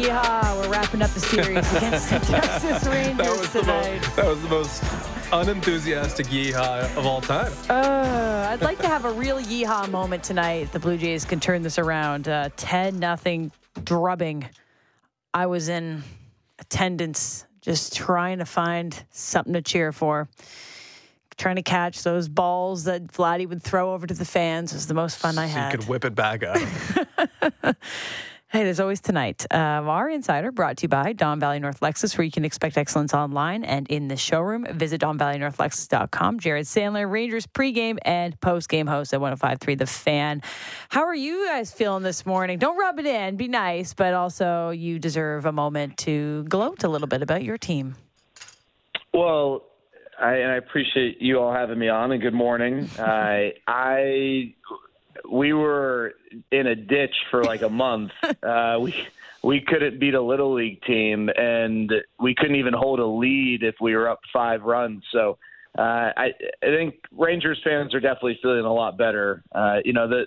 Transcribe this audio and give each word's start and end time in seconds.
yeehaw. 0.00 0.56
We're 0.60 0.68
wrapping 0.70 1.02
up 1.02 1.10
the 1.10 1.20
series 1.20 1.72
against 1.76 2.10
the 2.10 2.18
Texas 2.20 2.86
Rangers 2.86 3.16
that 3.18 3.38
was 3.38 3.52
tonight. 3.52 4.00
Most, 4.00 4.16
that 4.16 4.26
was 4.26 4.42
the 4.42 4.48
most 4.48 4.82
unenthusiastic 5.32 6.26
yeehaw 6.26 6.96
of 6.96 7.06
all 7.06 7.20
time. 7.20 7.52
Uh, 7.68 8.48
I'd 8.50 8.62
like 8.62 8.78
to 8.78 8.88
have 8.88 9.04
a 9.04 9.12
real 9.12 9.38
yeehaw 9.38 9.90
moment 9.90 10.24
tonight. 10.24 10.72
The 10.72 10.78
Blue 10.78 10.96
Jays 10.96 11.24
can 11.24 11.38
turn 11.40 11.62
this 11.62 11.78
around. 11.78 12.28
Uh, 12.28 12.48
10 12.56 12.98
nothing 12.98 13.52
drubbing. 13.84 14.48
I 15.34 15.46
was 15.46 15.68
in 15.68 16.02
attendance 16.58 17.46
just 17.60 17.94
trying 17.94 18.38
to 18.38 18.44
find 18.46 19.04
something 19.10 19.52
to 19.52 19.62
cheer 19.62 19.92
for. 19.92 20.28
Trying 21.36 21.56
to 21.56 21.62
catch 21.62 22.02
those 22.02 22.28
balls 22.28 22.84
that 22.84 23.06
Vladdy 23.06 23.48
would 23.48 23.62
throw 23.62 23.94
over 23.94 24.06
to 24.06 24.12
the 24.14 24.24
fans 24.24 24.72
was 24.74 24.86
the 24.86 24.94
most 24.94 25.18
fun 25.18 25.38
I 25.38 25.46
had. 25.46 25.72
you 25.72 25.78
could 25.78 25.88
whip 25.88 26.04
it 26.04 26.14
back 26.14 26.42
out. 26.42 26.58
Hey, 28.52 28.64
there's 28.64 28.80
always 28.80 29.00
tonight. 29.00 29.46
Uh, 29.48 29.54
our 29.54 30.10
insider 30.10 30.50
brought 30.50 30.78
to 30.78 30.82
you 30.82 30.88
by 30.88 31.12
Don 31.12 31.38
Valley 31.38 31.60
North 31.60 31.78
Lexus, 31.78 32.18
where 32.18 32.24
you 32.24 32.32
can 32.32 32.44
expect 32.44 32.76
excellence 32.76 33.14
online 33.14 33.62
and 33.62 33.86
in 33.88 34.08
the 34.08 34.16
showroom. 34.16 34.66
Visit 34.72 35.00
DonValleyNorthLexus.com. 35.02 36.40
Jared 36.40 36.66
Sandler, 36.66 37.08
Rangers 37.08 37.46
pregame 37.46 37.98
and 38.02 38.38
postgame 38.40 38.88
host 38.88 39.14
at 39.14 39.20
105.3 39.20 39.78
The 39.78 39.86
Fan. 39.86 40.42
How 40.88 41.04
are 41.04 41.14
you 41.14 41.46
guys 41.46 41.70
feeling 41.70 42.02
this 42.02 42.26
morning? 42.26 42.58
Don't 42.58 42.76
rub 42.76 42.98
it 42.98 43.06
in. 43.06 43.36
Be 43.36 43.46
nice, 43.46 43.94
but 43.94 44.14
also 44.14 44.70
you 44.70 44.98
deserve 44.98 45.46
a 45.46 45.52
moment 45.52 45.96
to 45.98 46.42
gloat 46.48 46.82
a 46.82 46.88
little 46.88 47.06
bit 47.06 47.22
about 47.22 47.44
your 47.44 47.56
team. 47.56 47.94
Well, 49.14 49.62
I, 50.20 50.34
and 50.34 50.50
I 50.50 50.56
appreciate 50.56 51.22
you 51.22 51.38
all 51.38 51.52
having 51.52 51.78
me 51.78 51.88
on, 51.88 52.10
and 52.10 52.20
good 52.20 52.34
morning. 52.34 52.90
I, 52.98 53.52
I, 53.68 54.54
we 55.30 55.52
were 55.52 56.14
in 56.50 56.66
a 56.66 56.74
ditch 56.74 57.14
for 57.30 57.44
like 57.44 57.62
a 57.62 57.68
month. 57.70 58.12
Uh, 58.42 58.78
we 58.80 58.94
we 59.42 59.60
couldn't 59.60 59.98
beat 59.98 60.14
a 60.14 60.22
little 60.22 60.54
league 60.54 60.82
team, 60.82 61.30
and 61.34 61.92
we 62.18 62.34
couldn't 62.34 62.56
even 62.56 62.74
hold 62.74 63.00
a 63.00 63.06
lead 63.06 63.62
if 63.62 63.76
we 63.80 63.94
were 63.94 64.08
up 64.08 64.20
five 64.32 64.62
runs. 64.62 65.02
So 65.12 65.38
uh, 65.78 66.12
I, 66.16 66.32
I 66.62 66.66
think 66.66 66.96
Rangers 67.12 67.60
fans 67.64 67.94
are 67.94 68.00
definitely 68.00 68.38
feeling 68.42 68.64
a 68.64 68.72
lot 68.72 68.98
better. 68.98 69.42
Uh, 69.52 69.78
you 69.84 69.92
know 69.92 70.08
that 70.08 70.26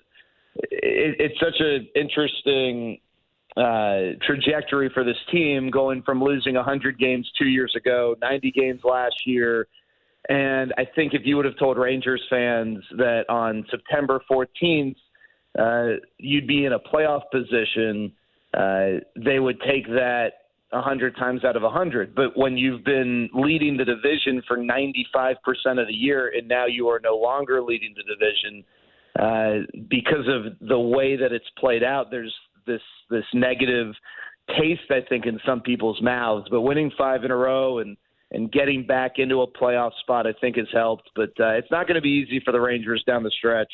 it, 0.56 1.16
it's 1.20 1.40
such 1.40 1.60
an 1.60 1.88
interesting 1.96 3.00
uh, 3.56 4.18
trajectory 4.26 4.90
for 4.90 5.04
this 5.04 5.18
team, 5.32 5.70
going 5.70 6.02
from 6.02 6.24
losing 6.24 6.56
100 6.56 6.98
games 6.98 7.32
two 7.38 7.48
years 7.48 7.74
ago, 7.76 8.16
90 8.22 8.52
games 8.52 8.82
last 8.84 9.28
year. 9.28 9.68
And 10.30 10.74
I 10.78 10.86
think 10.96 11.14
if 11.14 11.22
you 11.26 11.36
would 11.36 11.46
have 11.46 11.58
told 11.58 11.78
Rangers 11.78 12.22
fans 12.30 12.80
that 12.98 13.24
on 13.30 13.66
September 13.70 14.22
14th, 14.32 14.96
uh, 15.60 16.00
you'd 16.18 16.48
be 16.48 16.66
in 16.66 16.74
a 16.74 16.80
playoff 16.80 17.24
position, 17.32 18.12
uh, 18.54 19.02
they 19.16 19.40
would 19.40 19.60
take 19.62 19.86
that 19.88 20.30
100 20.70 21.16
times 21.18 21.44
out 21.44 21.56
of 21.56 21.62
100. 21.62 22.16
But 22.16 22.36
when 22.36 22.58
you've 22.58 22.84
been 22.84 23.30
leading 23.34 23.78
the 23.78 23.86
division 23.86 24.42
for 24.48 24.58
95% 24.58 25.36
of 25.80 25.88
the 25.88 25.94
year 25.94 26.32
and 26.36 26.48
now 26.48 26.66
you 26.66 26.88
are 26.88 27.00
no 27.04 27.16
longer 27.16 27.62
leading 27.62 27.94
the 27.96 28.04
division, 28.04 28.64
uh, 29.20 29.84
because 29.90 30.28
of 30.28 30.68
the 30.68 30.80
way 30.80 31.16
that 31.16 31.32
it's 31.32 31.46
played 31.60 31.84
out, 31.84 32.10
there's 32.10 32.34
this 32.66 32.82
this 33.10 33.26
negative 33.34 33.94
taste, 34.58 34.90
I 34.90 35.02
think, 35.08 35.26
in 35.26 35.40
some 35.46 35.62
people's 35.62 36.02
mouths. 36.02 36.48
But 36.50 36.62
winning 36.62 36.92
five 36.98 37.24
in 37.24 37.30
a 37.30 37.36
row 37.36 37.80
and 37.80 37.96
and 38.34 38.52
getting 38.52 38.86
back 38.86 39.14
into 39.18 39.42
a 39.42 39.48
playoff 39.48 39.92
spot, 40.02 40.28
I 40.28 40.34
think, 40.42 40.58
has 40.58 40.68
helped. 40.74 41.10
But 41.16 41.30
uh, 41.40 41.52
it's 41.52 41.70
not 41.72 41.88
going 41.88 41.96
to 41.96 42.02
be 42.02 42.10
easy 42.10 42.42
for 42.44 42.52
the 42.52 42.60
Rangers 42.60 43.04
down 43.06 43.24
the 43.24 43.32
stretch. 43.32 43.72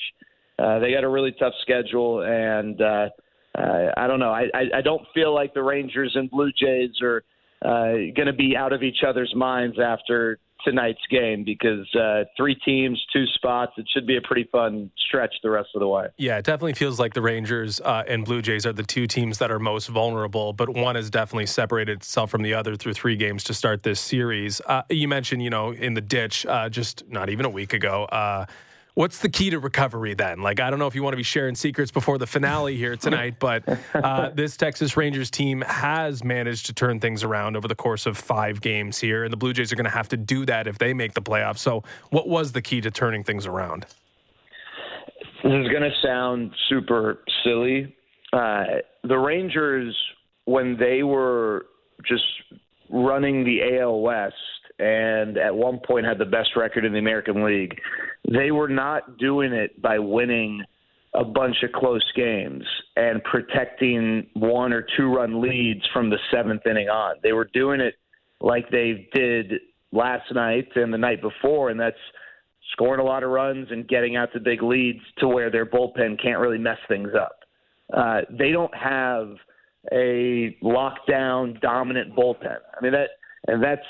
Uh, 0.59 0.79
they 0.79 0.91
got 0.91 1.03
a 1.05 1.09
really 1.09 1.31
tough 1.39 1.53
schedule, 1.61 2.21
and 2.23 2.81
uh, 2.81 3.09
uh, 3.57 3.91
I 3.95 4.07
don't 4.07 4.19
know. 4.19 4.31
I, 4.31 4.47
I, 4.53 4.63
I 4.77 4.81
don't 4.81 5.01
feel 5.13 5.33
like 5.33 5.53
the 5.53 5.63
Rangers 5.63 6.11
and 6.15 6.29
Blue 6.29 6.51
Jays 6.51 6.91
are 7.01 7.23
uh, 7.63 8.11
going 8.15 8.27
to 8.27 8.33
be 8.33 8.55
out 8.57 8.73
of 8.73 8.83
each 8.83 9.03
other's 9.07 9.33
minds 9.35 9.77
after 9.79 10.37
tonight's 10.63 11.01
game 11.09 11.43
because 11.43 11.87
uh, 11.95 12.23
three 12.37 12.55
teams, 12.55 13.03
two 13.11 13.25
spots. 13.27 13.73
It 13.77 13.87
should 13.93 14.05
be 14.05 14.17
a 14.17 14.21
pretty 14.21 14.47
fun 14.51 14.91
stretch 14.97 15.33
the 15.43 15.49
rest 15.49 15.69
of 15.75 15.79
the 15.79 15.87
way. 15.87 16.07
Yeah, 16.17 16.37
it 16.37 16.45
definitely 16.45 16.73
feels 16.73 16.99
like 16.99 17.13
the 17.13 17.21
Rangers 17.21 17.81
uh, 17.81 18.03
and 18.07 18.25
Blue 18.25 18.41
Jays 18.41 18.65
are 18.65 18.73
the 18.73 18.83
two 18.83 19.07
teams 19.07 19.37
that 19.39 19.51
are 19.51 19.59
most 19.59 19.87
vulnerable, 19.87 20.53
but 20.53 20.69
one 20.69 20.95
has 20.95 21.09
definitely 21.09 21.47
separated 21.47 21.99
itself 21.99 22.29
from 22.29 22.41
the 22.41 22.53
other 22.53 22.75
through 22.75 22.93
three 22.93 23.15
games 23.15 23.43
to 23.45 23.53
start 23.53 23.83
this 23.83 23.99
series. 23.99 24.61
Uh, 24.65 24.83
you 24.89 25.07
mentioned, 25.07 25.43
you 25.43 25.49
know, 25.49 25.71
in 25.71 25.93
the 25.93 26.01
ditch 26.01 26.45
uh, 26.45 26.69
just 26.69 27.07
not 27.07 27.29
even 27.29 27.45
a 27.45 27.49
week 27.49 27.73
ago. 27.73 28.07
What's 28.99 29.19
the 29.19 29.29
key 29.29 29.49
to 29.51 29.59
recovery 29.59 30.13
then? 30.13 30.41
Like, 30.41 30.59
I 30.59 30.69
don't 30.69 30.77
know 30.77 30.87
if 30.87 30.93
you 30.93 31.03
want 31.03 31.13
to 31.13 31.17
be 31.17 31.23
sharing 31.23 31.55
secrets 31.55 31.89
before 31.89 32.17
the 32.17 32.27
finale 32.27 32.75
here 32.75 32.97
tonight, 32.97 33.35
but 33.39 33.63
uh, 33.95 34.31
this 34.31 34.57
Texas 34.57 34.97
Rangers 34.97 35.31
team 35.31 35.61
has 35.61 36.21
managed 36.21 36.65
to 36.65 36.73
turn 36.73 36.99
things 36.99 37.23
around 37.23 37.55
over 37.55 37.65
the 37.65 37.75
course 37.75 38.05
of 38.05 38.17
five 38.17 38.59
games 38.59 38.99
here, 38.99 39.23
and 39.23 39.31
the 39.31 39.37
Blue 39.37 39.53
Jays 39.53 39.71
are 39.71 39.77
going 39.77 39.85
to 39.85 39.89
have 39.89 40.09
to 40.09 40.17
do 40.17 40.45
that 40.47 40.67
if 40.67 40.79
they 40.79 40.93
make 40.93 41.13
the 41.13 41.21
playoffs. 41.21 41.59
So, 41.59 41.81
what 42.09 42.27
was 42.27 42.51
the 42.51 42.61
key 42.61 42.81
to 42.81 42.91
turning 42.91 43.23
things 43.23 43.45
around? 43.45 43.85
This 45.45 45.53
is 45.53 45.69
going 45.69 45.83
to 45.83 45.93
sound 46.03 46.51
super 46.67 47.19
silly. 47.45 47.95
Uh, 48.33 48.65
the 49.05 49.17
Rangers, 49.17 49.97
when 50.43 50.75
they 50.77 51.03
were 51.03 51.67
just 52.05 52.25
running 52.89 53.45
the 53.45 53.79
AL 53.79 54.01
West 54.01 54.35
and 54.77 55.37
at 55.37 55.55
one 55.55 55.79
point 55.87 56.05
had 56.05 56.17
the 56.17 56.25
best 56.25 56.49
record 56.57 56.83
in 56.83 56.91
the 56.91 56.99
American 56.99 57.45
League, 57.45 57.79
they 58.31 58.51
were 58.51 58.69
not 58.69 59.17
doing 59.17 59.53
it 59.53 59.81
by 59.81 59.99
winning 59.99 60.63
a 61.15 61.23
bunch 61.23 61.63
of 61.63 61.71
close 61.71 62.05
games 62.15 62.63
and 62.95 63.23
protecting 63.23 64.27
one 64.33 64.71
or 64.71 64.85
two 64.95 65.11
run 65.11 65.41
leads 65.41 65.81
from 65.91 66.09
the 66.09 66.19
seventh 66.31 66.65
inning 66.67 66.89
on. 66.89 67.15
They 67.23 67.33
were 67.33 67.49
doing 67.53 67.81
it 67.81 67.95
like 68.41 68.69
they 68.69 69.09
did 69.13 69.53
last 69.91 70.33
night 70.33 70.67
and 70.75 70.93
the 70.93 70.97
night 70.97 71.21
before, 71.21 71.71
and 71.71 71.79
that's 71.79 71.97
scoring 72.73 72.99
a 72.99 73.03
lot 73.03 73.23
of 73.23 73.31
runs 73.31 73.67
and 73.71 73.87
getting 73.87 74.15
out 74.15 74.31
to 74.33 74.39
big 74.39 74.61
leads 74.61 74.99
to 75.17 75.27
where 75.27 75.49
their 75.49 75.65
bullpen 75.65 76.21
can't 76.21 76.39
really 76.39 76.59
mess 76.59 76.77
things 76.87 77.09
up. 77.19 77.39
Uh, 77.91 78.21
they 78.37 78.51
don't 78.51 78.75
have 78.75 79.29
a 79.91 80.55
lockdown 80.63 81.59
dominant 81.61 82.15
bullpen. 82.15 82.57
I 82.77 82.83
mean 82.83 82.91
that, 82.91 83.09
and 83.47 83.63
that's 83.63 83.81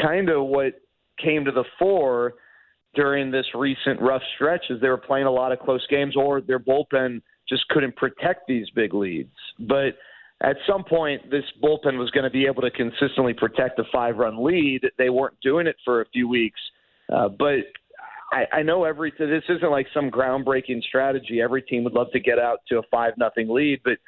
kind 0.00 0.28
of 0.28 0.44
what 0.46 0.74
came 1.20 1.44
to 1.44 1.50
the 1.50 1.64
fore 1.78 2.34
during 2.94 3.30
this 3.30 3.46
recent 3.54 4.00
rough 4.00 4.22
stretch 4.34 4.64
is 4.70 4.80
they 4.80 4.88
were 4.88 4.96
playing 4.98 5.26
a 5.26 5.30
lot 5.30 5.52
of 5.52 5.58
close 5.58 5.86
games 5.88 6.16
or 6.16 6.40
their 6.40 6.58
bullpen 6.58 7.22
just 7.48 7.66
couldn't 7.68 7.96
protect 7.96 8.46
these 8.46 8.68
big 8.70 8.94
leads. 8.94 9.34
But 9.58 9.96
at 10.42 10.56
some 10.66 10.84
point, 10.84 11.30
this 11.30 11.44
bullpen 11.62 11.98
was 11.98 12.10
going 12.10 12.24
to 12.24 12.30
be 12.30 12.46
able 12.46 12.62
to 12.62 12.70
consistently 12.70 13.32
protect 13.32 13.78
a 13.78 13.84
five 13.92 14.16
run 14.16 14.44
lead. 14.44 14.82
They 14.98 15.10
weren't 15.10 15.36
doing 15.42 15.66
it 15.66 15.76
for 15.84 16.02
a 16.02 16.06
few 16.06 16.28
weeks. 16.28 16.60
Uh, 17.12 17.28
but 17.28 17.60
I, 18.32 18.46
I 18.52 18.62
know 18.62 18.84
every 18.84 19.12
this 19.18 19.44
isn't 19.48 19.70
like 19.70 19.86
some 19.92 20.10
groundbreaking 20.10 20.82
strategy. 20.82 21.40
Every 21.40 21.62
team 21.62 21.84
would 21.84 21.92
love 21.92 22.10
to 22.12 22.20
get 22.20 22.38
out 22.38 22.60
to 22.68 22.78
a 22.78 22.82
five 22.90 23.14
nothing 23.18 23.48
lead, 23.48 23.80
but 23.84 23.98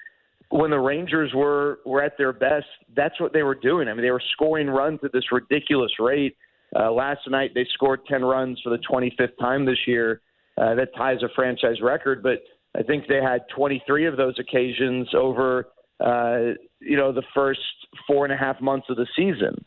when 0.50 0.70
the 0.70 0.78
Rangers 0.78 1.32
were 1.34 1.80
were 1.84 2.02
at 2.02 2.16
their 2.16 2.32
best, 2.32 2.66
that's 2.96 3.20
what 3.20 3.32
they 3.32 3.42
were 3.42 3.54
doing. 3.54 3.88
I 3.88 3.94
mean, 3.94 4.02
they 4.02 4.10
were 4.10 4.22
scoring 4.32 4.68
runs 4.68 5.00
at 5.04 5.12
this 5.12 5.30
ridiculous 5.32 5.92
rate. 5.98 6.36
Uh, 6.74 6.90
last 6.90 7.20
night 7.28 7.52
they 7.54 7.66
scored 7.74 8.00
10 8.06 8.24
runs 8.24 8.60
for 8.62 8.70
the 8.70 8.82
25th 8.90 9.36
time 9.40 9.64
this 9.64 9.78
year. 9.86 10.20
Uh, 10.56 10.74
that 10.74 10.94
ties 10.96 11.18
a 11.22 11.28
franchise 11.34 11.80
record, 11.82 12.22
but 12.22 12.38
I 12.76 12.82
think 12.82 13.06
they 13.08 13.20
had 13.20 13.42
23 13.56 14.06
of 14.06 14.16
those 14.16 14.38
occasions 14.38 15.08
over 15.14 15.68
uh, 16.00 16.54
you 16.80 16.96
know 16.96 17.12
the 17.12 17.22
first 17.34 17.60
four 18.06 18.24
and 18.24 18.32
a 18.32 18.36
half 18.36 18.60
months 18.60 18.86
of 18.90 18.96
the 18.96 19.06
season. 19.16 19.64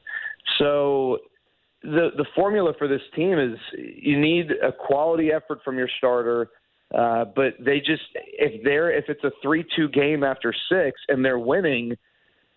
So 0.59 1.19
the 1.83 2.09
the 2.15 2.25
formula 2.35 2.73
for 2.77 2.87
this 2.87 3.01
team 3.15 3.39
is 3.39 3.57
you 3.77 4.19
need 4.19 4.51
a 4.51 4.71
quality 4.71 5.31
effort 5.31 5.59
from 5.63 5.77
your 5.77 5.89
starter. 5.97 6.49
Uh, 6.97 7.25
but 7.35 7.53
they 7.59 7.79
just 7.79 8.03
if 8.15 8.63
they're 8.63 8.91
if 8.91 9.05
it's 9.09 9.23
a 9.23 9.31
three 9.41 9.65
two 9.75 9.89
game 9.89 10.23
after 10.23 10.53
six 10.69 10.99
and 11.09 11.23
they're 11.23 11.39
winning, 11.39 11.93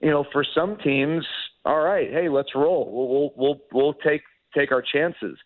you 0.01 0.11
know, 0.11 0.25
for 0.33 0.45
some 0.55 0.77
teams, 0.85 1.27
all 1.65 1.81
right, 1.81 2.11
hey, 2.11 2.29
let's 2.29 2.55
roll. 2.55 2.89
We'll 2.93 3.09
we'll 3.09 3.33
we'll, 3.37 3.61
we'll 3.73 3.95
take 3.95 4.23
take 4.56 4.73
our 4.73 4.82
chances. 4.82 5.38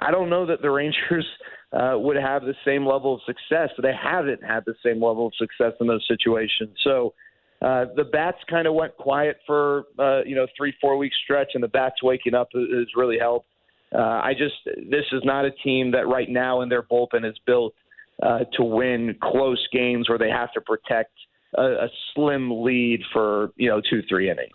I 0.00 0.10
don't 0.10 0.30
know 0.30 0.46
that 0.46 0.62
the 0.62 0.70
Rangers 0.70 1.26
uh, 1.72 1.94
would 1.96 2.16
have 2.16 2.42
the 2.42 2.54
same 2.64 2.86
level 2.86 3.14
of 3.14 3.20
success. 3.26 3.70
They 3.80 3.92
haven't 3.94 4.42
had 4.42 4.64
the 4.66 4.74
same 4.84 5.02
level 5.02 5.26
of 5.26 5.32
success 5.36 5.72
in 5.80 5.86
those 5.86 6.04
situations. 6.08 6.76
So 6.82 7.14
uh, 7.62 7.86
the 7.94 8.04
bats 8.04 8.38
kind 8.48 8.66
of 8.66 8.74
went 8.74 8.96
quiet 8.96 9.36
for 9.46 9.84
uh, 9.98 10.22
you 10.24 10.34
know 10.34 10.46
three 10.56 10.74
four 10.80 10.96
week 10.96 11.12
stretch, 11.24 11.50
and 11.54 11.62
the 11.62 11.68
bats 11.68 12.02
waking 12.02 12.34
up 12.34 12.48
has 12.54 12.86
really 12.96 13.18
helped. 13.18 13.46
Uh, 13.94 13.98
I 13.98 14.32
just 14.36 14.54
this 14.64 15.04
is 15.12 15.22
not 15.24 15.44
a 15.44 15.50
team 15.50 15.90
that 15.92 16.08
right 16.08 16.28
now 16.28 16.62
in 16.62 16.68
their 16.68 16.82
bullpen 16.82 17.28
is 17.28 17.36
built 17.46 17.74
uh, 18.22 18.40
to 18.54 18.64
win 18.64 19.16
close 19.22 19.64
games 19.72 20.08
where 20.08 20.18
they 20.18 20.30
have 20.30 20.52
to 20.54 20.60
protect 20.60 21.12
a, 21.56 21.62
a 21.62 21.88
slim 22.14 22.62
lead 22.62 23.00
for 23.12 23.50
you 23.56 23.68
know 23.68 23.82
two 23.90 24.02
three 24.08 24.30
innings. 24.30 24.48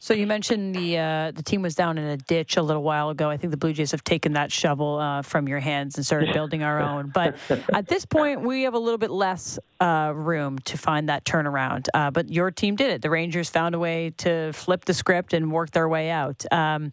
So 0.00 0.14
you 0.14 0.26
mentioned 0.26 0.74
the 0.74 0.98
uh, 0.98 1.30
the 1.30 1.42
team 1.42 1.62
was 1.62 1.74
down 1.76 1.96
in 1.96 2.04
a 2.04 2.16
ditch 2.16 2.56
a 2.56 2.62
little 2.62 2.82
while 2.82 3.10
ago. 3.10 3.30
I 3.30 3.36
think 3.36 3.52
the 3.52 3.56
Blue 3.56 3.72
Jays 3.72 3.92
have 3.92 4.02
taken 4.02 4.32
that 4.32 4.50
shovel 4.50 4.98
uh, 4.98 5.22
from 5.22 5.46
your 5.46 5.60
hands 5.60 5.96
and 5.96 6.04
started 6.04 6.32
building 6.32 6.62
our 6.62 6.80
own. 6.80 7.12
But 7.20 7.36
at 7.72 7.86
this 7.86 8.06
point, 8.06 8.40
we 8.40 8.62
have 8.62 8.74
a 8.74 8.78
little 8.78 8.98
bit 8.98 9.10
less 9.10 9.58
uh, 9.78 10.12
room 10.14 10.58
to 10.60 10.78
find 10.78 11.08
that 11.08 11.24
turnaround. 11.24 11.86
Uh, 11.92 12.10
but 12.10 12.30
your 12.30 12.50
team 12.50 12.76
did 12.76 12.90
it. 12.90 13.02
The 13.02 13.10
Rangers 13.10 13.50
found 13.50 13.74
a 13.74 13.78
way 13.78 14.14
to 14.18 14.52
flip 14.52 14.86
the 14.86 14.94
script 14.94 15.34
and 15.34 15.52
work 15.52 15.70
their 15.72 15.88
way 15.88 16.10
out. 16.10 16.44
Um, 16.50 16.92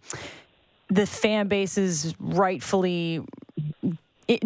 the 0.90 1.06
fan 1.06 1.48
base 1.48 1.78
is 1.78 2.14
rightfully 2.20 3.24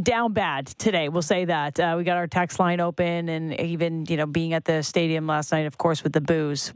down 0.02 0.34
bad 0.34 0.68
today. 0.68 1.10
We'll 1.10 1.22
say 1.22 1.46
that 1.46 1.80
uh, 1.80 1.96
we 1.98 2.04
got 2.04 2.18
our 2.18 2.28
text 2.28 2.60
line 2.60 2.80
open, 2.80 3.30
and 3.30 3.60
even 3.60 4.06
you 4.08 4.18
know 4.18 4.26
being 4.26 4.54
at 4.54 4.66
the 4.66 4.84
stadium 4.84 5.28
last 5.28 5.52
night, 5.52 5.66
of 5.66 5.78
course, 5.78 6.04
with 6.04 6.14
the 6.14 6.22
booze. 6.22 6.70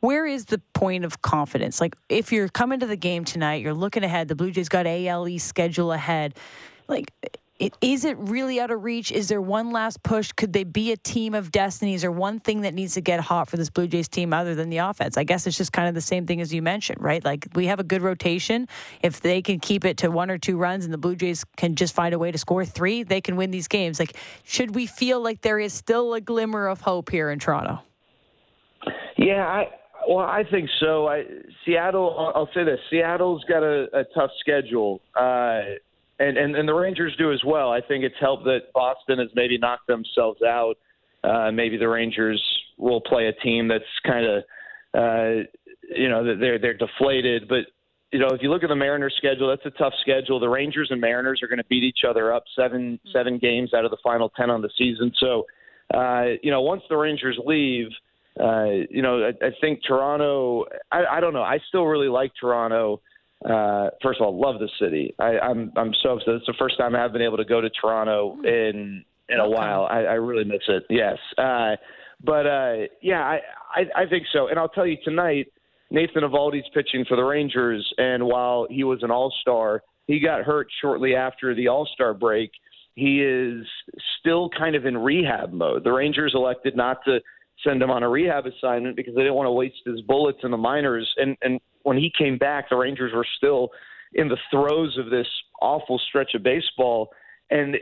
Where 0.00 0.26
is 0.26 0.46
the 0.46 0.60
point 0.72 1.04
of 1.04 1.22
confidence? 1.22 1.80
Like 1.80 1.96
if 2.08 2.32
you're 2.32 2.48
coming 2.48 2.80
to 2.80 2.86
the 2.86 2.96
game 2.96 3.24
tonight, 3.24 3.62
you're 3.62 3.74
looking 3.74 4.04
ahead. 4.04 4.28
The 4.28 4.34
Blue 4.34 4.50
Jays 4.50 4.68
got 4.68 4.86
ALE 4.86 5.38
schedule 5.38 5.92
ahead. 5.92 6.34
Like 6.88 7.12
it, 7.60 7.76
is 7.82 8.06
it 8.06 8.16
really 8.18 8.58
out 8.58 8.70
of 8.70 8.82
reach? 8.82 9.12
Is 9.12 9.28
there 9.28 9.40
one 9.40 9.70
last 9.70 10.02
push? 10.02 10.32
Could 10.32 10.54
they 10.54 10.64
be 10.64 10.92
a 10.92 10.96
team 10.96 11.34
of 11.34 11.52
destinies 11.52 12.04
or 12.04 12.10
one 12.10 12.40
thing 12.40 12.62
that 12.62 12.72
needs 12.72 12.94
to 12.94 13.02
get 13.02 13.20
hot 13.20 13.50
for 13.50 13.58
this 13.58 13.68
Blue 13.68 13.86
Jays 13.86 14.08
team 14.08 14.32
other 14.32 14.54
than 14.54 14.70
the 14.70 14.78
offense? 14.78 15.18
I 15.18 15.24
guess 15.24 15.46
it's 15.46 15.58
just 15.58 15.70
kind 15.70 15.86
of 15.86 15.94
the 15.94 16.00
same 16.00 16.26
thing 16.26 16.40
as 16.40 16.54
you 16.54 16.62
mentioned, 16.62 17.02
right? 17.02 17.22
Like 17.22 17.48
we 17.54 17.66
have 17.66 17.78
a 17.78 17.84
good 17.84 18.00
rotation. 18.00 18.66
If 19.02 19.20
they 19.20 19.42
can 19.42 19.60
keep 19.60 19.84
it 19.84 19.98
to 19.98 20.10
one 20.10 20.30
or 20.30 20.38
two 20.38 20.56
runs 20.56 20.86
and 20.86 20.94
the 20.94 20.98
Blue 20.98 21.14
Jays 21.14 21.44
can 21.58 21.74
just 21.74 21.94
find 21.94 22.14
a 22.14 22.18
way 22.18 22.32
to 22.32 22.38
score 22.38 22.64
three, 22.64 23.02
they 23.02 23.20
can 23.20 23.36
win 23.36 23.50
these 23.50 23.68
games. 23.68 24.00
Like, 24.00 24.16
should 24.42 24.74
we 24.74 24.86
feel 24.86 25.20
like 25.20 25.42
there 25.42 25.58
is 25.58 25.74
still 25.74 26.14
a 26.14 26.20
glimmer 26.20 26.66
of 26.66 26.80
hope 26.80 27.10
here 27.10 27.30
in 27.30 27.38
Toronto? 27.38 27.82
Yeah, 29.18 29.46
I, 29.46 29.68
well, 30.08 30.24
I 30.24 30.44
think 30.50 30.70
so. 30.80 31.08
I, 31.08 31.24
Seattle, 31.66 32.32
I'll, 32.34 32.48
say 32.54 32.64
this: 32.64 32.80
Seattle's 32.88 33.44
got 33.44 33.62
a, 33.62 33.86
a 33.92 34.04
tough 34.14 34.30
schedule. 34.40 35.02
Uh, 35.14 35.60
and, 36.20 36.36
and 36.36 36.54
and 36.54 36.68
the 36.68 36.74
Rangers 36.74 37.16
do 37.16 37.32
as 37.32 37.40
well. 37.44 37.72
I 37.72 37.80
think 37.80 38.04
it's 38.04 38.14
helped 38.20 38.44
that 38.44 38.72
Boston 38.74 39.18
has 39.18 39.28
maybe 39.34 39.58
knocked 39.58 39.86
themselves 39.86 40.42
out. 40.42 40.74
Uh, 41.24 41.50
maybe 41.50 41.76
the 41.76 41.88
Rangers 41.88 42.42
will 42.76 43.00
play 43.00 43.26
a 43.26 43.32
team 43.32 43.68
that's 43.68 43.84
kind 44.06 44.26
of, 44.26 44.44
uh, 44.94 45.42
you 45.94 46.08
know, 46.08 46.36
they're 46.38 46.58
they're 46.58 46.76
deflated. 46.76 47.48
But 47.48 47.66
you 48.12 48.18
know, 48.18 48.28
if 48.28 48.42
you 48.42 48.50
look 48.50 48.62
at 48.62 48.68
the 48.68 48.76
Mariners' 48.76 49.14
schedule, 49.16 49.48
that's 49.48 49.64
a 49.64 49.78
tough 49.78 49.94
schedule. 50.00 50.38
The 50.38 50.48
Rangers 50.48 50.88
and 50.90 51.00
Mariners 51.00 51.40
are 51.42 51.48
going 51.48 51.58
to 51.58 51.64
beat 51.64 51.84
each 51.84 52.04
other 52.08 52.32
up 52.32 52.44
seven 52.54 52.98
mm-hmm. 52.98 53.10
seven 53.12 53.38
games 53.38 53.72
out 53.74 53.84
of 53.84 53.90
the 53.90 53.98
final 54.02 54.28
ten 54.30 54.50
on 54.50 54.60
the 54.60 54.70
season. 54.76 55.12
So, 55.18 55.46
uh, 55.94 56.36
you 56.42 56.50
know, 56.50 56.60
once 56.60 56.82
the 56.88 56.96
Rangers 56.96 57.38
leave. 57.44 57.88
Uh, 58.38 58.86
you 58.88 59.02
know, 59.02 59.24
I, 59.24 59.46
I 59.46 59.50
think 59.60 59.80
Toronto. 59.86 60.64
I, 60.92 61.04
I 61.04 61.20
don't 61.20 61.34
know. 61.34 61.42
I 61.42 61.58
still 61.68 61.84
really 61.84 62.08
like 62.08 62.30
Toronto 62.40 63.02
uh, 63.44 63.90
first 64.02 64.20
of 64.20 64.26
all, 64.26 64.38
love 64.38 64.60
the 64.60 64.68
city. 64.78 65.14
I, 65.18 65.38
I'm 65.38 65.72
I'm 65.76 65.92
so 66.02 66.10
upset. 66.10 66.34
It's 66.34 66.46
the 66.46 66.54
first 66.58 66.76
time 66.76 66.94
I've 66.94 67.12
been 67.12 67.22
able 67.22 67.38
to 67.38 67.44
go 67.44 67.60
to 67.60 67.70
Toronto 67.70 68.36
hmm. 68.36 68.46
in 68.46 69.04
in 69.28 69.38
a 69.38 69.44
okay. 69.44 69.54
while. 69.54 69.86
I, 69.90 70.00
I 70.00 70.14
really 70.14 70.44
miss 70.44 70.62
it. 70.68 70.84
Yes, 70.90 71.16
uh, 71.38 71.76
but 72.22 72.46
uh, 72.46 72.74
yeah, 73.00 73.22
I, 73.22 73.40
I 73.74 74.02
I 74.02 74.06
think 74.06 74.24
so. 74.32 74.48
And 74.48 74.58
I'll 74.58 74.68
tell 74.68 74.86
you 74.86 74.98
tonight, 75.04 75.46
Nathan 75.90 76.22
Eovaldi's 76.22 76.68
pitching 76.74 77.04
for 77.08 77.16
the 77.16 77.24
Rangers, 77.24 77.90
and 77.96 78.24
while 78.24 78.66
he 78.68 78.84
was 78.84 79.02
an 79.02 79.10
All 79.10 79.32
Star, 79.40 79.82
he 80.06 80.20
got 80.20 80.42
hurt 80.42 80.68
shortly 80.80 81.14
after 81.14 81.54
the 81.54 81.68
All 81.68 81.88
Star 81.94 82.12
break. 82.12 82.50
He 82.94 83.22
is 83.22 83.64
still 84.18 84.50
kind 84.50 84.76
of 84.76 84.84
in 84.84 84.98
rehab 84.98 85.52
mode. 85.52 85.84
The 85.84 85.92
Rangers 85.92 86.32
elected 86.34 86.76
not 86.76 86.98
to 87.06 87.20
send 87.64 87.82
him 87.82 87.90
on 87.90 88.02
a 88.02 88.08
rehab 88.08 88.44
assignment 88.46 88.96
because 88.96 89.14
they 89.14 89.22
didn't 89.22 89.34
want 89.34 89.46
to 89.46 89.52
waste 89.52 89.76
his 89.86 90.00
bullets 90.02 90.40
in 90.42 90.50
the 90.50 90.58
minors. 90.58 91.08
And 91.16 91.38
and 91.40 91.60
when 91.82 91.96
he 91.96 92.12
came 92.16 92.38
back, 92.38 92.68
the 92.68 92.76
Rangers 92.76 93.12
were 93.14 93.26
still 93.36 93.70
in 94.12 94.28
the 94.28 94.36
throes 94.50 94.98
of 94.98 95.10
this 95.10 95.26
awful 95.60 96.00
stretch 96.08 96.34
of 96.34 96.42
baseball, 96.42 97.10
and 97.50 97.76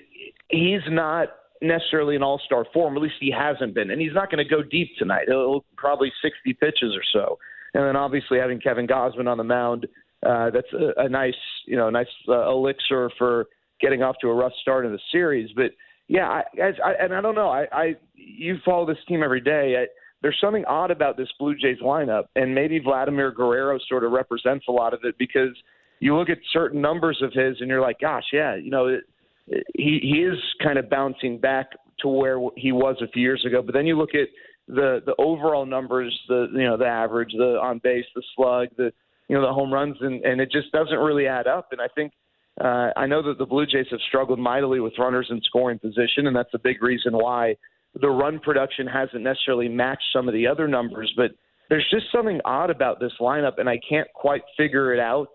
he's 0.48 0.80
not 0.88 1.28
necessarily 1.60 2.16
an 2.16 2.22
all-star 2.22 2.66
form. 2.72 2.96
At 2.96 3.02
least 3.02 3.16
he 3.20 3.30
hasn't 3.30 3.74
been, 3.74 3.90
and 3.90 4.00
he's 4.00 4.14
not 4.14 4.30
going 4.30 4.44
to 4.44 4.48
go 4.48 4.62
deep 4.62 4.90
tonight. 4.98 5.24
He'll 5.26 5.64
probably 5.76 6.12
60 6.22 6.52
pitches 6.54 6.94
or 6.94 7.02
so, 7.12 7.38
and 7.74 7.84
then 7.84 7.96
obviously 7.96 8.38
having 8.38 8.60
Kevin 8.60 8.86
Gausman 8.86 9.28
on 9.28 9.38
the 9.38 9.44
mound, 9.44 9.86
uh, 10.24 10.50
that's 10.50 10.72
a, 10.72 11.04
a 11.04 11.08
nice, 11.08 11.34
you 11.66 11.76
know, 11.76 11.90
nice 11.90 12.08
uh, 12.28 12.50
elixir 12.50 13.10
for 13.18 13.46
getting 13.80 14.02
off 14.02 14.16
to 14.20 14.28
a 14.28 14.34
rough 14.34 14.52
start 14.60 14.84
in 14.84 14.92
the 14.92 14.98
series. 15.12 15.50
But 15.54 15.72
yeah, 16.08 16.28
I, 16.28 16.42
I, 16.60 16.92
and 17.00 17.14
I 17.14 17.20
don't 17.20 17.34
know. 17.34 17.48
I, 17.48 17.66
I 17.70 17.96
you 18.14 18.58
follow 18.64 18.86
this 18.86 18.98
team 19.06 19.22
every 19.22 19.40
day. 19.40 19.76
I, 19.78 19.86
there's 20.22 20.38
something 20.40 20.64
odd 20.66 20.90
about 20.90 21.16
this 21.16 21.28
Blue 21.38 21.54
Jays 21.54 21.78
lineup, 21.82 22.24
and 22.34 22.54
maybe 22.54 22.78
Vladimir 22.78 23.30
Guerrero 23.30 23.78
sort 23.88 24.04
of 24.04 24.12
represents 24.12 24.66
a 24.68 24.72
lot 24.72 24.92
of 24.94 25.00
it 25.04 25.16
because 25.18 25.56
you 26.00 26.16
look 26.16 26.28
at 26.28 26.38
certain 26.52 26.80
numbers 26.80 27.20
of 27.22 27.32
his, 27.32 27.60
and 27.60 27.68
you're 27.68 27.80
like, 27.80 28.00
gosh, 28.00 28.24
yeah, 28.32 28.56
you 28.56 28.70
know, 28.70 28.88
it, 28.88 29.00
it, 29.46 29.64
he 29.74 30.00
he 30.02 30.22
is 30.22 30.38
kind 30.62 30.78
of 30.78 30.90
bouncing 30.90 31.38
back 31.38 31.68
to 32.00 32.08
where 32.08 32.38
he 32.56 32.72
was 32.72 32.96
a 33.02 33.08
few 33.08 33.22
years 33.22 33.44
ago. 33.46 33.62
But 33.62 33.74
then 33.74 33.86
you 33.86 33.96
look 33.96 34.14
at 34.14 34.28
the 34.66 35.00
the 35.04 35.14
overall 35.18 35.66
numbers, 35.66 36.18
the 36.28 36.48
you 36.52 36.64
know 36.64 36.76
the 36.76 36.86
average, 36.86 37.32
the 37.36 37.58
on 37.62 37.80
base, 37.82 38.04
the 38.14 38.22
slug, 38.36 38.68
the 38.76 38.92
you 39.28 39.36
know 39.36 39.42
the 39.42 39.52
home 39.52 39.72
runs, 39.72 39.96
and 40.00 40.24
and 40.24 40.40
it 40.40 40.50
just 40.50 40.72
doesn't 40.72 40.98
really 40.98 41.26
add 41.26 41.46
up. 41.46 41.68
And 41.72 41.80
I 41.80 41.88
think 41.94 42.12
uh, 42.60 42.90
I 42.96 43.06
know 43.06 43.22
that 43.22 43.38
the 43.38 43.46
Blue 43.46 43.66
Jays 43.66 43.86
have 43.90 44.00
struggled 44.08 44.38
mightily 44.38 44.80
with 44.80 44.94
runners 44.98 45.28
in 45.30 45.40
scoring 45.42 45.78
position, 45.78 46.26
and 46.26 46.34
that's 46.34 46.52
a 46.54 46.58
big 46.58 46.82
reason 46.82 47.12
why 47.12 47.56
the 48.00 48.08
run 48.08 48.38
production 48.38 48.86
hasn't 48.86 49.22
necessarily 49.22 49.68
matched 49.68 50.04
some 50.12 50.28
of 50.28 50.34
the 50.34 50.46
other 50.46 50.68
numbers. 50.68 51.12
But 51.16 51.32
there's 51.68 51.86
just 51.90 52.06
something 52.12 52.40
odd 52.44 52.70
about 52.70 53.00
this 53.00 53.12
lineup, 53.20 53.58
and 53.58 53.68
I 53.68 53.78
can't 53.88 54.08
quite 54.14 54.42
figure 54.56 54.94
it 54.94 55.00
out 55.00 55.28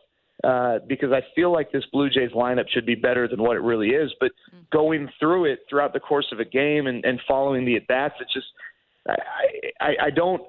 uh, 0.43 0.79
because 0.87 1.11
I 1.11 1.21
feel 1.35 1.51
like 1.51 1.71
this 1.71 1.83
Blue 1.91 2.09
Jays 2.09 2.31
lineup 2.31 2.65
should 2.69 2.85
be 2.85 2.95
better 2.95 3.27
than 3.27 3.41
what 3.41 3.55
it 3.55 3.61
really 3.61 3.89
is. 3.89 4.11
But 4.19 4.31
going 4.71 5.07
through 5.19 5.45
it 5.45 5.59
throughout 5.69 5.93
the 5.93 5.99
course 5.99 6.27
of 6.31 6.39
a 6.39 6.45
game 6.45 6.87
and, 6.87 7.05
and 7.05 7.19
following 7.27 7.65
the 7.65 7.75
at 7.75 7.87
bats, 7.87 8.15
it's 8.19 8.33
just 8.33 8.47
I, 9.07 9.15
I, 9.79 10.05
I 10.05 10.09
don't 10.09 10.41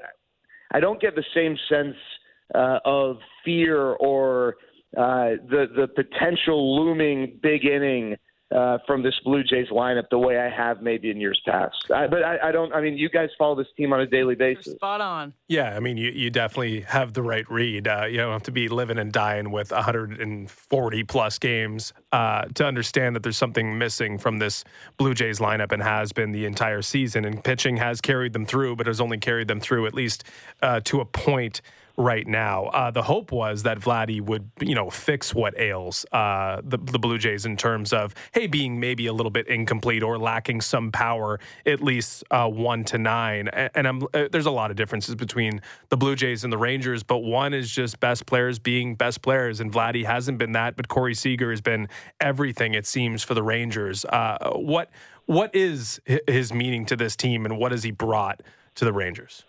I 0.72 0.80
don't 0.80 1.00
get 1.00 1.14
the 1.14 1.24
same 1.34 1.56
sense 1.68 1.96
uh, 2.54 2.78
of 2.84 3.18
fear 3.44 3.78
or 3.78 4.56
uh, 4.96 5.36
the 5.48 5.66
the 5.76 5.88
potential 5.94 6.76
looming 6.76 7.38
big 7.42 7.64
inning 7.64 8.16
uh, 8.54 8.78
from 8.86 9.02
this 9.02 9.14
Blue 9.24 9.42
Jays 9.42 9.68
lineup 9.70 10.04
the 10.10 10.18
way 10.18 10.38
I 10.38 10.48
have 10.48 10.80
maybe 10.80 11.10
in 11.10 11.20
years 11.20 11.40
past. 11.44 11.76
I, 11.92 12.06
but 12.06 12.22
I, 12.22 12.48
I, 12.48 12.52
don't. 12.52 12.72
I 12.72 12.80
mean, 12.80 12.96
you 12.96 13.08
guys 13.08 13.30
follow 13.36 13.56
this 13.56 13.66
team 13.76 13.92
on 13.92 14.00
a 14.00 14.06
daily 14.06 14.36
basis. 14.36 14.66
You're 14.66 14.76
spot 14.76 15.00
on. 15.00 15.34
Yeah, 15.48 15.74
I 15.76 15.80
mean, 15.80 15.96
you, 15.96 16.10
you 16.10 16.30
definitely 16.30 16.82
have 16.82 17.14
the 17.14 17.22
right 17.22 17.48
read. 17.50 17.88
Uh, 17.88 18.06
you 18.08 18.18
don't 18.18 18.32
have 18.32 18.44
to 18.44 18.52
be 18.52 18.68
living 18.68 18.98
and 18.98 19.12
dying 19.12 19.50
with 19.50 19.72
140 19.72 21.04
plus 21.04 21.38
games 21.38 21.92
uh, 22.12 22.44
to 22.54 22.64
understand 22.64 23.16
that 23.16 23.24
there's 23.24 23.36
something 23.36 23.76
missing 23.76 24.18
from 24.18 24.38
this 24.38 24.64
Blue 24.98 25.14
Jays 25.14 25.40
lineup 25.40 25.72
and 25.72 25.82
has 25.82 26.12
been 26.12 26.30
the 26.30 26.46
entire 26.46 26.82
season. 26.82 27.24
And 27.24 27.42
pitching 27.42 27.76
has 27.78 28.00
carried 28.00 28.32
them 28.32 28.46
through, 28.46 28.76
but 28.76 28.86
has 28.86 29.00
only 29.00 29.18
carried 29.18 29.48
them 29.48 29.60
through 29.60 29.86
at 29.86 29.94
least 29.94 30.24
uh, 30.62 30.80
to 30.84 31.00
a 31.00 31.04
point 31.04 31.60
right 31.96 32.26
now. 32.26 32.66
Uh, 32.66 32.90
the 32.90 33.02
hope 33.02 33.30
was 33.30 33.62
that 33.62 33.78
Vladdy 33.78 34.20
would, 34.20 34.50
you 34.60 34.74
know, 34.74 34.90
fix 34.90 35.34
what 35.34 35.58
ails 35.58 36.04
uh, 36.12 36.60
the, 36.64 36.76
the 36.76 36.98
Blue 36.98 37.18
Jays 37.18 37.46
in 37.46 37.56
terms 37.56 37.92
of, 37.92 38.14
hey, 38.32 38.46
being 38.46 38.80
maybe 38.80 39.06
a 39.06 39.12
little 39.12 39.30
bit 39.30 39.46
incomplete 39.46 40.02
or 40.02 40.18
lacking 40.18 40.60
some 40.60 40.90
power, 40.90 41.38
at 41.64 41.80
least 41.80 42.24
uh, 42.30 42.48
one 42.48 42.84
to 42.84 42.98
nine. 42.98 43.48
And, 43.48 43.70
and 43.74 44.02
uh, 44.12 44.28
there's 44.32 44.46
a 44.46 44.50
lot 44.50 44.70
of 44.70 44.76
differences 44.76 45.14
between 45.14 45.60
the 45.88 45.96
Blue 45.96 46.16
Jays 46.16 46.42
and 46.42 46.52
the 46.52 46.58
Rangers, 46.58 47.02
but 47.02 47.18
one 47.18 47.54
is 47.54 47.70
just 47.70 48.00
best 48.00 48.26
players 48.26 48.58
being 48.58 48.96
best 48.96 49.22
players, 49.22 49.60
and 49.60 49.72
Vladdy 49.72 50.04
hasn't 50.04 50.38
been 50.38 50.52
that, 50.52 50.76
but 50.76 50.88
Corey 50.88 51.14
Seager 51.14 51.50
has 51.50 51.60
been 51.60 51.88
everything 52.20 52.74
it 52.74 52.86
seems 52.86 53.22
for 53.22 53.34
the 53.34 53.42
Rangers. 53.42 54.04
Uh, 54.04 54.50
what 54.54 54.90
what 55.26 55.54
is 55.54 56.00
his 56.26 56.52
meaning 56.52 56.84
to 56.86 56.96
this 56.96 57.16
team, 57.16 57.46
and 57.46 57.56
what 57.56 57.72
has 57.72 57.82
he 57.82 57.90
brought 57.90 58.42
to 58.74 58.84
the 58.84 58.92
Rangers? 58.92 59.44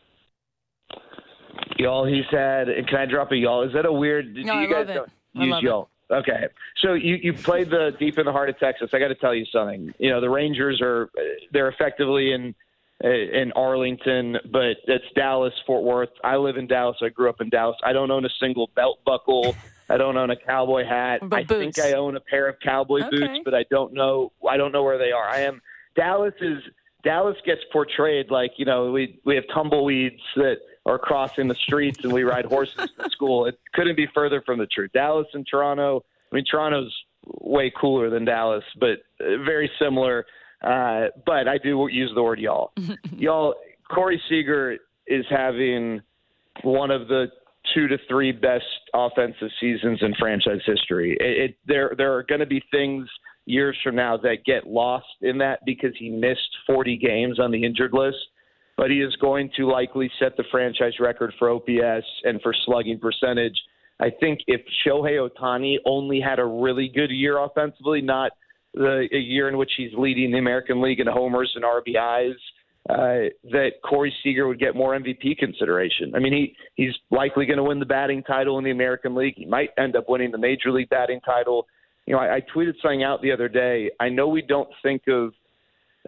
Y'all, 1.78 2.06
he 2.06 2.24
said, 2.32 2.68
can 2.88 2.98
I 2.98 3.06
drop 3.06 3.32
a 3.32 3.36
y'all? 3.36 3.64
Is 3.64 3.74
that 3.74 3.86
a 3.86 3.92
weird? 3.92 4.34
No, 4.34 4.60
you 4.60 4.68
I 4.68 4.84
guys 4.84 4.96
love 4.96 5.08
it. 5.08 5.42
use 5.42 5.62
y'all? 5.62 5.84
It. 5.84 6.14
Okay, 6.14 6.48
so 6.84 6.94
you 6.94 7.16
you 7.16 7.34
played 7.34 7.72
the 7.72 7.92
deep 8.00 8.20
in 8.20 8.26
the 8.26 8.32
heart 8.32 8.50
of 8.50 8.60
Texas. 8.60 8.92
I 8.94 9.00
got 9.00 9.08
to 9.08 9.16
tell 9.16 9.34
you 9.34 9.46
something. 9.52 9.92
You 9.98 10.12
know 10.12 10.22
the 10.22 10.30
Rangers 10.30 10.80
are 10.80 11.10
they're 11.52 11.68
effectively 11.68 12.32
in 12.32 12.54
in 13.02 13.52
Arlington, 13.56 14.38
but 14.52 14.78
it's 14.86 15.06
Dallas, 15.16 15.54
Fort 15.66 15.84
Worth. 15.84 16.10
I 16.24 16.38
live 16.38 16.58
in 16.58 16.68
Dallas. 16.68 16.98
I 17.02 17.10
grew 17.10 17.28
up 17.28 17.42
in 17.42 17.50
Dallas. 17.50 17.76
I 17.84 17.92
don't 17.92 18.12
own 18.12 18.24
a 18.24 18.30
single 18.40 18.70
belt 18.76 19.00
buckle. 19.04 19.56
I 19.90 19.98
don't 19.98 20.16
own 20.16 20.30
a 20.30 20.36
cowboy 20.36 20.86
hat. 20.86 21.22
I 21.24 21.44
boots? 21.44 21.78
think 21.78 21.80
I 21.80 21.94
own 21.94 22.16
a 22.16 22.20
pair 22.20 22.48
of 22.48 22.60
cowboy 22.60 23.02
okay. 23.02 23.10
boots, 23.10 23.40
but 23.44 23.54
I 23.54 23.66
don't 23.70 23.94
know. 23.94 24.32
I 24.48 24.58
don't 24.58 24.72
know 24.72 24.84
where 24.84 24.98
they 24.98 25.12
are. 25.12 25.28
I 25.28 25.42
am 25.42 25.62
Dallas 25.96 26.34
is 26.40 26.60
Dallas 27.04 27.38
gets 27.46 27.62
portrayed 27.72 28.30
like 28.30 28.52
you 28.58 28.66
know 28.66 28.92
we 28.92 29.20
we 29.26 29.36
have 29.36 29.46
tumbleweeds 29.54 30.22
that 30.36 30.58
are 30.86 31.00
crossing 31.00 31.48
the 31.48 31.56
streets 31.56 32.04
and 32.04 32.14
we 32.14 32.24
ride 32.24 32.46
horses 32.46 32.90
to 33.00 33.10
school. 33.10 33.46
It 33.46 33.60
couldn't 33.74 33.96
be 33.96 34.08
further 34.14 34.42
from 34.46 34.60
the 34.60 34.68
truth. 34.68 34.92
Dallas 34.94 35.28
and 35.34 35.46
Toronto. 35.50 36.04
I 36.32 36.36
mean, 36.36 36.46
Toronto's 36.50 36.94
way 37.26 37.72
cooler 37.76 38.10
than 38.10 38.26
Dallas, 38.26 38.64
but 38.80 39.00
very 39.20 39.70
similar. 39.80 40.26
Uh, 40.64 41.08
but 41.26 41.48
I 41.48 41.58
do 41.58 41.88
use 41.92 42.12
the 42.16 42.24
word 42.24 42.40
y'all. 42.40 42.72
y'all, 43.18 43.56
Corey 43.90 44.22
Seager 44.30 44.78
is 45.08 45.26
having 45.30 46.02
one 46.64 46.92
of 46.92 47.08
the 47.08 47.28
two 47.74 47.88
to 47.88 47.98
three 48.08 48.32
best 48.32 48.66
offensive 48.94 49.50
seasons 49.60 50.00
in 50.02 50.14
franchise 50.20 50.62
history. 50.66 51.18
It, 51.20 51.38
it 51.50 51.58
there 51.66 51.94
there 51.98 52.14
are 52.16 52.24
going 52.24 52.40
to 52.40 52.46
be 52.46 52.64
things 52.72 53.08
years 53.46 53.78
from 53.84 53.96
now 53.96 54.18
that 54.18 54.38
get 54.46 54.68
lost 54.68 55.06
in 55.22 55.38
that 55.40 55.60
because 55.66 55.92
he 55.98 56.10
missed 56.10 56.50
40 56.68 56.98
games 56.98 57.40
on 57.40 57.52
the 57.52 57.64
injured 57.64 57.94
list, 57.94 58.18
but 58.78 58.92
he 58.92 58.98
is 58.98 59.16
going 59.18 59.50
to 59.58 59.70
likely 59.70 60.12
set 60.20 60.36
the 60.38 60.44
franchise 60.52 60.94
record 61.00 61.34
for 61.40 61.50
OPS 61.50 62.06
and 62.24 62.42
for 62.42 62.54
slugging 62.66 63.00
percentage. 63.00 63.58
I 64.00 64.10
think 64.20 64.42
if 64.48 64.62
Shohei 64.86 65.30
Ohtani 65.30 65.78
only 65.86 66.20
had 66.20 66.40
a 66.40 66.46
really 66.46 66.92
good 66.94 67.12
year 67.12 67.38
offensively, 67.38 68.02
not 68.02 68.32
the 68.74 69.08
a 69.12 69.18
year 69.18 69.48
in 69.48 69.58
which 69.58 69.72
he's 69.78 69.92
leading 69.98 70.32
the 70.32 70.38
American 70.38 70.82
League 70.82 71.00
in 71.00 71.08
homers 71.08 71.52
and 71.56 71.64
RBIs, 71.64 72.36
uh, 72.90 73.30
that 73.52 73.72
Corey 73.84 74.14
Seager 74.22 74.48
would 74.48 74.60
get 74.60 74.76
more 74.76 74.98
MVP 74.98 75.38
consideration. 75.38 76.14
I 76.14 76.20
mean, 76.20 76.34
he 76.34 76.56
he's 76.76 76.94
likely 77.10 77.46
going 77.46 77.58
to 77.58 77.64
win 77.64 77.80
the 77.80 77.86
batting 77.86 78.22
title 78.24 78.58
in 78.58 78.66
the 78.66 78.72
American 78.72 79.16
League. 79.16 79.36
He 79.38 79.46
might 79.46 79.70
end 79.78 79.96
up 79.96 80.10
winning 80.10 80.32
the 80.32 80.38
Major 80.38 80.72
League 80.72 80.90
batting 80.90 81.22
title. 81.22 81.68
You 82.06 82.14
know, 82.14 82.20
I, 82.20 82.36
I 82.36 82.42
tweeted 82.54 82.74
something 82.82 83.04
out 83.04 83.22
the 83.22 83.32
other 83.32 83.48
day. 83.48 83.90
I 84.00 84.10
know 84.10 84.28
we 84.28 84.42
don't 84.42 84.70
think 84.84 85.04
of 85.08 85.34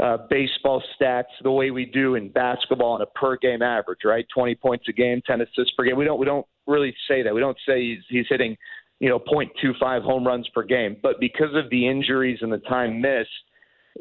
uh, 0.01 0.18
baseball 0.30 0.84
stats 1.00 1.24
the 1.44 1.51
way 1.51 1.72
we 1.72 1.86
do 1.86 2.16
in 2.16 2.30
basketball 2.30 2.94
on 2.94 3.01
a 3.01 3.06
per 3.08 3.36
game 3.38 3.62
average, 3.62 4.00
right? 4.06 4.25
20 4.34 4.56
points 4.56 4.86
a 4.88 4.92
game, 4.94 5.22
10 5.25 5.42
assists 5.42 5.72
per 5.77 5.84
game. 5.84 5.98
We 5.98 6.06
don't 6.06 6.20
we 6.20 6.25
don't 6.25 6.46
really 6.68 6.94
say 7.08 7.24
that. 7.24 7.34
We 7.34 7.39
don't 7.39 7.58
say 7.68 7.82
he's, 7.82 8.04
he's 8.10 8.25
hitting, 8.30 8.56
you 9.00 9.10
know, 9.10 9.20
0.25 9.20 10.04
home 10.04 10.27
runs 10.27 10.48
per 10.54 10.63
game. 10.63 10.98
But 11.01 11.20
because 11.20 11.56
of 11.56 11.70
the 11.70 11.88
injuries 11.88 12.39
and 12.42 12.51
the 12.51 12.60
time 12.60 13.01
missed, 13.01 13.30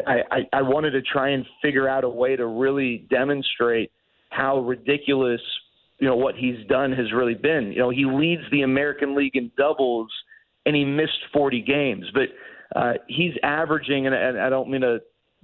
I, 0.07 0.21
I, 0.31 0.59
I 0.59 0.63
wanted 0.63 0.91
to 0.91 1.03
try 1.03 1.31
and 1.31 1.47
figure 1.63 1.89
out 1.89 2.05
a 2.05 2.09
way 2.09 2.37
to 2.37 2.47
really 2.47 3.07
demonstrate 3.09 3.91
how 4.31 4.59
ridiculous, 4.59 5.41
you 5.99 6.07
know, 6.07 6.17
what 6.17 6.35
he's 6.35 6.67
done 6.69 6.93
has 6.93 7.13
really 7.13 7.35
been. 7.35 7.73
You 7.73 7.79
know, 7.79 7.91
he 7.91 8.05
leads 8.05 8.43
the 8.51 8.63
American 8.63 9.17
League 9.17 9.37
in 9.37 9.51
doubles, 9.57 10.11
and 10.67 10.77
he 10.77 10.85
missed 10.85 11.19
40 11.33 11.63
games, 11.63 12.05
but 12.13 12.29
uh, 12.79 12.95
he's 13.09 13.33
averaging, 13.43 14.07
and, 14.07 14.15
and 14.15 14.39
I 14.39 14.51
don't 14.51 14.69
mean 14.69 14.83
to 14.83 14.99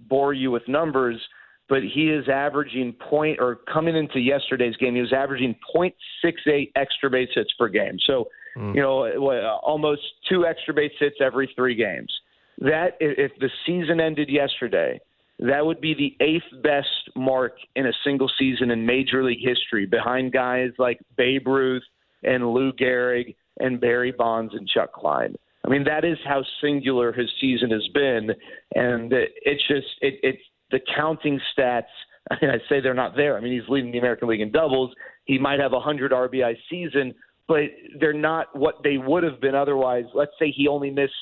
bore 0.09 0.33
you 0.35 0.51
with 0.51 0.67
numbers, 0.69 1.21
but 1.69 1.83
he 1.83 2.11
is 2.11 2.29
averaging 2.29 2.93
point 2.95 3.39
or 3.41 3.57
coming 3.73 3.97
into 3.97 4.21
yesterday's 4.21 4.77
game, 4.77 4.95
he 4.95 5.01
was 5.01 5.13
averaging 5.13 5.55
0.68 5.75 6.71
extra 6.77 7.11
base 7.11 7.31
hits 7.35 7.53
per 7.59 7.69
game. 7.69 7.97
So, 8.07 8.29
mm. 8.57 8.75
you 8.75 8.83
know, 8.83 9.59
almost 9.63 10.03
two 10.29 10.45
extra 10.45 10.75
base 10.75 10.93
hits 10.99 11.17
every 11.21 11.51
three 11.57 11.75
games. 11.75 12.13
That 12.59 12.97
if 13.01 13.33
the 13.41 13.49
season 13.67 14.01
ended 14.01 14.29
yesterday, 14.29 15.01
that 15.39 15.65
would 15.65 15.81
be 15.81 15.95
the 15.95 16.25
eighth 16.25 16.63
best 16.63 17.11
mark 17.17 17.57
in 17.75 17.87
a 17.87 17.93
single 18.05 18.31
season 18.39 18.71
in 18.71 18.87
Major 18.87 19.25
League 19.25 19.43
history, 19.43 19.87
behind 19.87 20.33
guys 20.33 20.71
like 20.79 21.01
Babe 21.17 21.47
Ruth 21.47 21.83
and 22.23 22.53
Lou 22.53 22.73
Gehrig 22.73 23.35
and 23.59 23.81
Barry 23.81 24.13
Bonds 24.13 24.55
and 24.55 24.69
Chuck 24.69 24.93
Klein. 24.93 25.35
I 25.65 25.71
mean, 25.71 25.85
that 25.85 26.05
is 26.05 26.19
how 26.25 26.43
singular 26.61 27.13
his 27.13 27.31
season 27.41 27.71
has 27.71 27.87
been, 27.95 28.31
and 28.75 29.13
it's 29.13 29.67
just 29.69 29.87
it, 30.01 30.15
it's 30.23 30.43
the 30.71 30.81
counting 30.97 31.41
stats. 31.57 31.83
I 32.31 32.37
mean, 32.43 32.51
I 32.51 32.59
say 32.69 32.81
they're 32.81 32.95
not 32.95 33.17
there. 33.17 33.37
I 33.37 33.41
mean, 33.41 33.53
he's 33.53 33.69
leading 33.69 33.93
the 33.93 33.99
American 33.99 34.29
League 34.29 34.41
in 34.41 34.51
doubles. 34.51 34.93
He 35.25 35.39
might 35.39 35.61
have 35.61 35.73
a 35.73 35.81
hundred 35.81 36.13
RBI 36.13 36.57
season, 36.69 37.15
but 37.47 37.61
they're 38.01 38.13
not 38.13 38.57
what 38.59 38.77
they 38.83 38.99
would 38.99 39.23
have 39.23 39.41
been 39.41 39.55
otherwise. 39.55 40.05
Let's 40.15 40.33
say 40.39 40.51
he 40.51 40.67
only 40.67 40.91
missed 40.91 41.13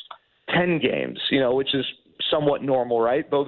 10 0.54 0.80
games, 0.80 1.18
you 1.30 1.40
know, 1.40 1.54
which 1.54 1.74
is 1.74 1.84
somewhat 2.30 2.62
normal, 2.62 3.00
right? 3.00 3.28
Bo 3.28 3.44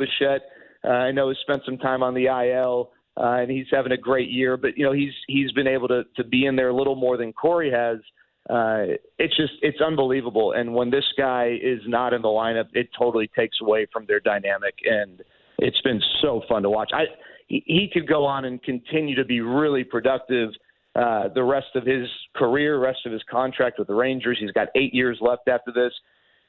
uh, 0.85 0.89
I 0.89 1.13
know, 1.13 1.29
has 1.29 1.39
spent 1.43 1.63
some 1.65 1.79
time 1.79 2.03
on 2.03 2.15
the 2.15 2.27
IL. 2.27 2.91
Uh, 3.17 3.41
and 3.41 3.51
he's 3.51 3.67
having 3.71 3.93
a 3.93 3.97
great 3.97 4.31
year, 4.31 4.57
but 4.57 4.77
you 4.79 4.85
know 4.87 4.93
he's 4.93 5.13
he's 5.29 5.53
been 5.53 5.67
able 5.67 5.87
to 5.87 6.03
to 6.17 6.25
be 6.25 6.47
in 6.47 6.57
there 6.57 6.71
a 6.71 6.75
little 6.75 6.95
more 6.95 7.19
than 7.19 7.31
Corey 7.31 7.71
has. 7.71 7.99
Uh, 7.99 8.03
it's 8.49 9.37
just 9.37 9.53
it's 9.63 9.81
unbelievable. 9.81 10.53
And 10.53 10.75
when 10.75 10.91
this 10.91 11.05
guy 11.17 11.59
is 11.63 11.81
not 11.87 12.13
in 12.13 12.23
the 12.23 12.29
lineup, 12.29 12.69
it 12.73 12.89
totally 12.99 13.31
takes 13.37 13.59
away 13.61 13.87
from 13.93 14.07
their 14.07 14.21
dynamic. 14.21 14.75
And 14.85 15.23
it's 15.59 15.81
been 15.83 16.01
so 16.21 16.43
fun 16.49 16.63
to 16.63 16.71
watch. 16.71 16.91
I 16.95 17.05
he, 17.49 17.63
he 17.67 17.91
could 17.93 18.09
go 18.09 18.25
on 18.25 18.45
and 18.45 18.63
continue 18.63 19.15
to 19.17 19.25
be 19.25 19.41
really 19.41 19.85
productive 19.85 20.51
uh, 20.95 21.29
the 21.35 21.43
rest 21.43 21.69
of 21.75 21.87
his 21.87 22.09
career, 22.37 22.79
rest 22.79 23.01
of 23.07 23.13
his 23.13 23.23
contract 23.31 23.79
with 23.79 23.89
the 23.89 23.95
Rangers. 23.95 24.39
He's 24.41 24.51
got 24.51 24.69
eight 24.75 24.93
years 24.93 25.19
left 25.21 25.49
after 25.49 25.73
this 25.73 25.93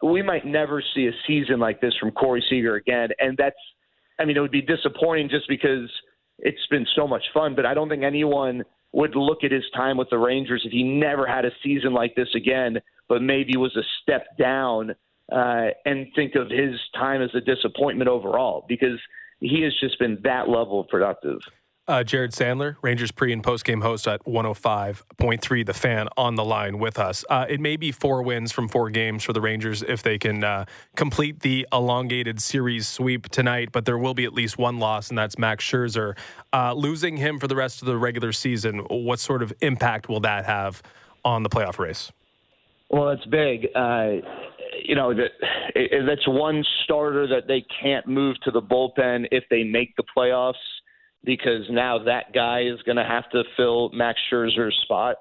we 0.03 0.21
might 0.21 0.45
never 0.45 0.83
see 0.93 1.07
a 1.07 1.11
season 1.25 1.59
like 1.59 1.79
this 1.79 1.93
from 1.99 2.11
Corey 2.11 2.43
Seager 2.49 2.75
again. 2.75 3.09
And 3.19 3.37
that's, 3.37 3.55
I 4.19 4.25
mean, 4.25 4.35
it 4.35 4.41
would 4.41 4.51
be 4.51 4.61
disappointing 4.61 5.29
just 5.29 5.47
because 5.47 5.89
it's 6.39 6.65
been 6.69 6.85
so 6.95 7.07
much 7.07 7.23
fun, 7.33 7.55
but 7.55 7.65
I 7.65 7.73
don't 7.73 7.87
think 7.87 8.03
anyone 8.03 8.63
would 8.93 9.15
look 9.15 9.43
at 9.43 9.51
his 9.51 9.65
time 9.75 9.97
with 9.97 10.09
the 10.09 10.17
Rangers 10.17 10.61
if 10.65 10.71
he 10.71 10.83
never 10.83 11.25
had 11.25 11.45
a 11.45 11.51
season 11.63 11.93
like 11.93 12.15
this 12.15 12.29
again, 12.35 12.79
but 13.09 13.21
maybe 13.21 13.57
was 13.57 13.75
a 13.75 13.83
step 14.01 14.37
down 14.37 14.95
uh, 15.31 15.67
and 15.85 16.07
think 16.15 16.35
of 16.35 16.49
his 16.49 16.79
time 16.95 17.21
as 17.21 17.31
a 17.33 17.41
disappointment 17.41 18.09
overall 18.09 18.65
because 18.67 18.99
he 19.39 19.61
has 19.63 19.73
just 19.79 19.99
been 19.99 20.19
that 20.23 20.47
level 20.47 20.79
of 20.79 20.87
productive. 20.87 21.39
Uh, 21.85 22.01
Jared 22.01 22.31
Sandler, 22.31 22.77
Rangers 22.81 23.11
pre 23.11 23.33
and 23.33 23.43
post 23.43 23.65
game 23.65 23.81
host 23.81 24.07
at 24.07 24.23
105.3, 24.25 25.65
the 25.65 25.73
fan 25.73 26.07
on 26.15 26.35
the 26.35 26.45
line 26.45 26.79
with 26.79 26.97
us. 26.97 27.25
Uh, 27.29 27.45
it 27.49 27.59
may 27.59 27.75
be 27.75 27.91
four 27.91 28.23
wins 28.23 28.53
from 28.53 28.69
four 28.69 28.89
games 28.89 29.21
for 29.21 29.33
the 29.33 29.41
Rangers 29.41 29.83
if 29.83 30.01
they 30.01 30.17
can 30.17 30.45
uh, 30.45 30.63
complete 30.95 31.41
the 31.41 31.67
elongated 31.73 32.41
series 32.41 32.87
sweep 32.87 33.27
tonight, 33.27 33.73
but 33.73 33.83
there 33.83 33.97
will 33.97 34.13
be 34.13 34.23
at 34.23 34.33
least 34.33 34.57
one 34.57 34.79
loss, 34.79 35.09
and 35.09 35.17
that's 35.17 35.37
Max 35.37 35.65
Scherzer. 35.65 36.17
Uh, 36.53 36.71
losing 36.73 37.17
him 37.17 37.37
for 37.37 37.49
the 37.49 37.55
rest 37.55 37.81
of 37.81 37.85
the 37.85 37.97
regular 37.97 38.31
season, 38.31 38.79
what 38.89 39.19
sort 39.19 39.43
of 39.43 39.51
impact 39.59 40.07
will 40.07 40.21
that 40.21 40.45
have 40.45 40.81
on 41.25 41.43
the 41.43 41.49
playoff 41.49 41.79
race? 41.79 42.13
Well, 42.91 43.09
it's 43.09 43.25
big. 43.25 43.67
Uh, 43.75 44.21
you 44.81 44.95
know, 44.95 45.13
that 45.13 45.31
that's 46.07 46.27
one 46.27 46.63
starter 46.85 47.27
that 47.27 47.47
they 47.47 47.65
can't 47.81 48.07
move 48.07 48.37
to 48.43 48.51
the 48.51 48.61
bullpen 48.61 49.27
if 49.31 49.43
they 49.49 49.63
make 49.63 49.97
the 49.97 50.03
playoffs 50.15 50.53
because 51.23 51.65
now 51.69 52.03
that 52.03 52.33
guy 52.33 52.63
is 52.63 52.81
going 52.83 52.97
to 52.97 53.03
have 53.03 53.29
to 53.31 53.43
fill 53.55 53.89
Max 53.89 54.19
Scherzer's 54.31 54.77
spot. 54.83 55.17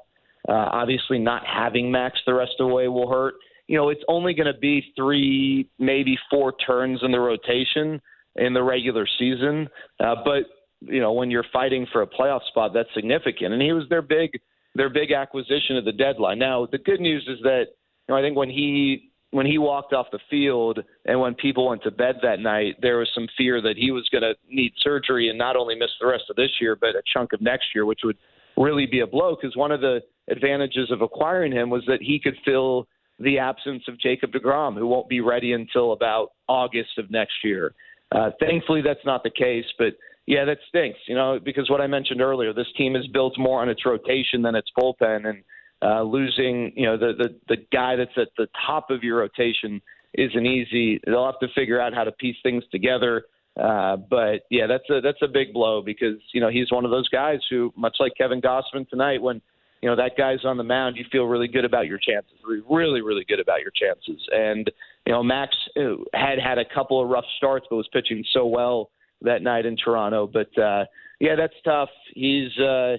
Uh, 0.48 0.52
obviously, 0.52 1.18
not 1.18 1.42
having 1.46 1.90
Max 1.90 2.18
the 2.26 2.34
rest 2.34 2.52
of 2.58 2.68
the 2.68 2.74
way 2.74 2.88
will 2.88 3.08
hurt. 3.08 3.34
You 3.68 3.76
know, 3.78 3.90
it's 3.90 4.02
only 4.08 4.34
going 4.34 4.52
to 4.52 4.58
be 4.58 4.92
three, 4.96 5.68
maybe 5.78 6.18
four 6.28 6.52
turns 6.66 7.00
in 7.02 7.12
the 7.12 7.20
rotation 7.20 8.00
in 8.36 8.52
the 8.52 8.62
regular 8.62 9.06
season. 9.18 9.68
Uh, 10.00 10.16
but 10.24 10.44
you 10.80 11.00
know, 11.00 11.12
when 11.12 11.30
you're 11.30 11.44
fighting 11.52 11.86
for 11.92 12.02
a 12.02 12.06
playoff 12.06 12.40
spot, 12.48 12.72
that's 12.74 12.88
significant. 12.94 13.52
And 13.52 13.62
he 13.62 13.72
was 13.72 13.84
their 13.88 14.02
big, 14.02 14.30
their 14.74 14.90
big 14.90 15.12
acquisition 15.12 15.76
at 15.76 15.84
the 15.84 15.92
deadline. 15.92 16.40
Now, 16.40 16.66
the 16.70 16.78
good 16.78 17.00
news 17.00 17.24
is 17.28 17.38
that 17.44 17.66
you 18.08 18.14
know, 18.14 18.16
I 18.16 18.22
think 18.22 18.36
when 18.36 18.50
he 18.50 19.11
when 19.32 19.46
he 19.46 19.56
walked 19.56 19.94
off 19.94 20.06
the 20.12 20.18
field 20.30 20.78
and 21.06 21.18
when 21.18 21.34
people 21.34 21.68
went 21.68 21.82
to 21.82 21.90
bed 21.90 22.16
that 22.22 22.38
night, 22.38 22.76
there 22.80 22.98
was 22.98 23.08
some 23.14 23.26
fear 23.36 23.62
that 23.62 23.76
he 23.78 23.90
was 23.90 24.06
going 24.10 24.22
to 24.22 24.34
need 24.48 24.72
surgery 24.76 25.30
and 25.30 25.38
not 25.38 25.56
only 25.56 25.74
miss 25.74 25.90
the 26.00 26.06
rest 26.06 26.24
of 26.30 26.36
this 26.36 26.50
year, 26.60 26.76
but 26.76 26.90
a 26.90 27.02
chunk 27.12 27.32
of 27.32 27.40
next 27.40 27.66
year, 27.74 27.86
which 27.86 28.00
would 28.04 28.18
really 28.58 28.84
be 28.84 29.00
a 29.00 29.06
blow 29.06 29.34
because 29.34 29.56
one 29.56 29.72
of 29.72 29.80
the 29.80 30.00
advantages 30.30 30.90
of 30.90 31.00
acquiring 31.00 31.50
him 31.50 31.70
was 31.70 31.82
that 31.86 32.02
he 32.02 32.20
could 32.20 32.36
fill 32.44 32.86
the 33.18 33.38
absence 33.38 33.82
of 33.88 33.98
Jacob 33.98 34.32
DeGrom, 34.32 34.76
who 34.76 34.86
won't 34.86 35.08
be 35.08 35.20
ready 35.20 35.54
until 35.54 35.92
about 35.92 36.32
August 36.46 36.98
of 36.98 37.10
next 37.10 37.34
year. 37.42 37.74
Uh, 38.14 38.30
thankfully, 38.38 38.82
that's 38.82 39.04
not 39.06 39.22
the 39.22 39.30
case, 39.30 39.64
but 39.78 39.94
yeah, 40.26 40.44
that 40.44 40.58
stinks, 40.68 40.98
you 41.08 41.14
know, 41.14 41.40
because 41.42 41.70
what 41.70 41.80
I 41.80 41.86
mentioned 41.86 42.20
earlier, 42.20 42.52
this 42.52 42.66
team 42.76 42.96
is 42.96 43.06
built 43.08 43.38
more 43.38 43.62
on 43.62 43.70
its 43.70 43.86
rotation 43.86 44.42
than 44.42 44.54
its 44.54 44.68
bullpen, 44.78 45.26
and 45.26 45.42
uh, 45.82 46.02
losing, 46.02 46.72
you 46.76 46.86
know, 46.86 46.96
the, 46.96 47.12
the 47.16 47.34
the 47.48 47.56
guy 47.72 47.96
that's 47.96 48.16
at 48.16 48.28
the 48.36 48.46
top 48.66 48.90
of 48.90 49.02
your 49.02 49.18
rotation 49.18 49.80
isn't 50.14 50.46
easy. 50.46 51.00
They'll 51.06 51.26
have 51.26 51.40
to 51.40 51.48
figure 51.54 51.80
out 51.80 51.94
how 51.94 52.04
to 52.04 52.12
piece 52.12 52.36
things 52.42 52.64
together. 52.70 53.24
Uh, 53.60 53.96
but 53.96 54.46
yeah, 54.50 54.66
that's 54.66 54.88
a 54.90 55.00
that's 55.00 55.20
a 55.22 55.28
big 55.28 55.52
blow 55.52 55.82
because 55.82 56.18
you 56.32 56.40
know 56.40 56.48
he's 56.48 56.70
one 56.70 56.84
of 56.84 56.90
those 56.90 57.08
guys 57.08 57.40
who, 57.50 57.72
much 57.76 57.96
like 58.00 58.12
Kevin 58.16 58.40
Gausman 58.40 58.88
tonight, 58.88 59.20
when 59.20 59.42
you 59.82 59.90
know 59.90 59.96
that 59.96 60.12
guy's 60.16 60.44
on 60.44 60.56
the 60.56 60.64
mound, 60.64 60.96
you 60.96 61.04
feel 61.12 61.24
really 61.24 61.48
good 61.48 61.64
about 61.64 61.86
your 61.86 61.98
chances, 61.98 62.32
really 62.46 63.02
really 63.02 63.24
good 63.28 63.40
about 63.40 63.60
your 63.60 63.72
chances. 63.72 64.26
And 64.32 64.70
you 65.06 65.12
know 65.12 65.22
Max 65.22 65.54
uh, 65.76 65.96
had 66.14 66.38
had 66.38 66.58
a 66.58 66.64
couple 66.64 67.02
of 67.02 67.10
rough 67.10 67.26
starts, 67.36 67.66
but 67.68 67.76
was 67.76 67.88
pitching 67.92 68.24
so 68.32 68.46
well 68.46 68.90
that 69.20 69.42
night 69.42 69.66
in 69.66 69.76
Toronto. 69.76 70.26
But 70.26 70.56
uh, 70.58 70.84
yeah, 71.20 71.36
that's 71.36 71.54
tough. 71.64 71.90
He's 72.14 72.56
uh, 72.58 72.96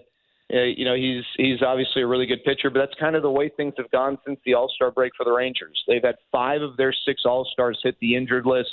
you 0.61 0.85
know, 0.85 0.95
he's 0.95 1.23
he's 1.37 1.61
obviously 1.61 2.03
a 2.03 2.07
really 2.07 2.25
good 2.25 2.43
pitcher, 2.43 2.69
but 2.69 2.79
that's 2.79 2.99
kind 2.99 3.15
of 3.15 3.23
the 3.23 3.31
way 3.31 3.49
things 3.49 3.73
have 3.77 3.89
gone 3.91 4.17
since 4.25 4.39
the 4.45 4.53
All 4.53 4.71
Star 4.75 4.91
break 4.91 5.13
for 5.17 5.23
the 5.23 5.31
Rangers. 5.31 5.81
They've 5.87 6.03
had 6.03 6.15
five 6.31 6.61
of 6.61 6.77
their 6.77 6.93
six 7.05 7.23
All 7.25 7.47
Stars 7.51 7.79
hit 7.83 7.95
the 7.99 8.15
injured 8.15 8.45
list. 8.45 8.69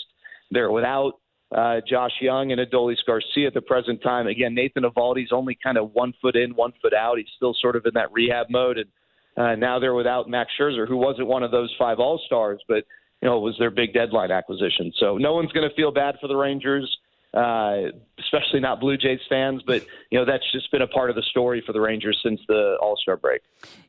They're 0.50 0.70
without 0.70 1.14
uh, 1.56 1.80
Josh 1.88 2.12
Jung 2.20 2.52
and 2.52 2.60
Adolis 2.60 2.98
Garcia 3.06 3.46
at 3.46 3.54
the 3.54 3.62
present 3.62 4.02
time. 4.02 4.26
Again, 4.26 4.54
Nathan 4.54 4.82
Eovaldi's 4.82 5.32
only 5.32 5.58
kind 5.62 5.78
of 5.78 5.92
one 5.92 6.12
foot 6.20 6.36
in, 6.36 6.54
one 6.54 6.72
foot 6.82 6.92
out. 6.92 7.18
He's 7.18 7.26
still 7.36 7.54
sort 7.60 7.76
of 7.76 7.86
in 7.86 7.92
that 7.94 8.12
rehab 8.12 8.46
mode, 8.50 8.78
and 8.78 8.88
uh, 9.36 9.54
now 9.56 9.78
they're 9.78 9.94
without 9.94 10.28
Max 10.28 10.50
Scherzer, 10.60 10.86
who 10.86 10.96
wasn't 10.96 11.28
one 11.28 11.42
of 11.42 11.50
those 11.50 11.74
five 11.78 11.98
All 11.98 12.20
Stars, 12.26 12.60
but 12.68 12.84
you 13.22 13.28
know 13.28 13.38
it 13.38 13.42
was 13.42 13.56
their 13.58 13.70
big 13.70 13.94
deadline 13.94 14.30
acquisition. 14.30 14.92
So 14.98 15.16
no 15.16 15.34
one's 15.34 15.52
going 15.52 15.68
to 15.68 15.74
feel 15.74 15.92
bad 15.92 16.16
for 16.20 16.28
the 16.28 16.36
Rangers. 16.36 16.94
Uh, 17.34 17.92
especially 18.18 18.60
not 18.60 18.80
Blue 18.80 18.96
Jays 18.96 19.20
fans. 19.28 19.62
But 19.66 19.84
you 20.10 20.18
know 20.18 20.24
that's 20.24 20.50
just 20.52 20.70
been 20.70 20.82
a 20.82 20.86
part 20.86 21.10
of 21.10 21.16
the 21.16 21.22
story 21.22 21.62
for 21.64 21.72
the 21.72 21.80
Rangers 21.80 22.20
since 22.22 22.40
the 22.48 22.76
All 22.80 22.96
Star 22.96 23.16
break. 23.16 23.42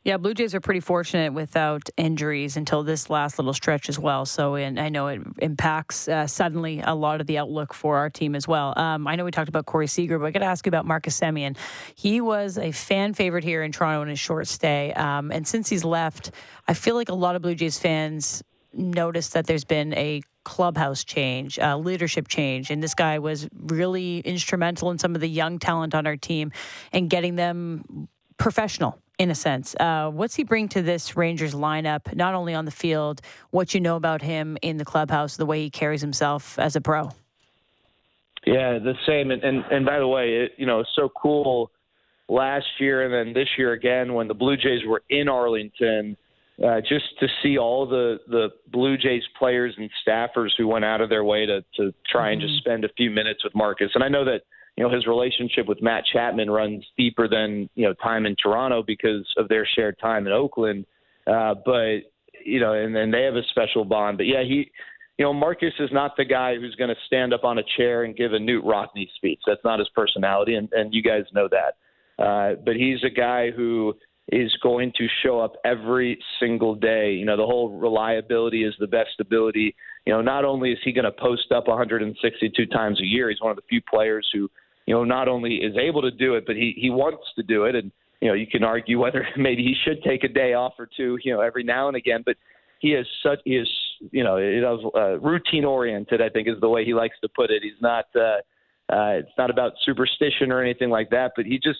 Yeah, 0.04 0.18
Blue 0.18 0.34
Jays 0.34 0.54
are 0.54 0.60
pretty 0.60 0.80
fortunate 0.80 1.34
without 1.34 1.90
injuries 1.98 2.58
until 2.58 2.84
this 2.84 3.10
last 3.10 3.40
little 3.40 3.54
stretch 3.54 3.90
as 3.90 3.98
well. 3.98 4.26
So, 4.26 4.56
and 4.56 4.80
I 4.80 4.90
know 4.90 5.08
it 5.08 5.22
impacts 5.40 6.08
uh, 6.08 6.28
suddenly 6.28 6.82
a 6.82 6.94
lot 6.94 7.22
of 7.22 7.28
the 7.28 7.38
outlook 7.38 7.74
for 7.74 7.98
our 7.98 8.10
team 8.10 8.36
as 8.36 8.48
well. 8.48 8.78
Um, 8.78 9.08
I 9.08 9.16
know 9.16 9.26
we 9.26 9.32
talked 9.32 9.50
about 9.50 9.66
Corey 9.66 9.88
Seager, 9.88 10.20
but 10.20 10.26
I 10.26 10.32
got 10.32 10.40
to 10.40 10.46
ask 10.46 10.66
you 10.66 10.70
about 10.70 10.86
Marcus 10.86 11.20
Semien. 11.20 11.58
He 11.96 12.22
was 12.22 12.58
a 12.58 12.72
fan 12.72 13.14
favorite 13.14 13.44
here 13.44 13.64
in 13.64 13.72
Toronto 13.72 14.04
in 14.04 14.10
his 14.10 14.20
short 14.20 14.48
stay, 14.48 14.94
um, 14.94 15.32
and 15.32 15.48
since 15.48 15.70
he's 15.70 15.84
left, 15.84 16.32
I 16.68 16.74
feel 16.74 16.96
like 16.96 17.10
a 17.10 17.16
lot 17.16 17.36
of 17.36 17.42
Blue 17.42 17.56
Jays 17.56 17.80
fans 17.80 18.44
noticed 18.74 19.34
that 19.34 19.48
there's 19.48 19.66
been 19.66 19.94
a 19.94 20.22
clubhouse 20.44 21.04
change, 21.04 21.60
uh, 21.60 21.78
leadership 21.78 22.28
change, 22.28 22.72
and 22.72 22.82
this 22.82 22.94
guy 22.94 23.20
was 23.20 23.48
really 23.58 24.20
instrumental 24.20 24.92
in 24.92 24.98
some 24.98 25.16
of 25.16 25.22
the 25.22 25.30
young 25.30 25.60
talent 25.60 25.96
on 25.96 26.08
our 26.08 26.18
team 26.18 26.52
and 26.92 27.10
getting 27.10 27.36
them 27.36 28.08
professional 28.38 28.98
in 29.20 29.30
a 29.30 29.36
sense. 29.36 29.76
Uh, 29.80 30.10
what's 30.10 30.36
he 30.36 30.44
bring 30.44 30.68
to 30.70 30.82
this 30.82 31.16
Rangers 31.16 31.54
lineup, 31.54 32.16
not 32.16 32.34
only 32.34 32.56
on 32.56 32.66
the 32.66 32.72
field, 32.72 33.22
what 33.52 33.74
you 33.74 33.80
know 33.80 33.96
about 33.96 34.22
him 34.22 34.58
in 34.62 34.78
the 34.78 34.86
clubhouse, 34.86 35.38
the 35.38 35.46
way 35.46 35.62
he 35.62 35.70
carries 35.70 36.02
himself 36.02 36.58
as 36.58 36.76
a 36.76 36.82
pro? 36.82 37.12
Yeah, 38.46 38.80
the 38.80 38.96
same. 39.06 39.30
And 39.30 39.44
and, 39.44 39.64
and 39.72 39.86
by 39.86 40.00
the 40.00 40.08
way, 40.08 40.34
it, 40.38 40.54
you 40.58 40.66
know, 40.66 40.80
it's 40.80 40.90
so 40.96 41.10
cool 41.10 41.72
last 42.28 42.66
year 42.80 43.04
and 43.04 43.14
then 43.14 43.34
this 43.34 43.50
year 43.58 43.74
again 43.74 44.14
when 44.14 44.28
the 44.28 44.34
Blue 44.34 44.56
Jays 44.56 44.82
were 44.88 45.04
in 45.10 45.28
Arlington 45.28 46.18
uh, 46.64 46.80
just 46.82 47.06
to 47.20 47.28
see 47.42 47.58
all 47.58 47.88
the 47.88 48.20
the 48.28 48.50
Blue 48.72 48.98
Jays 48.98 49.24
players 49.38 49.74
and 49.78 49.90
staffers 50.06 50.50
who 50.58 50.68
went 50.68 50.86
out 50.86 51.02
of 51.02 51.10
their 51.10 51.24
way 51.24 51.46
to 51.46 51.64
to 51.78 51.94
try 52.10 52.28
mm-hmm. 52.28 52.34
and 52.34 52.42
just 52.42 52.54
mm-hmm. 52.54 52.70
spend 52.70 52.86
a 52.86 52.94
few 52.98 53.10
minutes 53.10 53.44
with 53.44 53.56
Marcus. 53.56 53.92
And 53.96 54.04
I 54.04 54.10
know 54.10 54.26
that 54.26 54.42
you 54.78 54.84
know 54.84 54.94
his 54.94 55.08
relationship 55.08 55.68
with 55.68 55.82
Matt 55.82 56.04
Chapman 56.12 56.50
runs 56.50 56.86
deeper 56.98 57.28
than 57.28 57.70
you 57.76 57.88
know 57.88 57.94
time 57.94 58.26
in 58.26 58.36
Toronto 58.42 58.84
because 58.86 59.28
of 59.38 59.48
their 59.48 59.66
shared 59.66 59.98
time 60.00 60.28
in 60.28 60.34
Oakland. 60.34 60.86
Uh, 61.26 61.56
but 61.66 62.00
you 62.46 62.60
know, 62.60 62.74
and 62.74 62.96
then 62.96 63.12
they 63.12 63.24
have 63.24 63.36
a 63.36 63.44
special 63.50 63.86
bond. 63.86 64.18
But 64.18 64.28
yeah, 64.28 64.44
he. 64.44 64.72
You 65.18 65.26
know, 65.26 65.34
Marcus 65.34 65.74
is 65.78 65.92
not 65.92 66.18
the 66.18 66.26
guy 66.26 66.56
who's 66.56 66.74
going 66.76 66.90
to 66.90 66.96
stand 67.06 67.32
up 67.32 67.44
on 67.44 67.60
a 67.60 67.64
chair 67.78 68.06
and 68.06 68.16
give 68.16 68.34
a 68.34 68.38
Knute 68.38 68.64
Rockne 68.64 69.08
speech. 69.18 69.40
That's 69.46 69.64
not 69.64 69.78
his 69.78 69.90
personality, 69.90 70.56
and, 70.56 70.68
and 70.72 70.92
you 70.92 71.04
guys 71.04 71.26
know 71.32 71.48
that. 71.52 72.24
Uh, 72.24 72.56
but 72.66 72.76
he's 72.76 73.04
a 73.04 73.10
guy 73.10 73.52
who 73.52 73.94
is 74.32 74.56
going 74.64 74.94
to 74.98 75.08
show 75.24 75.40
up 75.40 75.56
every 75.66 76.18
single 76.40 76.74
day. 76.76 77.12
You 77.14 77.26
know, 77.26 77.36
the 77.36 77.46
whole 77.46 77.78
reliability 77.78 78.64
is 78.64 78.74
the 78.80 78.88
best 78.88 79.20
ability. 79.20 79.76
You 80.06 80.14
know, 80.14 80.22
not 80.22 80.46
only 80.46 80.72
is 80.72 80.80
he 80.84 80.94
going 80.94 81.06
to 81.06 81.12
post 81.12 81.52
up 81.52 81.68
162 81.68 82.66
times 82.68 83.00
a 83.02 83.06
year, 83.06 83.30
he's 83.30 83.42
one 83.42 83.52
of 83.52 83.58
the 83.58 83.64
few 83.70 83.82
players 83.82 84.28
who, 84.34 84.50
you 84.86 84.94
know, 84.94 85.04
not 85.04 85.28
only 85.28 85.56
is 85.56 85.76
able 85.78 86.02
to 86.02 86.12
do 86.12 86.36
it, 86.36 86.46
but 86.48 86.56
he 86.56 86.74
he 86.78 86.90
wants 86.90 87.24
to 87.36 87.44
do 87.44 87.66
it. 87.66 87.76
And 87.76 87.92
you 88.22 88.30
know, 88.30 88.34
you 88.34 88.48
can 88.48 88.64
argue 88.64 89.00
whether 89.00 89.28
maybe 89.38 89.64
he 89.64 89.76
should 89.84 90.02
take 90.04 90.24
a 90.24 90.30
day 90.30 90.54
off 90.54 90.74
or 90.80 90.88
two, 90.96 91.18
you 91.24 91.34
know, 91.34 91.42
every 91.42 91.64
now 91.64 91.88
and 91.88 91.98
again. 91.98 92.24
But 92.26 92.38
he 92.80 92.94
is 92.94 93.06
such 93.22 93.40
he 93.44 93.58
is 93.58 93.70
you 94.12 94.24
know, 94.24 94.38
it 94.38 94.64
is 94.64 94.86
uh, 94.96 95.20
routine 95.20 95.66
oriented. 95.66 96.22
I 96.22 96.30
think 96.30 96.48
is 96.48 96.60
the 96.62 96.70
way 96.70 96.86
he 96.86 96.94
likes 96.94 97.16
to 97.22 97.30
put 97.30 97.52
it. 97.52 97.64
He's 97.64 97.82
not. 97.82 98.06
uh 98.16 98.38
uh, 98.92 99.16
it's 99.20 99.32
not 99.38 99.50
about 99.50 99.72
superstition 99.86 100.52
or 100.52 100.62
anything 100.62 100.90
like 100.90 101.10
that, 101.12 101.32
but 101.38 101.46
he 101.46 101.58
just 101.58 101.80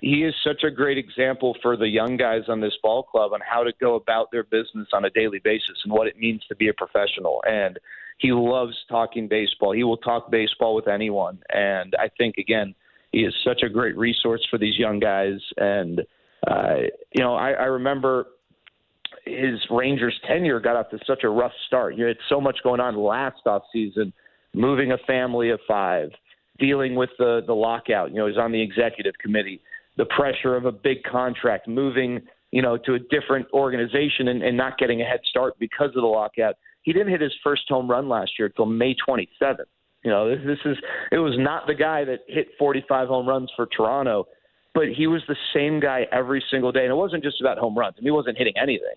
he 0.00 0.22
is 0.22 0.34
such 0.44 0.62
a 0.62 0.70
great 0.70 0.96
example 0.96 1.56
for 1.60 1.76
the 1.76 1.88
young 1.88 2.16
guys 2.16 2.42
on 2.48 2.60
this 2.60 2.74
ball 2.82 3.02
club 3.02 3.32
on 3.32 3.40
how 3.40 3.64
to 3.64 3.72
go 3.80 3.96
about 3.96 4.30
their 4.30 4.44
business 4.44 4.88
on 4.92 5.04
a 5.04 5.10
daily 5.10 5.40
basis 5.42 5.76
and 5.84 5.92
what 5.92 6.06
it 6.06 6.16
means 6.16 6.42
to 6.48 6.54
be 6.54 6.68
a 6.68 6.72
professional. 6.72 7.42
And 7.46 7.78
he 8.18 8.32
loves 8.32 8.76
talking 8.88 9.26
baseball. 9.26 9.72
He 9.72 9.82
will 9.82 9.96
talk 9.96 10.30
baseball 10.30 10.74
with 10.74 10.86
anyone. 10.86 11.38
And 11.52 11.94
I 11.98 12.10
think, 12.16 12.36
again, 12.38 12.74
he 13.10 13.20
is 13.20 13.34
such 13.44 13.62
a 13.62 13.68
great 13.68 13.96
resource 13.96 14.46
for 14.50 14.58
these 14.58 14.78
young 14.78 15.00
guys. 15.00 15.40
And, 15.56 16.02
uh, 16.46 16.74
you 17.12 17.22
know, 17.24 17.34
I, 17.34 17.50
I 17.52 17.64
remember 17.64 18.26
his 19.24 19.58
Rangers 19.68 20.18
tenure 20.28 20.60
got 20.60 20.76
off 20.76 20.90
to 20.90 20.98
such 21.06 21.24
a 21.24 21.28
rough 21.28 21.52
start. 21.66 21.96
You 21.96 22.06
had 22.06 22.18
so 22.28 22.40
much 22.40 22.58
going 22.62 22.80
on 22.80 22.96
last 22.96 23.40
off 23.46 23.62
season, 23.72 24.12
moving 24.54 24.92
a 24.92 24.98
family 25.06 25.50
of 25.50 25.58
five, 25.66 26.10
dealing 26.58 26.94
with 26.94 27.10
the 27.18 27.42
the 27.46 27.54
lockout. 27.54 28.10
You 28.10 28.16
know, 28.16 28.26
he's 28.26 28.38
on 28.38 28.52
the 28.52 28.62
executive 28.62 29.14
committee 29.20 29.60
the 29.98 30.06
pressure 30.06 30.56
of 30.56 30.64
a 30.64 30.72
big 30.72 31.02
contract, 31.02 31.68
moving, 31.68 32.20
you 32.52 32.62
know, 32.62 32.78
to 32.78 32.94
a 32.94 32.98
different 32.98 33.46
organization 33.52 34.28
and, 34.28 34.42
and 34.42 34.56
not 34.56 34.78
getting 34.78 35.02
a 35.02 35.04
head 35.04 35.20
start 35.28 35.58
because 35.58 35.88
of 35.88 36.02
the 36.02 36.08
lockout. 36.08 36.54
He 36.82 36.92
didn't 36.92 37.10
hit 37.10 37.20
his 37.20 37.34
first 37.44 37.62
home 37.68 37.90
run 37.90 38.08
last 38.08 38.32
year 38.38 38.46
until 38.46 38.64
May 38.64 38.94
27th. 39.06 39.58
You 40.04 40.10
know, 40.12 40.30
this, 40.30 40.38
this 40.46 40.58
is 40.64 40.76
it 41.10 41.18
was 41.18 41.34
not 41.36 41.66
the 41.66 41.74
guy 41.74 42.04
that 42.04 42.20
hit 42.28 42.46
45 42.58 43.08
home 43.08 43.28
runs 43.28 43.50
for 43.56 43.66
Toronto, 43.66 44.28
but 44.72 44.84
he 44.96 45.08
was 45.08 45.20
the 45.26 45.36
same 45.52 45.80
guy 45.80 46.06
every 46.12 46.42
single 46.50 46.70
day, 46.70 46.84
and 46.84 46.92
it 46.92 46.96
wasn't 46.96 47.24
just 47.24 47.40
about 47.40 47.58
home 47.58 47.76
runs. 47.76 47.96
I 47.98 48.00
mean, 48.00 48.06
he 48.06 48.10
wasn't 48.12 48.38
hitting 48.38 48.54
anything. 48.56 48.94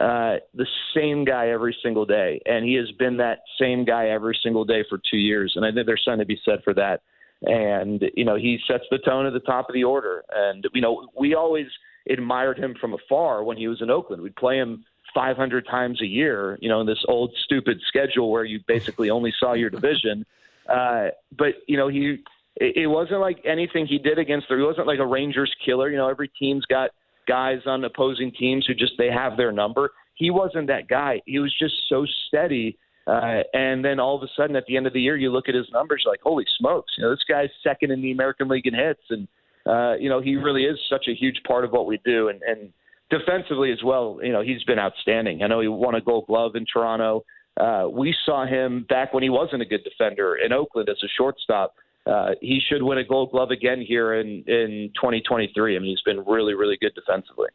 Uh, 0.00 0.36
the 0.54 0.66
same 0.94 1.24
guy 1.24 1.50
every 1.50 1.76
single 1.82 2.04
day, 2.04 2.40
and 2.46 2.64
he 2.64 2.74
has 2.74 2.90
been 2.98 3.16
that 3.18 3.40
same 3.60 3.84
guy 3.84 4.08
every 4.08 4.36
single 4.42 4.64
day 4.64 4.84
for 4.88 5.00
two 5.10 5.18
years. 5.18 5.52
And 5.54 5.64
I 5.64 5.70
think 5.70 5.86
there's 5.86 6.02
something 6.04 6.20
to 6.20 6.26
be 6.26 6.40
said 6.44 6.58
for 6.64 6.74
that 6.74 7.02
and 7.42 8.02
you 8.14 8.24
know 8.24 8.36
he 8.36 8.58
sets 8.66 8.84
the 8.90 8.98
tone 8.98 9.26
at 9.26 9.32
the 9.32 9.40
top 9.40 9.68
of 9.68 9.74
the 9.74 9.84
order. 9.84 10.24
And 10.34 10.66
you 10.74 10.80
know 10.80 11.08
we 11.18 11.34
always 11.34 11.66
admired 12.08 12.58
him 12.58 12.74
from 12.80 12.94
afar 12.94 13.42
when 13.44 13.56
he 13.56 13.68
was 13.68 13.80
in 13.80 13.90
Oakland. 13.90 14.22
We'd 14.22 14.36
play 14.36 14.56
him 14.56 14.84
500 15.14 15.66
times 15.66 16.00
a 16.00 16.06
year, 16.06 16.56
you 16.60 16.68
know, 16.68 16.80
in 16.80 16.86
this 16.86 17.04
old 17.08 17.34
stupid 17.44 17.80
schedule 17.88 18.30
where 18.30 18.44
you 18.44 18.60
basically 18.66 19.10
only 19.10 19.32
saw 19.38 19.54
your 19.54 19.70
division. 19.70 20.24
Uh, 20.68 21.08
but 21.36 21.54
you 21.66 21.76
know 21.76 21.88
he 21.88 22.22
it, 22.56 22.88
wasn't 22.88 23.20
like 23.20 23.40
anything 23.44 23.86
he 23.86 23.98
did 23.98 24.18
against 24.18 24.48
the. 24.48 24.56
He 24.56 24.62
wasn't 24.62 24.86
like 24.86 24.98
a 24.98 25.06
Rangers 25.06 25.54
killer. 25.64 25.90
You 25.90 25.96
know, 25.96 26.08
every 26.08 26.28
team's 26.28 26.66
got 26.66 26.90
guys 27.26 27.60
on 27.66 27.84
opposing 27.84 28.32
teams 28.32 28.66
who 28.66 28.74
just 28.74 28.92
they 28.98 29.10
have 29.10 29.36
their 29.36 29.52
number. 29.52 29.90
He 30.14 30.30
wasn't 30.30 30.66
that 30.66 30.88
guy. 30.88 31.22
He 31.26 31.38
was 31.38 31.54
just 31.58 31.74
so 31.88 32.06
steady 32.28 32.78
uh, 33.06 33.42
and 33.54 33.84
then 33.84 33.98
all 33.98 34.16
of 34.16 34.22
a 34.22 34.28
sudden, 34.36 34.56
at 34.56 34.66
the 34.66 34.76
end 34.76 34.86
of 34.86 34.92
the 34.92 35.00
year, 35.00 35.16
you 35.16 35.30
look 35.30 35.48
at 35.48 35.54
his 35.54 35.66
numbers 35.72 36.04
like, 36.06 36.20
holy 36.22 36.44
smokes, 36.58 36.92
you 36.96 37.04
know, 37.04 37.10
this 37.10 37.24
guy's 37.28 37.48
second 37.62 37.90
in 37.90 38.02
the 38.02 38.12
American 38.12 38.48
League 38.48 38.66
in 38.66 38.74
hits, 38.74 39.02
and 39.10 39.26
uh, 39.66 39.94
you 39.98 40.08
know, 40.08 40.20
he 40.20 40.36
really 40.36 40.64
is 40.64 40.78
such 40.88 41.06
a 41.08 41.14
huge 41.14 41.40
part 41.46 41.64
of 41.64 41.70
what 41.70 41.86
we 41.86 42.00
do, 42.04 42.28
and, 42.28 42.42
and 42.42 42.72
defensively 43.10 43.72
as 43.72 43.82
well. 43.84 44.18
You 44.22 44.32
know, 44.32 44.42
he's 44.42 44.62
been 44.64 44.78
outstanding. 44.78 45.42
I 45.42 45.46
know 45.46 45.60
he 45.60 45.68
won 45.68 45.94
a 45.94 46.00
Gold 46.00 46.26
Glove 46.26 46.56
in 46.56 46.64
Toronto. 46.72 47.24
Uh, 47.56 47.88
we 47.90 48.14
saw 48.24 48.46
him 48.46 48.86
back 48.88 49.12
when 49.12 49.22
he 49.22 49.28
wasn't 49.28 49.62
a 49.62 49.66
good 49.66 49.84
defender 49.84 50.36
in 50.36 50.52
Oakland 50.52 50.88
as 50.88 50.96
a 51.04 51.08
shortstop. 51.16 51.74
Uh, 52.06 52.30
he 52.40 52.60
should 52.66 52.82
win 52.82 52.98
a 52.98 53.04
Gold 53.04 53.30
Glove 53.32 53.50
again 53.50 53.80
here 53.86 54.14
in 54.14 54.42
in 54.46 54.90
2023. 54.94 55.76
I 55.76 55.78
mean, 55.78 55.88
he's 55.88 56.00
been 56.02 56.24
really, 56.24 56.54
really 56.54 56.78
good 56.80 56.94
defensively. 56.94 57.48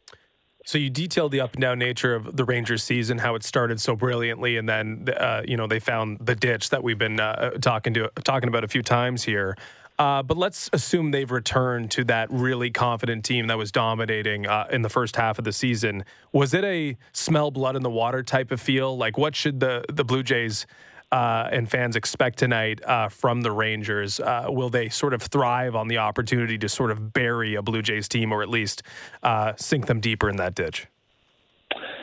So 0.66 0.78
you 0.78 0.90
detailed 0.90 1.30
the 1.30 1.40
up 1.40 1.54
and 1.54 1.62
down 1.62 1.78
nature 1.78 2.16
of 2.16 2.36
the 2.36 2.44
Rangers 2.44 2.82
season, 2.82 3.18
how 3.18 3.36
it 3.36 3.44
started 3.44 3.80
so 3.80 3.94
brilliantly, 3.94 4.56
and 4.56 4.68
then 4.68 5.08
uh, 5.16 5.42
you 5.46 5.56
know 5.56 5.68
they 5.68 5.78
found 5.78 6.18
the 6.18 6.34
ditch 6.34 6.70
that 6.70 6.82
we've 6.82 6.98
been 6.98 7.20
uh, 7.20 7.50
talking 7.60 7.94
to 7.94 8.10
talking 8.24 8.48
about 8.48 8.64
a 8.64 8.68
few 8.68 8.82
times 8.82 9.22
here. 9.22 9.56
Uh, 9.96 10.24
but 10.24 10.36
let's 10.36 10.68
assume 10.72 11.12
they've 11.12 11.30
returned 11.30 11.92
to 11.92 12.04
that 12.04 12.28
really 12.32 12.70
confident 12.70 13.24
team 13.24 13.46
that 13.46 13.56
was 13.56 13.70
dominating 13.70 14.46
uh, 14.46 14.66
in 14.70 14.82
the 14.82 14.90
first 14.90 15.14
half 15.14 15.38
of 15.38 15.44
the 15.44 15.52
season. 15.52 16.04
Was 16.32 16.52
it 16.52 16.64
a 16.64 16.98
smell 17.12 17.52
blood 17.52 17.76
in 17.76 17.82
the 17.82 17.90
water 17.90 18.24
type 18.24 18.50
of 18.50 18.60
feel? 18.60 18.98
Like, 18.98 19.16
what 19.16 19.36
should 19.36 19.60
the 19.60 19.84
the 19.88 20.04
Blue 20.04 20.24
Jays 20.24 20.66
uh, 21.12 21.48
and 21.52 21.70
fans 21.70 21.96
expect 21.96 22.38
tonight 22.38 22.80
uh, 22.84 23.08
from 23.08 23.42
the 23.42 23.50
Rangers? 23.50 24.20
Uh, 24.20 24.46
will 24.48 24.70
they 24.70 24.88
sort 24.88 25.14
of 25.14 25.22
thrive 25.22 25.74
on 25.74 25.88
the 25.88 25.98
opportunity 25.98 26.58
to 26.58 26.68
sort 26.68 26.90
of 26.90 27.12
bury 27.12 27.54
a 27.54 27.62
Blue 27.62 27.82
Jays 27.82 28.08
team 28.08 28.32
or 28.32 28.42
at 28.42 28.48
least 28.48 28.82
uh, 29.22 29.52
sink 29.56 29.86
them 29.86 30.00
deeper 30.00 30.28
in 30.28 30.36
that 30.36 30.54
ditch? 30.54 30.86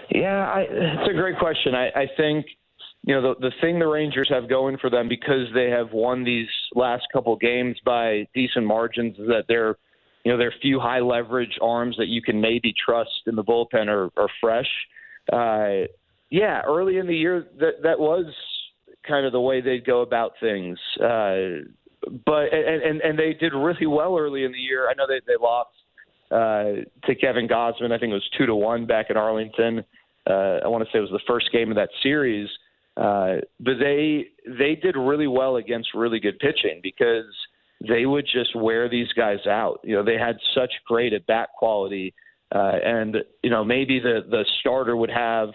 Yeah, 0.10 0.52
I, 0.52 0.62
it's 0.70 1.10
a 1.10 1.14
great 1.14 1.38
question. 1.40 1.76
I, 1.76 1.88
I 1.90 2.08
think 2.18 2.46
you 3.04 3.16
know 3.16 3.34
the 3.34 3.50
the 3.50 3.52
thing 3.62 3.80
the 3.80 3.88
Rangers 3.88 4.30
have 4.30 4.48
going 4.48 4.78
for 4.78 4.90
them 4.90 5.10
because 5.10 5.48
they 5.54 5.70
have 5.70 5.92
won 5.92 6.24
these 6.24 6.48
last 6.76 7.04
couple 7.12 7.36
games 7.36 7.78
by 7.86 8.28
decent 8.34 8.66
margins 8.66 9.18
is 9.18 9.28
that 9.28 9.46
they're 9.48 9.76
you 10.24 10.32
know 10.32 10.38
their 10.38 10.54
few 10.62 10.80
high 10.80 11.00
leverage 11.00 11.58
arms 11.62 11.96
that 11.98 12.08
you 12.08 12.22
can 12.22 12.40
maybe 12.40 12.74
trust 12.86 13.12
in 13.28 13.36
the 13.36 13.44
bullpen 13.44 13.88
are, 13.88 14.10
are 14.18 14.30
fresh. 14.40 14.70
Uh, 15.32 15.88
yeah, 16.30 16.62
early 16.66 16.98
in 16.98 17.08
the 17.08 17.16
year 17.16 17.48
that 17.60 17.84
that 17.84 18.00
was 18.00 18.26
kind 19.08 19.26
of 19.26 19.32
the 19.32 19.42
way 19.42 19.62
they'd 19.62 19.86
go 19.86 20.02
about 20.02 20.34
things. 20.40 20.78
Uh, 21.00 21.64
but 22.26 22.54
and, 22.54 22.82
and 22.82 23.02
and 23.02 23.20
they 23.20 23.34
did 23.34 23.54
really 23.54 23.86
well 23.86 24.18
early 24.18 24.44
in 24.44 24.52
the 24.52 24.58
year. 24.58 24.90
I 24.90 24.94
know 24.94 25.06
they 25.08 25.22
they 25.26 25.42
lost 25.42 25.70
uh, 26.32 26.84
to 27.08 27.16
Kevin 27.16 27.48
Gausman. 27.48 27.92
I 27.92 28.00
think 28.00 28.12
it 28.12 28.16
was 28.16 28.30
two 28.38 28.46
to 28.46 28.56
one 28.56 28.86
back 28.86 29.10
in 29.10 29.18
Arlington. 29.18 29.84
Uh, 30.30 30.60
I 30.64 30.68
want 30.68 30.84
to 30.84 30.90
say 30.92 31.00
it 31.00 31.02
was 31.02 31.12
the 31.12 31.20
first 31.28 31.52
game 31.52 31.70
of 31.70 31.76
that 31.76 31.90
series. 32.02 32.50
Uh, 32.96 33.38
but 33.60 33.76
they 33.80 34.28
they 34.48 34.76
did 34.76 34.96
really 34.96 35.28
well 35.28 35.56
against 35.56 35.90
really 35.96 36.20
good 36.20 36.38
pitching 36.40 36.80
because 36.84 37.26
they 37.88 38.06
would 38.06 38.26
just 38.32 38.56
wear 38.56 38.88
these 38.88 39.12
guys 39.14 39.46
out. 39.48 39.80
You 39.84 39.96
know, 39.96 40.04
they 40.04 40.18
had 40.18 40.38
such 40.54 40.72
great 40.88 41.14
at 41.14 41.26
bat 41.26 41.50
quality, 41.58 42.14
uh, 42.54 42.74
and 42.84 43.18
you 43.42 43.50
know 43.50 43.64
maybe 43.64 44.00
the 44.00 44.22
the 44.30 44.46
starter 44.60 44.96
would 44.96 45.10
have 45.10 45.50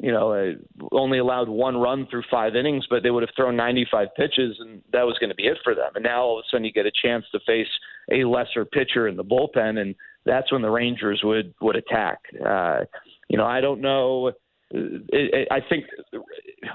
you 0.00 0.10
know, 0.10 0.32
uh, 0.32 0.86
only 0.92 1.18
allowed 1.18 1.48
one 1.48 1.76
run 1.76 2.06
through 2.10 2.22
five 2.30 2.56
innings, 2.56 2.86
but 2.88 3.02
they 3.02 3.10
would 3.10 3.22
have 3.22 3.34
thrown 3.36 3.54
95 3.54 4.08
pitches, 4.16 4.56
and 4.58 4.80
that 4.92 5.02
was 5.02 5.18
going 5.18 5.28
to 5.28 5.36
be 5.36 5.46
it 5.46 5.58
for 5.62 5.74
them. 5.74 5.90
And 5.94 6.04
now 6.04 6.22
all 6.22 6.38
of 6.38 6.44
a 6.44 6.48
sudden, 6.50 6.64
you 6.64 6.72
get 6.72 6.86
a 6.86 6.92
chance 7.02 7.24
to 7.32 7.40
face 7.46 7.68
a 8.10 8.24
lesser 8.24 8.64
pitcher 8.64 9.08
in 9.08 9.16
the 9.16 9.24
bullpen, 9.24 9.78
and 9.78 9.94
that's 10.24 10.50
when 10.50 10.62
the 10.62 10.70
Rangers 10.70 11.20
would 11.22 11.52
would 11.60 11.76
attack. 11.76 12.18
Uh, 12.44 12.80
you 13.28 13.36
know, 13.36 13.44
I 13.44 13.60
don't 13.60 13.82
know. 13.82 14.32
It, 14.70 15.48
I 15.50 15.58
think 15.68 15.84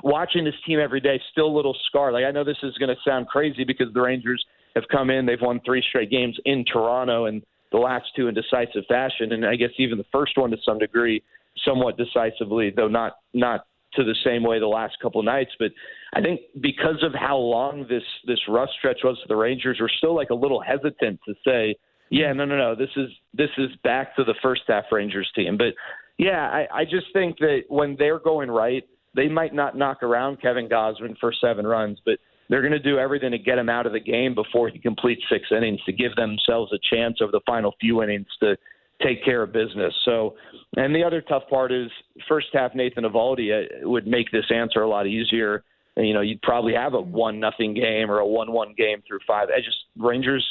watching 0.04 0.44
this 0.44 0.54
team 0.68 0.80
every 0.80 1.00
day 1.00 1.20
still 1.32 1.48
a 1.48 1.56
little 1.56 1.76
scarred. 1.88 2.14
Like 2.14 2.26
I 2.26 2.32
know 2.32 2.44
this 2.44 2.58
is 2.62 2.78
going 2.78 2.90
to 2.90 3.02
sound 3.10 3.28
crazy 3.28 3.64
because 3.64 3.92
the 3.94 4.02
Rangers 4.02 4.46
have 4.76 4.84
come 4.92 5.10
in, 5.10 5.26
they've 5.26 5.42
won 5.42 5.62
three 5.66 5.84
straight 5.88 6.12
games 6.12 6.38
in 6.46 6.64
Toronto, 6.66 7.26
and 7.26 7.42
the 7.72 7.78
last 7.78 8.06
two 8.16 8.28
in 8.28 8.36
decisive 8.36 8.86
fashion, 8.88 9.32
and 9.32 9.46
I 9.46 9.56
guess 9.56 9.72
even 9.80 9.98
the 9.98 10.06
first 10.12 10.38
one 10.38 10.52
to 10.52 10.58
some 10.64 10.78
degree 10.78 11.24
somewhat 11.64 11.98
decisively, 11.98 12.72
though 12.76 12.88
not 12.88 13.14
not 13.34 13.66
to 13.96 14.04
the 14.04 14.16
same 14.24 14.44
way 14.44 14.60
the 14.60 14.68
last 14.68 14.98
couple 15.02 15.20
of 15.20 15.26
nights. 15.26 15.52
But 15.58 15.72
I 16.14 16.22
think 16.22 16.42
because 16.62 17.02
of 17.04 17.14
how 17.14 17.38
long 17.38 17.86
this 17.90 18.04
this 18.26 18.40
rough 18.48 18.70
stretch 18.78 19.00
was 19.04 19.18
for 19.22 19.28
the 19.28 19.36
Rangers, 19.36 19.78
we're 19.80 19.90
still 19.90 20.16
like 20.16 20.30
a 20.30 20.36
little 20.36 20.62
hesitant 20.62 21.20
to 21.28 21.34
say, 21.46 21.76
yeah, 22.10 22.34
no, 22.34 22.46
no, 22.46 22.58
no, 22.58 22.76
this 22.76 22.90
is 22.96 23.10
this 23.34 23.50
is 23.58 23.70
back 23.84 24.16
to 24.16 24.24
the 24.24 24.36
first 24.42 24.64
half 24.68 24.86
Rangers 24.92 25.32
team. 25.36 25.58
But 25.58 25.74
yeah, 26.18 26.50
I, 26.50 26.82
I 26.82 26.84
just 26.84 27.08
think 27.14 27.38
that 27.40 27.64
when 27.68 27.96
they're 27.98 28.20
going 28.20 28.50
right, 28.50 28.84
they 29.16 29.28
might 29.28 29.54
not 29.54 29.78
knock 29.78 30.04
around 30.04 30.42
Kevin 30.42 30.70
Gausman 30.70 31.18
for 31.20 31.34
seven 31.34 31.66
runs, 31.66 32.00
but 32.06 32.20
they're 32.50 32.62
going 32.62 32.74
to 32.74 32.80
do 32.80 33.00
everything 33.00 33.32
to 33.32 33.40
get 33.40 33.58
him 33.58 33.70
out 33.70 33.86
of 33.86 33.94
the 33.94 34.00
game 34.00 34.36
before 34.36 34.70
he 34.70 34.78
completes 34.78 35.24
six 35.30 35.46
innings 35.52 35.82
to 35.86 35.92
give 35.92 36.16
themselves 36.16 36.72
a 36.74 36.96
chance 36.96 37.18
over 37.22 37.32
the 37.32 37.42
final 37.46 37.74
few 37.80 38.04
innings 38.04 38.28
to 38.42 38.56
take 39.02 39.24
care 39.24 39.44
of 39.44 39.52
business. 39.52 39.94
So, 40.06 40.36
and 40.78 40.96
the 40.96 41.04
other 41.04 41.22
tough 41.22 41.44
part 41.50 41.72
is 41.72 41.90
first 42.28 42.48
half 42.54 42.74
Nathan 42.76 43.04
Eovaldi 43.04 43.52
uh, 43.84 43.90
would 43.90 44.08
make 44.08 44.32
this 44.32 44.46
answer 44.54 44.82
a 44.82 44.90
lot 44.90 45.08
easier. 45.08 45.64
You 45.98 46.14
know, 46.14 46.22
you'd 46.22 46.42
probably 46.42 46.74
have 46.74 46.94
a 46.94 47.02
one 47.02 47.40
nothing 47.40 47.74
game 47.74 48.12
or 48.12 48.20
a 48.20 48.28
one 48.28 48.52
one 48.52 48.74
game 48.78 49.02
through 49.08 49.20
five. 49.26 49.50
I 49.50 49.60
just 49.60 49.78
Rangers. 49.98 50.46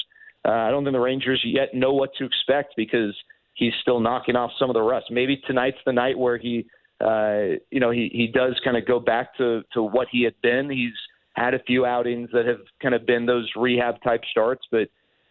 Uh, 0.47 0.53
I 0.53 0.71
don't 0.71 0.85
think 0.85 0.95
the 0.95 1.01
Rangers 1.01 1.41
yet 1.45 1.75
know 1.75 1.93
what 1.93 2.15
to 2.17 2.25
expect 2.25 2.75
because 2.77 3.15
he's 3.55 3.73
still 3.81 4.01
knocking 4.01 4.37
off 4.37 4.51
some 4.59 4.69
of 4.69 4.75
the 4.75 4.83
rust. 4.83 5.07
Maybe 5.11 5.41
tonight's 5.47 5.79
the 5.87 5.93
night 5.93 6.19
where 6.19 6.37
he, 6.37 6.67
uh, 7.01 7.61
you 7.71 7.81
know, 7.81 7.91
he 7.91 8.11
he 8.13 8.27
does 8.27 8.61
kind 8.65 8.77
of 8.77 8.87
go 8.87 9.01
back 9.01 9.37
to 9.39 9.63
to 9.73 9.83
what 9.83 10.09
he 10.11 10.23
had 10.23 10.35
been. 10.43 10.71
He's 10.71 10.93
had 11.35 11.55
a 11.55 11.59
few 11.61 11.85
outings 11.85 12.31
that 12.33 12.47
have 12.47 12.61
kind 12.81 12.95
of 12.95 13.07
been 13.07 13.27
those 13.27 13.51
rehab 13.57 14.03
type 14.03 14.23
starts, 14.31 14.67
but 14.71 14.89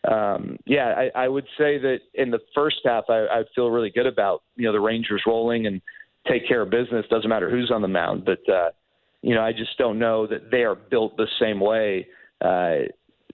um, 0.10 0.58
yeah, 0.66 0.94
I, 1.16 1.24
I 1.24 1.28
would 1.28 1.46
say 1.58 1.78
that 1.80 2.00
in 2.14 2.30
the 2.30 2.40
first 2.54 2.78
half, 2.84 3.06
I, 3.10 3.26
I 3.26 3.44
feel 3.56 3.70
really 3.70 3.90
good 3.90 4.08
about 4.08 4.44
you 4.56 4.66
know 4.66 4.74
the 4.74 4.80
Rangers 4.80 5.24
rolling 5.26 5.66
and 5.66 5.82
take 6.28 6.48
care 6.48 6.62
of 6.62 6.70
business. 6.70 7.06
Doesn't 7.10 7.30
matter 7.30 7.50
who's 7.50 7.72
on 7.72 7.82
the 7.82 7.88
mound, 7.88 8.26
but 8.26 8.48
uh, 8.52 8.70
you 9.22 9.34
know 9.34 9.42
I 9.42 9.54
just 9.54 9.78
don't 9.78 10.00
know 10.00 10.28
that 10.28 10.52
they 10.52 10.64
are 10.64 10.76
built 10.76 11.16
the 11.16 11.28
same 11.40 11.60
way 11.60 12.08
uh, 12.42 12.90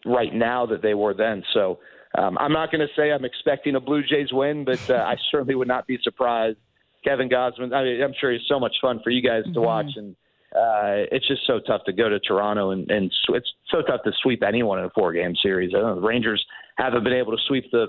right 0.05 0.33
now 0.33 0.65
that 0.67 0.81
they 0.81 0.93
were 0.93 1.13
then. 1.13 1.43
So 1.53 1.79
um, 2.17 2.37
I'm 2.37 2.53
not 2.53 2.71
going 2.71 2.81
to 2.81 2.93
say 2.95 3.11
I'm 3.11 3.25
expecting 3.25 3.75
a 3.75 3.79
Blue 3.79 4.03
Jays 4.03 4.31
win, 4.31 4.63
but 4.63 4.89
uh, 4.89 4.95
I 4.95 5.15
certainly 5.31 5.55
would 5.55 5.67
not 5.67 5.87
be 5.87 5.97
surprised. 6.03 6.57
Kevin 7.03 7.29
Gausman, 7.29 7.73
I 7.73 7.83
mean, 7.83 8.03
I'm 8.03 8.13
sure 8.19 8.31
he's 8.31 8.41
so 8.47 8.59
much 8.59 8.75
fun 8.81 8.99
for 9.03 9.09
you 9.09 9.21
guys 9.21 9.43
to 9.43 9.51
mm-hmm. 9.51 9.61
watch 9.61 9.91
and 9.95 10.15
uh, 10.55 11.05
it's 11.11 11.27
just 11.27 11.45
so 11.45 11.59
tough 11.59 11.83
to 11.85 11.93
go 11.93 12.09
to 12.09 12.19
Toronto 12.19 12.71
and, 12.71 12.89
and 12.89 13.11
it's 13.29 13.53
so 13.69 13.81
tough 13.81 14.01
to 14.03 14.11
sweep 14.21 14.43
anyone 14.43 14.79
in 14.79 14.85
a 14.85 14.89
four 14.89 15.13
game 15.13 15.35
series. 15.35 15.73
I 15.75 15.79
don't 15.79 15.95
know, 15.95 16.01
the 16.01 16.07
Rangers 16.07 16.43
haven't 16.77 17.03
been 17.03 17.13
able 17.13 17.33
to 17.33 17.43
sweep 17.47 17.71
the 17.71 17.87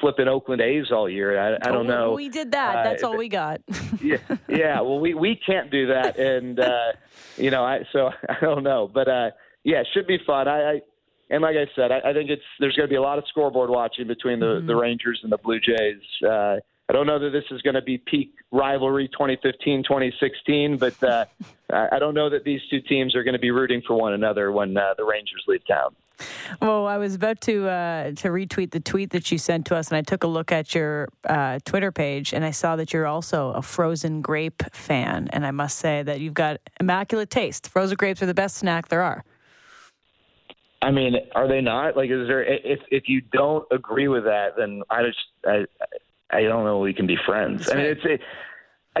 flipping 0.00 0.28
Oakland 0.28 0.60
A's 0.60 0.90
all 0.92 1.08
year. 1.08 1.38
I, 1.38 1.56
I 1.66 1.72
don't 1.72 1.86
know. 1.86 2.12
We 2.12 2.28
did 2.28 2.52
that. 2.52 2.76
Uh, 2.76 2.82
That's 2.84 3.02
all 3.02 3.16
we 3.16 3.28
got. 3.28 3.60
yeah, 4.02 4.18
yeah. 4.48 4.80
Well, 4.80 5.00
we 5.00 5.14
we 5.14 5.36
can't 5.36 5.70
do 5.70 5.86
that, 5.88 6.18
and 6.18 6.60
uh, 6.60 6.92
you 7.36 7.50
know, 7.50 7.64
I 7.64 7.84
so 7.92 8.10
I 8.28 8.36
don't 8.40 8.62
know, 8.62 8.90
but 8.92 9.08
uh, 9.08 9.30
yeah, 9.62 9.80
it 9.80 9.88
should 9.94 10.06
be 10.06 10.18
fun. 10.26 10.48
I, 10.48 10.72
I 10.72 10.80
and 11.30 11.42
like 11.42 11.56
I 11.56 11.66
said, 11.74 11.90
I, 11.90 12.10
I 12.10 12.12
think 12.12 12.30
it's 12.30 12.42
there's 12.60 12.76
going 12.76 12.88
to 12.88 12.92
be 12.92 12.96
a 12.96 13.02
lot 13.02 13.18
of 13.18 13.24
scoreboard 13.28 13.70
watching 13.70 14.06
between 14.06 14.40
the 14.40 14.56
mm-hmm. 14.56 14.66
the 14.66 14.76
Rangers 14.76 15.20
and 15.22 15.32
the 15.32 15.38
Blue 15.38 15.60
Jays. 15.60 16.02
Uh, 16.22 16.56
I 16.88 16.92
don't 16.92 17.06
know 17.06 17.18
that 17.18 17.30
this 17.30 17.44
is 17.50 17.62
going 17.62 17.74
to 17.74 17.82
be 17.82 17.96
peak 17.96 18.34
rivalry 18.52 19.08
2015 19.08 19.84
2016, 19.84 20.76
but 20.76 21.02
uh, 21.02 21.24
I 21.70 21.98
don't 21.98 22.14
know 22.14 22.28
that 22.28 22.44
these 22.44 22.60
two 22.68 22.80
teams 22.80 23.14
are 23.16 23.24
going 23.24 23.32
to 23.32 23.38
be 23.38 23.50
rooting 23.50 23.82
for 23.86 23.94
one 23.94 24.12
another 24.12 24.52
when 24.52 24.76
uh, 24.76 24.92
the 24.96 25.04
Rangers 25.04 25.42
leave 25.46 25.66
town. 25.66 25.94
Well, 26.60 26.86
I 26.86 26.98
was 26.98 27.14
about 27.14 27.40
to 27.42 27.68
uh, 27.68 28.04
to 28.12 28.28
retweet 28.28 28.70
the 28.70 28.80
tweet 28.80 29.10
that 29.10 29.32
you 29.32 29.38
sent 29.38 29.66
to 29.66 29.76
us, 29.76 29.88
and 29.88 29.96
I 29.96 30.02
took 30.02 30.24
a 30.24 30.26
look 30.26 30.52
at 30.52 30.74
your 30.74 31.08
uh, 31.24 31.58
Twitter 31.64 31.90
page, 31.90 32.32
and 32.32 32.44
I 32.44 32.50
saw 32.50 32.76
that 32.76 32.92
you're 32.92 33.06
also 33.06 33.50
a 33.52 33.62
frozen 33.62 34.20
grape 34.20 34.62
fan. 34.72 35.28
And 35.32 35.46
I 35.46 35.50
must 35.50 35.78
say 35.78 36.02
that 36.02 36.20
you've 36.20 36.34
got 36.34 36.60
immaculate 36.78 37.30
taste. 37.30 37.68
Frozen 37.68 37.96
grapes 37.96 38.22
are 38.22 38.26
the 38.26 38.34
best 38.34 38.56
snack 38.56 38.88
there 38.88 39.02
are. 39.02 39.24
I 40.82 40.90
mean, 40.90 41.16
are 41.34 41.48
they 41.48 41.62
not? 41.62 41.96
Like, 41.96 42.10
is 42.10 42.28
there? 42.28 42.44
If 42.44 42.80
if 42.90 43.08
you 43.08 43.22
don't 43.32 43.66
agree 43.72 44.08
with 44.08 44.24
that, 44.24 44.56
then 44.56 44.82
I 44.90 45.02
just 45.02 45.18
I 45.46 45.64
I 46.30 46.42
don't 46.42 46.64
know 46.64 46.78
we 46.78 46.94
can 46.94 47.06
be 47.06 47.16
friends. 47.26 47.70
I 47.70 47.76
mean, 47.76 47.86
it's. 47.86 48.04
It, 48.04 48.20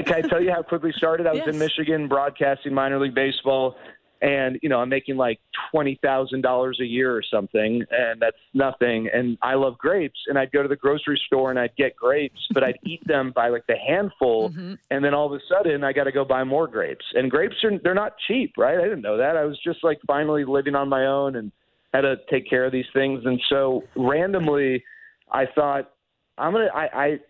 can 0.02 0.24
I 0.24 0.28
tell 0.28 0.42
you 0.42 0.50
how 0.50 0.62
quickly 0.62 0.92
started? 0.96 1.26
I 1.26 1.30
was 1.30 1.42
yes. 1.46 1.54
in 1.54 1.58
Michigan 1.58 2.08
broadcasting 2.08 2.74
minor 2.74 2.98
league 2.98 3.14
baseball, 3.14 3.76
and 4.22 4.58
you 4.62 4.68
know 4.68 4.80
I'm 4.80 4.88
making 4.88 5.16
like 5.16 5.38
twenty 5.70 5.98
thousand 6.02 6.40
dollars 6.42 6.78
a 6.80 6.84
year 6.84 7.14
or 7.14 7.22
something, 7.22 7.84
and 7.90 8.20
that's 8.20 8.36
nothing. 8.54 9.08
And 9.12 9.38
I 9.42 9.54
love 9.54 9.78
grapes, 9.78 10.18
and 10.26 10.38
I'd 10.38 10.50
go 10.50 10.62
to 10.62 10.68
the 10.68 10.76
grocery 10.76 11.20
store 11.26 11.50
and 11.50 11.58
I'd 11.58 11.76
get 11.76 11.94
grapes, 11.94 12.40
but 12.52 12.64
I'd 12.64 12.78
eat 12.84 13.06
them 13.06 13.32
by 13.34 13.48
like 13.48 13.66
the 13.66 13.76
handful, 13.76 14.50
mm-hmm. 14.50 14.74
and 14.90 15.04
then 15.04 15.14
all 15.14 15.26
of 15.26 15.32
a 15.32 15.42
sudden 15.48 15.84
I 15.84 15.92
got 15.92 16.04
to 16.04 16.12
go 16.12 16.24
buy 16.24 16.42
more 16.44 16.66
grapes. 16.66 17.04
And 17.14 17.30
grapes 17.30 17.56
are 17.64 17.78
they're 17.78 17.94
not 17.94 18.14
cheap, 18.26 18.54
right? 18.56 18.78
I 18.78 18.82
didn't 18.84 19.02
know 19.02 19.18
that. 19.18 19.36
I 19.36 19.44
was 19.44 19.58
just 19.62 19.84
like 19.84 20.00
finally 20.06 20.44
living 20.44 20.74
on 20.74 20.88
my 20.88 21.06
own 21.06 21.36
and 21.36 21.52
had 21.92 22.00
to 22.00 22.16
take 22.28 22.48
care 22.48 22.64
of 22.64 22.72
these 22.72 22.86
things, 22.92 23.24
and 23.24 23.40
so 23.48 23.84
randomly 23.94 24.82
I 25.30 25.46
thought 25.46 25.93
I'm 26.38 26.52
gonna 26.52 26.70
I 26.74 26.88
I 26.92 27.20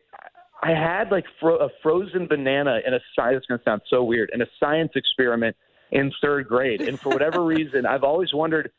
I 0.63 0.71
had 0.71 1.11
like 1.11 1.25
fro- 1.41 1.59
a 1.59 1.69
frozen 1.83 2.27
banana 2.27 2.81
in 2.87 2.95
a 2.95 3.01
science. 3.15 3.45
It's 3.49 3.63
to 3.63 3.65
sound 3.65 3.83
so 3.89 4.03
weird 4.03 4.31
in 4.33 4.43
a 4.43 4.47
science 4.59 4.93
experiment 4.95 5.57
in 5.91 6.13
third 6.23 6.49
grade, 6.49 6.81
and 6.81 6.99
for 6.99 7.11
whatever 7.11 7.45
reason, 7.45 7.87
I've 7.87 8.03
always 8.03 8.33
wondered, 8.33 8.71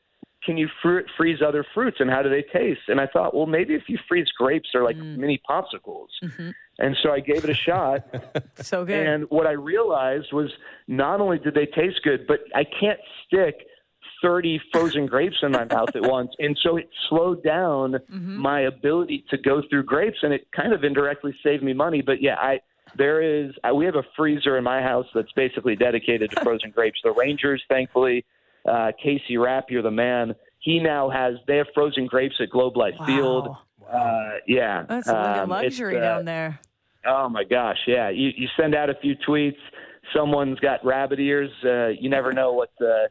can 0.44 0.58
you 0.58 0.68
fr- 0.82 1.08
freeze 1.18 1.42
other 1.46 1.66
fruits 1.74 1.98
and 2.00 2.10
how 2.10 2.22
do 2.22 2.30
they 2.30 2.42
taste? 2.42 2.82
And 2.88 3.00
I 3.00 3.08
thought, 3.08 3.36
well, 3.36 3.46
maybe 3.46 3.74
if 3.76 3.84
you 3.88 3.98
freeze 4.08 4.30
grapes, 4.38 4.70
they're 4.74 4.84
like 4.84 4.98
mm. 4.98 5.18
mini 5.18 5.42
popsicles. 5.50 6.08
Mm-hmm. 6.24 6.50
And 6.78 6.98
so 7.02 7.12
I 7.12 7.20
gave 7.20 7.44
it 7.44 7.50
a 7.50 7.56
shot. 7.56 8.04
so 8.56 8.84
good. 8.84 9.08
And 9.08 9.26
what 9.30 9.48
I 9.48 9.52
realized 9.52 10.34
was 10.34 10.52
not 10.88 11.22
only 11.22 11.40
did 11.40 11.54
they 11.54 11.66
taste 11.66 12.02
good, 12.04 12.28
but 12.28 12.42
I 12.54 12.64
can't 12.64 13.00
stick 13.26 13.66
30 14.22 14.62
frozen 14.72 15.06
grapes 15.06 15.38
in 15.42 15.52
my 15.52 15.66
mouth 15.66 15.90
at 15.96 16.02
once. 16.02 16.32
And 16.40 16.58
so 16.64 16.78
it 16.78 16.90
slowed 17.10 17.44
down 17.44 17.94
mm-hmm. 17.94 18.38
my 18.38 18.62
ability 18.62 19.26
to 19.30 19.38
go 19.38 19.62
through 19.70 19.84
grapes 19.84 20.18
and 20.24 20.34
it 20.34 20.48
kind 20.56 20.74
of 20.74 20.84
indirectly 20.84 21.36
saved 21.44 21.64
me 21.64 21.74
money. 21.74 22.02
But 22.02 22.22
yeah, 22.22 22.36
I, 22.36 22.60
there 22.98 23.22
is, 23.22 23.52
we 23.74 23.86
have 23.86 23.96
a 23.96 24.04
freezer 24.16 24.58
in 24.58 24.64
my 24.64 24.82
house 24.82 25.08
that's 25.14 25.32
basically 25.34 25.76
dedicated 25.76 26.32
to 26.32 26.42
frozen 26.42 26.72
grapes. 26.76 27.00
The 27.04 27.12
Rangers, 27.12 27.62
thankfully, 27.70 28.26
uh, 28.70 28.92
Casey 29.02 29.38
Rapp, 29.38 29.66
you're 29.70 29.82
the 29.82 29.92
man. 29.92 30.36
He 30.60 30.80
now 30.80 31.10
has, 31.10 31.36
they 31.48 31.58
have 31.58 31.68
frozen 31.74 32.08
grapes 32.08 32.36
at 32.40 32.50
Globe 32.50 32.78
Life 32.78 32.96
wow. 33.00 33.06
Field. 33.06 33.48
Uh, 33.92 34.38
yeah. 34.48 34.84
That's 34.88 35.08
a 35.08 35.44
um, 35.44 35.50
luxury 35.50 35.98
uh, 35.98 36.02
down 36.02 36.26
there. 36.26 36.60
Oh 37.06 37.30
my 37.30 37.44
gosh. 37.44 37.78
Yeah. 37.86 38.10
You, 38.10 38.32
you 38.36 38.48
send 38.60 38.74
out 38.74 38.90
a 38.90 38.96
few 38.96 39.16
tweets. 39.28 39.58
Someone's 40.16 40.60
got 40.60 40.84
rabbit 40.84 41.20
ears. 41.20 41.52
Uh, 41.64 41.88
you 41.88 42.10
never 42.10 42.34
know 42.34 42.54
what, 42.54 42.72
uh, 42.82 43.08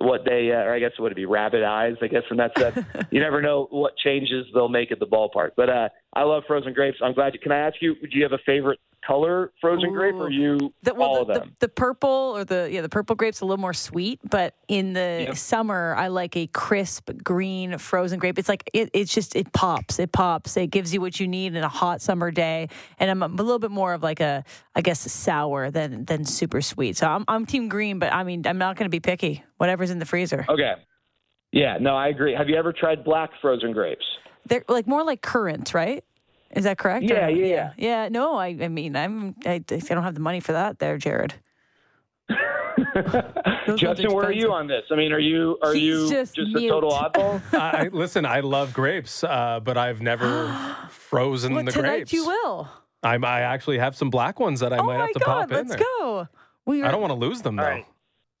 what 0.00 0.24
they, 0.24 0.52
uh, 0.52 0.64
or 0.64 0.72
I 0.72 0.78
guess 0.78 0.92
it 0.98 1.02
would 1.02 1.14
be 1.14 1.26
rabbit 1.26 1.64
eyes, 1.64 1.96
I 2.02 2.06
guess, 2.06 2.22
and 2.30 2.38
that's 2.38 2.54
that. 2.60 3.08
you 3.10 3.20
never 3.20 3.42
know 3.42 3.66
what 3.70 3.96
changes 3.96 4.46
they'll 4.54 4.68
make 4.68 4.92
at 4.92 4.98
the 4.98 5.06
ballpark. 5.06 5.50
But 5.56 5.68
uh, 5.68 5.88
I 6.14 6.22
love 6.22 6.44
frozen 6.46 6.72
grapes. 6.72 6.98
I'm 7.02 7.14
glad. 7.14 7.34
You, 7.34 7.40
can 7.40 7.52
I 7.52 7.58
ask 7.58 7.76
you, 7.80 7.94
do 7.94 8.16
you 8.16 8.22
have 8.22 8.32
a 8.32 8.38
favorite 8.44 8.80
color 9.06 9.52
frozen 9.60 9.90
Ooh. 9.90 9.94
grape, 9.94 10.14
or 10.14 10.30
you 10.30 10.72
the, 10.82 10.94
well, 10.94 11.08
all 11.08 11.24
the, 11.24 11.32
of 11.32 11.40
them? 11.40 11.54
The, 11.60 11.66
the, 11.66 11.72
purple 11.72 12.34
or 12.36 12.44
the 12.44 12.68
yeah, 12.70 12.80
the 12.80 12.88
purple 12.88 13.16
grape's 13.16 13.40
a 13.40 13.44
little 13.44 13.60
more 13.60 13.74
sweet, 13.74 14.20
but 14.28 14.54
in 14.68 14.92
the 14.92 15.26
yep. 15.28 15.36
summer, 15.36 15.94
I 15.96 16.08
like 16.08 16.36
a 16.36 16.46
crisp 16.48 17.10
green 17.22 17.78
frozen 17.78 18.18
grape. 18.18 18.38
It's 18.38 18.48
like 18.48 18.68
it, 18.72 18.90
it's 18.92 19.12
just 19.12 19.36
it 19.36 19.52
pops, 19.52 19.98
it 19.98 20.12
pops. 20.12 20.56
It 20.56 20.68
gives 20.68 20.92
you 20.92 21.00
what 21.00 21.18
you 21.18 21.28
need 21.28 21.54
in 21.54 21.62
a 21.62 21.68
hot 21.68 22.00
summer 22.00 22.30
day. 22.30 22.68
And 22.98 23.10
I'm 23.10 23.22
a, 23.22 23.26
a 23.26 23.28
little 23.28 23.58
bit 23.58 23.70
more 23.70 23.94
of 23.94 24.02
like 24.02 24.20
a, 24.20 24.44
I 24.74 24.80
guess, 24.80 25.00
sour 25.00 25.70
than 25.70 26.04
than 26.04 26.24
super 26.24 26.60
sweet. 26.60 26.96
So 26.96 27.06
I'm 27.08 27.24
I'm 27.28 27.46
team 27.46 27.68
green, 27.68 27.98
but 27.98 28.12
I 28.12 28.24
mean 28.24 28.46
I'm 28.46 28.58
not 28.58 28.76
going 28.76 28.86
to 28.86 28.90
be 28.90 29.00
picky. 29.00 29.44
Whatever's 29.56 29.90
in 29.90 29.98
the 29.98 30.06
freezer. 30.06 30.44
Okay. 30.48 30.74
Yeah, 31.52 31.78
no, 31.80 31.96
I 31.96 32.08
agree. 32.08 32.34
Have 32.34 32.48
you 32.48 32.56
ever 32.56 32.72
tried 32.72 33.04
black 33.04 33.30
frozen 33.40 33.72
grapes? 33.72 34.04
They're 34.46 34.64
like 34.68 34.86
more 34.86 35.04
like 35.04 35.22
currant, 35.22 35.72
right? 35.74 36.04
Is 36.54 36.64
that 36.64 36.78
correct? 36.78 37.04
Yeah, 37.04 37.26
or, 37.26 37.30
yeah, 37.30 37.46
yeah, 37.46 37.72
yeah. 37.76 38.08
No, 38.08 38.36
I, 38.36 38.48
I 38.60 38.68
mean, 38.68 38.96
I'm, 38.96 39.34
I, 39.44 39.62
I 39.70 39.78
don't 39.78 40.02
have 40.02 40.14
the 40.14 40.20
money 40.20 40.40
for 40.40 40.52
that, 40.52 40.78
there, 40.78 40.96
Jared. 40.96 41.34
Justin, 43.76 44.12
where 44.12 44.26
are 44.26 44.32
you 44.32 44.52
on 44.52 44.66
this? 44.66 44.84
I 44.90 44.96
mean, 44.96 45.12
are 45.12 45.18
you 45.18 45.58
are 45.62 45.74
He's 45.74 45.82
you 45.82 46.10
just, 46.10 46.34
just 46.34 46.56
a 46.56 46.68
total 46.68 46.90
oddball? 46.90 47.42
I, 47.52 47.88
listen, 47.92 48.24
I 48.24 48.40
love 48.40 48.72
grapes, 48.72 49.24
uh, 49.24 49.60
but 49.62 49.76
I've 49.76 50.00
never 50.00 50.48
frozen 50.90 51.54
well, 51.54 51.64
the 51.64 51.72
tonight 51.72 51.88
grapes. 51.88 52.12
You 52.12 52.26
will. 52.26 52.68
I'm, 53.02 53.24
I 53.24 53.40
actually 53.40 53.78
have 53.78 53.96
some 53.96 54.10
black 54.10 54.40
ones 54.40 54.60
that 54.60 54.72
I 54.72 54.78
oh 54.78 54.84
might 54.84 54.98
have 54.98 55.12
to 55.12 55.18
God, 55.20 55.26
pop 55.26 55.50
in 55.50 55.56
let's 55.56 55.70
there. 55.70 55.78
go. 55.78 56.28
We 56.66 56.82
I 56.82 56.90
don't 56.90 57.00
want 57.00 57.12
to 57.12 57.18
lose 57.18 57.42
them 57.42 57.56
though. 57.56 57.62
All 57.62 57.70
right. 57.70 57.86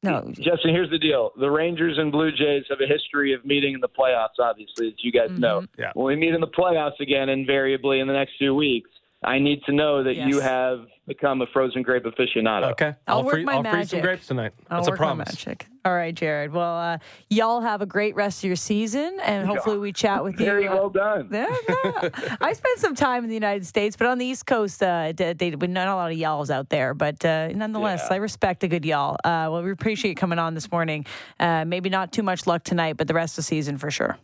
No, 0.02 0.24
Justin, 0.32 0.70
here's 0.72 0.90
the 0.90 0.98
deal. 0.98 1.32
The 1.40 1.50
Rangers 1.50 1.98
and 1.98 2.12
Blue 2.12 2.30
Jays 2.30 2.64
have 2.70 2.80
a 2.80 2.86
history 2.86 3.32
of 3.32 3.44
meeting 3.44 3.74
in 3.74 3.80
the 3.80 3.88
playoffs, 3.88 4.38
obviously, 4.40 4.88
as 4.88 4.94
you 4.98 5.10
guys 5.10 5.30
know. 5.30 5.62
Mhm. 5.62 5.68
Yeah. 5.78 5.90
When 5.94 6.06
we 6.06 6.16
meet 6.16 6.34
in 6.34 6.40
the 6.40 6.46
playoffs 6.46 7.00
again, 7.00 7.28
invariably 7.28 7.98
in 7.98 8.06
the 8.06 8.12
next 8.12 8.36
few 8.38 8.54
weeks, 8.54 8.88
I 9.24 9.40
need 9.40 9.64
to 9.64 9.72
know 9.72 10.04
that 10.04 10.14
you 10.14 10.38
have 10.38 10.86
become 11.08 11.42
a 11.42 11.46
frozen 11.48 11.82
grape 11.82 12.04
aficionado. 12.04 12.70
Okay, 12.70 12.94
I'll 13.08 13.24
work 13.24 13.34
free, 13.34 13.44
my 13.44 13.54
I'll 13.56 13.64
freeze 13.64 13.90
some 13.90 14.00
grapes 14.00 14.28
tonight. 14.28 14.52
I'll 14.70 14.78
That's 14.78 14.88
a 14.88 14.90
work 14.92 15.00
my 15.00 15.14
magic. 15.14 15.66
All 15.88 15.94
right, 15.94 16.14
Jared. 16.14 16.52
Well, 16.52 16.76
uh, 16.76 16.98
y'all 17.30 17.62
have 17.62 17.80
a 17.80 17.86
great 17.86 18.14
rest 18.14 18.40
of 18.40 18.44
your 18.44 18.56
season, 18.56 19.16
and 19.22 19.46
hopefully 19.46 19.78
we 19.78 19.90
chat 19.90 20.22
with 20.22 20.38
you. 20.38 20.44
Very 20.44 20.68
well 20.68 20.90
done. 20.90 21.30
Yeah, 21.32 21.46
yeah. 21.66 22.36
I 22.42 22.52
spent 22.52 22.78
some 22.78 22.94
time 22.94 23.24
in 23.24 23.30
the 23.30 23.34
United 23.34 23.64
States, 23.64 23.96
but 23.96 24.06
on 24.06 24.18
the 24.18 24.26
East 24.26 24.44
Coast, 24.44 24.82
uh, 24.82 25.14
they, 25.16 25.32
they, 25.32 25.48
not 25.48 25.88
a 25.88 25.94
lot 25.94 26.12
of 26.12 26.18
y'alls 26.18 26.50
out 26.50 26.68
there. 26.68 26.92
But 26.92 27.24
uh, 27.24 27.48
nonetheless, 27.54 28.02
Yeah. 28.10 28.16
I 28.16 28.18
respect 28.18 28.62
a 28.64 28.68
good 28.68 28.84
y'all. 28.84 29.14
Uh, 29.24 29.48
well, 29.50 29.62
we 29.62 29.70
appreciate 29.70 30.18
coming 30.18 30.38
on 30.38 30.52
this 30.52 30.70
morning. 30.70 31.06
Uh, 31.40 31.64
maybe 31.64 31.88
not 31.88 32.12
too 32.12 32.22
much 32.22 32.46
luck 32.46 32.64
tonight, 32.64 32.98
but 32.98 33.08
the 33.08 33.14
rest 33.14 33.32
of 33.32 33.36
the 33.36 33.42
season 33.44 33.78
for 33.78 33.90
sure. 33.90 34.18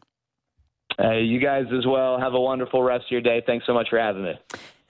Uh, 1.03 1.13
you 1.13 1.41
guys 1.41 1.65
as 1.75 1.87
well. 1.87 2.21
Have 2.21 2.35
a 2.35 2.41
wonderful 2.41 2.83
rest 2.83 3.07
of 3.07 3.11
your 3.11 3.23
day. 3.23 3.43
Thanks 3.47 3.65
so 3.65 3.73
much 3.73 3.89
for 3.89 3.99
having 3.99 4.23
me. 4.25 4.35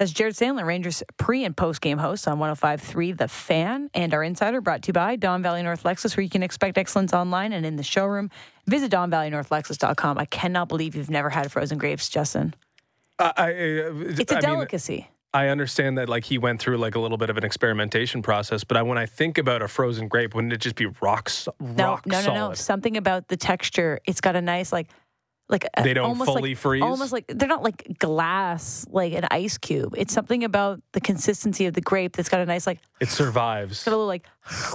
That's 0.04 0.12
Jared 0.12 0.34
Sandler, 0.34 0.66
Rangers 0.66 1.02
pre 1.16 1.44
and 1.46 1.56
post 1.56 1.80
game 1.80 1.96
host 1.96 2.28
on 2.28 2.38
105.3 2.38 3.16
The 3.16 3.26
Fan, 3.26 3.88
and 3.94 4.12
our 4.12 4.22
insider 4.22 4.60
brought 4.60 4.82
to 4.82 4.88
you 4.88 4.92
by 4.92 5.16
Don 5.16 5.40
Valley 5.40 5.62
North 5.62 5.84
Lexus, 5.84 6.14
where 6.14 6.22
you 6.22 6.28
can 6.28 6.42
expect 6.42 6.76
excellence 6.76 7.14
online 7.14 7.54
and 7.54 7.64
in 7.64 7.76
the 7.76 7.82
showroom. 7.82 8.28
Visit 8.66 8.92
DonValleyNorthLexus.com. 8.92 10.18
I 10.18 10.26
cannot 10.26 10.68
believe 10.68 10.94
you've 10.94 11.08
never 11.08 11.30
had 11.30 11.50
frozen 11.50 11.78
grapes, 11.78 12.10
Justin. 12.10 12.52
Uh, 13.18 13.32
I, 13.34 13.44
uh, 13.44 13.54
It's 13.54 14.30
a 14.30 14.36
I 14.36 14.40
mean, 14.40 14.50
delicacy. 14.50 15.08
I 15.32 15.48
understand 15.48 15.96
that 15.96 16.10
like 16.10 16.24
he 16.24 16.36
went 16.36 16.60
through 16.60 16.76
like 16.76 16.96
a 16.96 17.00
little 17.00 17.16
bit 17.16 17.30
of 17.30 17.38
an 17.38 17.44
experimentation 17.44 18.20
process, 18.20 18.62
but 18.62 18.76
I, 18.76 18.82
when 18.82 18.98
I 18.98 19.06
think 19.06 19.38
about 19.38 19.62
a 19.62 19.68
frozen 19.68 20.08
grape, 20.08 20.34
wouldn't 20.34 20.52
it 20.52 20.60
just 20.60 20.76
be 20.76 20.84
rock, 21.00 21.30
so- 21.30 21.54
no, 21.60 21.84
rock 21.86 22.06
no, 22.06 22.18
no, 22.18 22.24
solid? 22.26 22.48
no. 22.50 22.54
Something 22.54 22.98
about 22.98 23.28
the 23.28 23.38
texture. 23.38 24.00
It's 24.06 24.20
got 24.20 24.36
a 24.36 24.42
nice 24.42 24.70
like. 24.70 24.90
Like 25.48 25.66
a- 25.76 25.82
They 25.82 25.92
don't 25.94 26.06
almost 26.06 26.30
fully 26.30 26.50
like, 26.50 26.58
freeze? 26.58 26.82
Almost 26.82 27.12
like 27.12 27.26
they're 27.28 27.48
not 27.48 27.62
like 27.62 27.98
glass, 27.98 28.86
like 28.90 29.12
an 29.12 29.26
ice 29.30 29.58
cube. 29.58 29.94
It's 29.96 30.12
something 30.14 30.42
about 30.42 30.80
the 30.92 31.00
consistency 31.00 31.66
of 31.66 31.74
the 31.74 31.82
grape 31.82 32.16
that's 32.16 32.28
got 32.30 32.40
a 32.40 32.46
nice 32.46 32.66
like 32.66 32.78
It 33.00 33.08
survives. 33.10 33.84
got 33.84 33.90
a 33.92 33.96
little 33.96 34.06
like 34.06 34.26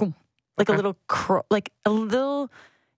like 0.58 0.68
a 0.68 0.72
little 0.72 0.96
cro- 1.08 1.44
like 1.50 1.72
a 1.84 1.90
little. 1.90 2.50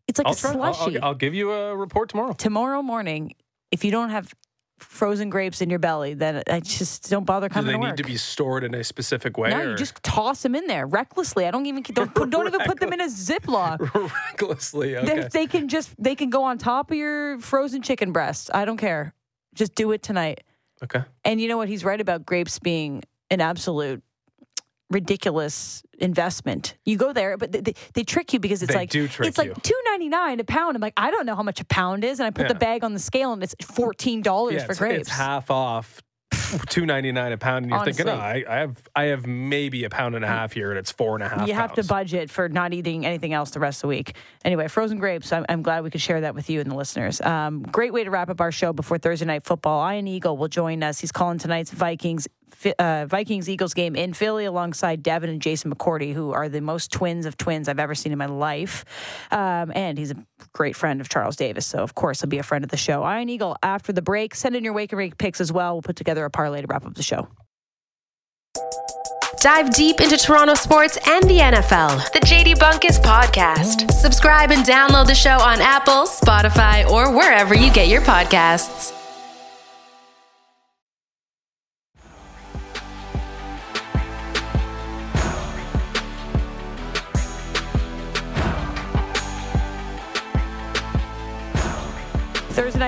It's 0.07 0.19
like 0.19 0.27
I'll 0.27 0.33
a 0.35 0.37
try. 0.37 0.51
I'll, 0.53 0.75
slushy. 0.75 0.99
I'll, 0.99 1.05
I'll 1.11 1.15
give 1.15 1.35
you 1.35 1.51
a 1.53 1.75
report 1.77 2.11
tomorrow. 2.11 2.35
tomorrow 2.35 2.83
morning, 2.83 3.35
if 3.71 3.85
you 3.85 3.91
don't 3.91 4.11
have 4.11 4.35
frozen 4.83 5.31
grapes 5.31 5.61
in 5.61 5.71
your 5.71 5.79
belly, 5.79 6.15
then 6.15 6.43
I 6.49 6.61
just 6.61 7.11
don't 7.11 7.25
bother 7.25 7.49
Do 7.49 7.63
they 7.63 7.73
to 7.73 7.79
need 7.79 7.97
to 7.97 8.05
be 8.05 8.17
stored 8.17 8.65
in 8.65 8.75
a 8.75 8.85
specific 8.85 9.37
way? 9.39 9.51
no, 9.51 9.61
or 9.61 9.71
you 9.71 9.77
just 9.77 10.03
toss 10.03 10.43
them 10.43 10.55
in 10.55 10.67
there 10.67 10.87
recklessly. 10.87 11.47
I 11.47 11.51
don't 11.51 11.67
even 11.67 11.83
don't, 11.83 12.13
don't 12.31 12.47
even 12.47 12.61
put 12.61 12.81
them 12.81 12.93
in 12.93 13.01
a 13.01 13.07
Ziploc. 13.09 14.13
recklessly. 14.29 14.95
They, 14.95 15.29
they 15.33 15.47
can 15.47 15.69
just 15.69 15.91
they 16.03 16.15
can 16.15 16.31
go 16.31 16.45
on 16.45 16.59
top 16.59 16.91
of 16.91 16.97
your 16.97 17.39
frozen 17.41 17.83
chicken 17.83 18.13
breast. 18.13 18.51
I 18.53 18.65
don't 18.65 18.77
care. 18.77 19.15
Just 19.55 19.75
do 19.75 19.93
it 19.93 20.03
tonight. 20.03 20.43
okay. 20.83 21.03
And 21.25 21.41
you 21.41 21.49
know 21.49 21.57
what? 21.57 21.69
He's 21.69 21.85
right 21.85 22.01
about 22.01 22.25
grapes 22.27 22.59
being 22.59 23.03
an 23.31 23.41
absolute 23.41 24.03
ridiculous 24.93 25.83
investment. 25.99 26.77
You 26.85 26.97
go 26.97 27.13
there, 27.13 27.37
but 27.37 27.53
they, 27.53 27.61
they, 27.61 27.75
they 27.95 28.05
trick 28.05 28.33
you 28.33 28.39
because 28.39 28.63
it's 28.63 28.73
They 28.73 28.79
like 28.79 28.91
do 28.91 29.09
trick 29.09 29.29
it's 29.29 29.39
like 29.39 29.61
two 29.63 29.79
ninety 29.87 30.09
nine 30.09 30.41
a 30.41 30.45
pound. 30.45 30.77
I'm 30.77 30.81
like, 30.83 30.95
I 30.97 31.11
don't 31.11 31.27
know 31.27 31.35
how 31.37 31.43
much 31.43 31.61
a 31.61 31.65
pound 31.65 32.05
is, 32.05 32.21
and 32.21 32.27
I 32.27 32.31
put 32.31 32.49
the 32.49 32.55
bag 32.55 32.85
on 32.85 32.93
the 32.93 32.99
scale, 33.01 33.33
and 33.33 33.43
it's 33.43 33.55
fourteen 33.63 34.23
dollars 34.23 34.55
Yeah, 34.55 34.65
for 34.67 34.73
it's, 34.73 34.79
grapes. 34.79 35.01
it's 35.01 35.11
half 35.11 35.51
off. 35.51 36.01
Two 36.69 36.85
ninety 36.85 37.13
nine 37.13 37.33
a 37.33 37.39
pound, 37.39 37.65
and 37.65 37.73
you're 37.73 37.85
thinking, 37.85 38.09
oh, 38.09 38.15
I, 38.15 38.45
I 38.49 38.57
have 38.57 38.83
I 38.95 39.05
have 39.05 39.27
maybe 39.27 39.85
a 39.85 39.91
pound 39.91 40.15
and 40.15 40.25
a 40.25 40.29
half 40.29 40.53
here, 40.53 40.71
and 40.71 40.79
it's 40.79 40.91
four 40.91 41.15
and 41.15 41.23
a 41.23 41.29
half. 41.29 41.49
you 41.49 41.55
have 41.55 41.73
to 41.75 41.85
budget 41.85 42.31
for 42.31 42.49
not 42.49 42.75
eating 42.75 43.07
anything 43.07 43.33
else 43.33 43.51
the 43.53 43.61
rest 43.61 43.79
of 43.79 43.83
the 43.83 43.89
week. 43.89 44.17
Anyway, 44.45 44.69
frozen 44.69 44.99
grapes. 44.99 45.33
I'm, 45.33 45.47
I'm 45.49 45.63
glad 45.63 45.83
we 45.83 45.89
could 45.91 46.01
share 46.03 46.21
that 46.23 46.35
with 46.35 46.51
you 46.51 46.61
and 46.61 46.71
the 46.71 46.75
listeners. 46.75 47.23
Um, 47.23 47.63
great 47.63 47.93
way 47.95 48.05
to 48.05 48.11
wrap 48.11 48.29
up 48.29 48.41
our 48.41 48.53
show 48.53 48.73
before 48.75 48.99
Thursday 48.99 49.25
night 49.25 49.45
football. 49.45 49.91
Ian 49.91 50.07
Eagle 50.07 50.37
will 50.37 50.49
join 50.49 50.83
us. 50.83 51.01
He's 51.01 51.13
calling 51.13 51.39
tonight's 51.39 51.71
Vikings 51.71 52.29
uh, 52.79 53.07
Vikings 53.07 53.49
Eagles 53.49 53.75
game 53.75 53.97
in 53.97 54.13
Philly 54.13 54.45
alongside 54.45 55.03
Devin 55.03 55.31
and 55.31 55.41
Jason 55.41 55.73
McCourty, 55.75 56.13
who 56.13 56.33
are 56.33 56.49
the 56.49 56.61
most 56.61 56.91
twins 56.91 57.27
of 57.27 57.37
twins 57.37 57.69
I've 57.69 57.79
ever 57.79 57.95
seen 57.95 58.13
in 58.13 58.19
my 58.19 58.27
life. 58.27 58.85
Um, 59.31 59.73
and 59.75 59.99
he's 59.99 60.11
a 60.11 60.17
great 60.53 60.77
friend 60.77 61.01
of 61.01 61.09
Charles 61.09 61.37
Davis, 61.37 61.67
so 61.67 61.79
of 61.79 61.95
course 61.95 62.21
he'll 62.21 62.31
be 62.31 62.39
a 62.39 62.43
friend 62.43 62.65
of 62.65 62.71
the 62.71 62.77
show. 62.77 63.03
Ian 63.03 63.29
Eagle 63.29 63.57
after 63.63 63.93
the 63.93 64.03
break. 64.03 64.35
Send 64.35 64.57
in 64.57 64.65
your 64.65 64.73
wake 64.73 64.93
and 64.93 64.99
rake 64.99 65.19
picks 65.19 65.41
as 65.41 65.53
well. 65.53 65.75
We'll 65.75 65.83
put 65.83 65.97
together 65.97 66.25
a 66.25 66.31
parlay 66.31 66.61
to 66.61 66.67
wrap 66.67 66.87
up 66.87 66.95
the 66.95 67.03
show. 67.03 67.29
Dive 69.43 69.75
deep 69.75 70.01
into 70.01 70.17
Toronto 70.17 70.55
sports 70.55 70.97
and 71.05 71.25
the 71.25 71.39
NFL. 71.39 72.13
The 72.13 72.21
JD 72.21 72.55
Bunkis 72.59 73.03
Podcast. 73.03 73.91
Subscribe 73.91 74.53
and 74.53 74.65
download 74.65 75.09
the 75.09 75.17
show 75.17 75.37
on 75.37 75.61
Apple, 75.61 76.05
Spotify, 76.05 76.89
or 76.89 77.11
wherever 77.11 77.53
you 77.53 77.73
get 77.73 77.89
your 77.89 78.03
podcasts. 78.03 79.02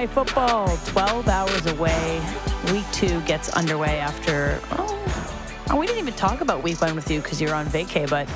Night 0.04 0.14
football, 0.14 0.76
12 0.86 1.28
hours 1.28 1.66
away. 1.66 2.20
Week 2.72 2.84
two 2.92 3.20
gets 3.22 3.48
underway 3.50 3.98
after. 3.98 4.60
Oh, 4.72 5.64
oh, 5.70 5.76
we 5.76 5.86
didn't 5.86 6.00
even 6.00 6.14
talk 6.14 6.40
about 6.40 6.62
week 6.62 6.80
one 6.80 6.94
with 6.94 7.10
you 7.10 7.22
because 7.22 7.40
you're 7.40 7.54
on 7.54 7.66
vacay, 7.66 8.08
but 8.08 8.28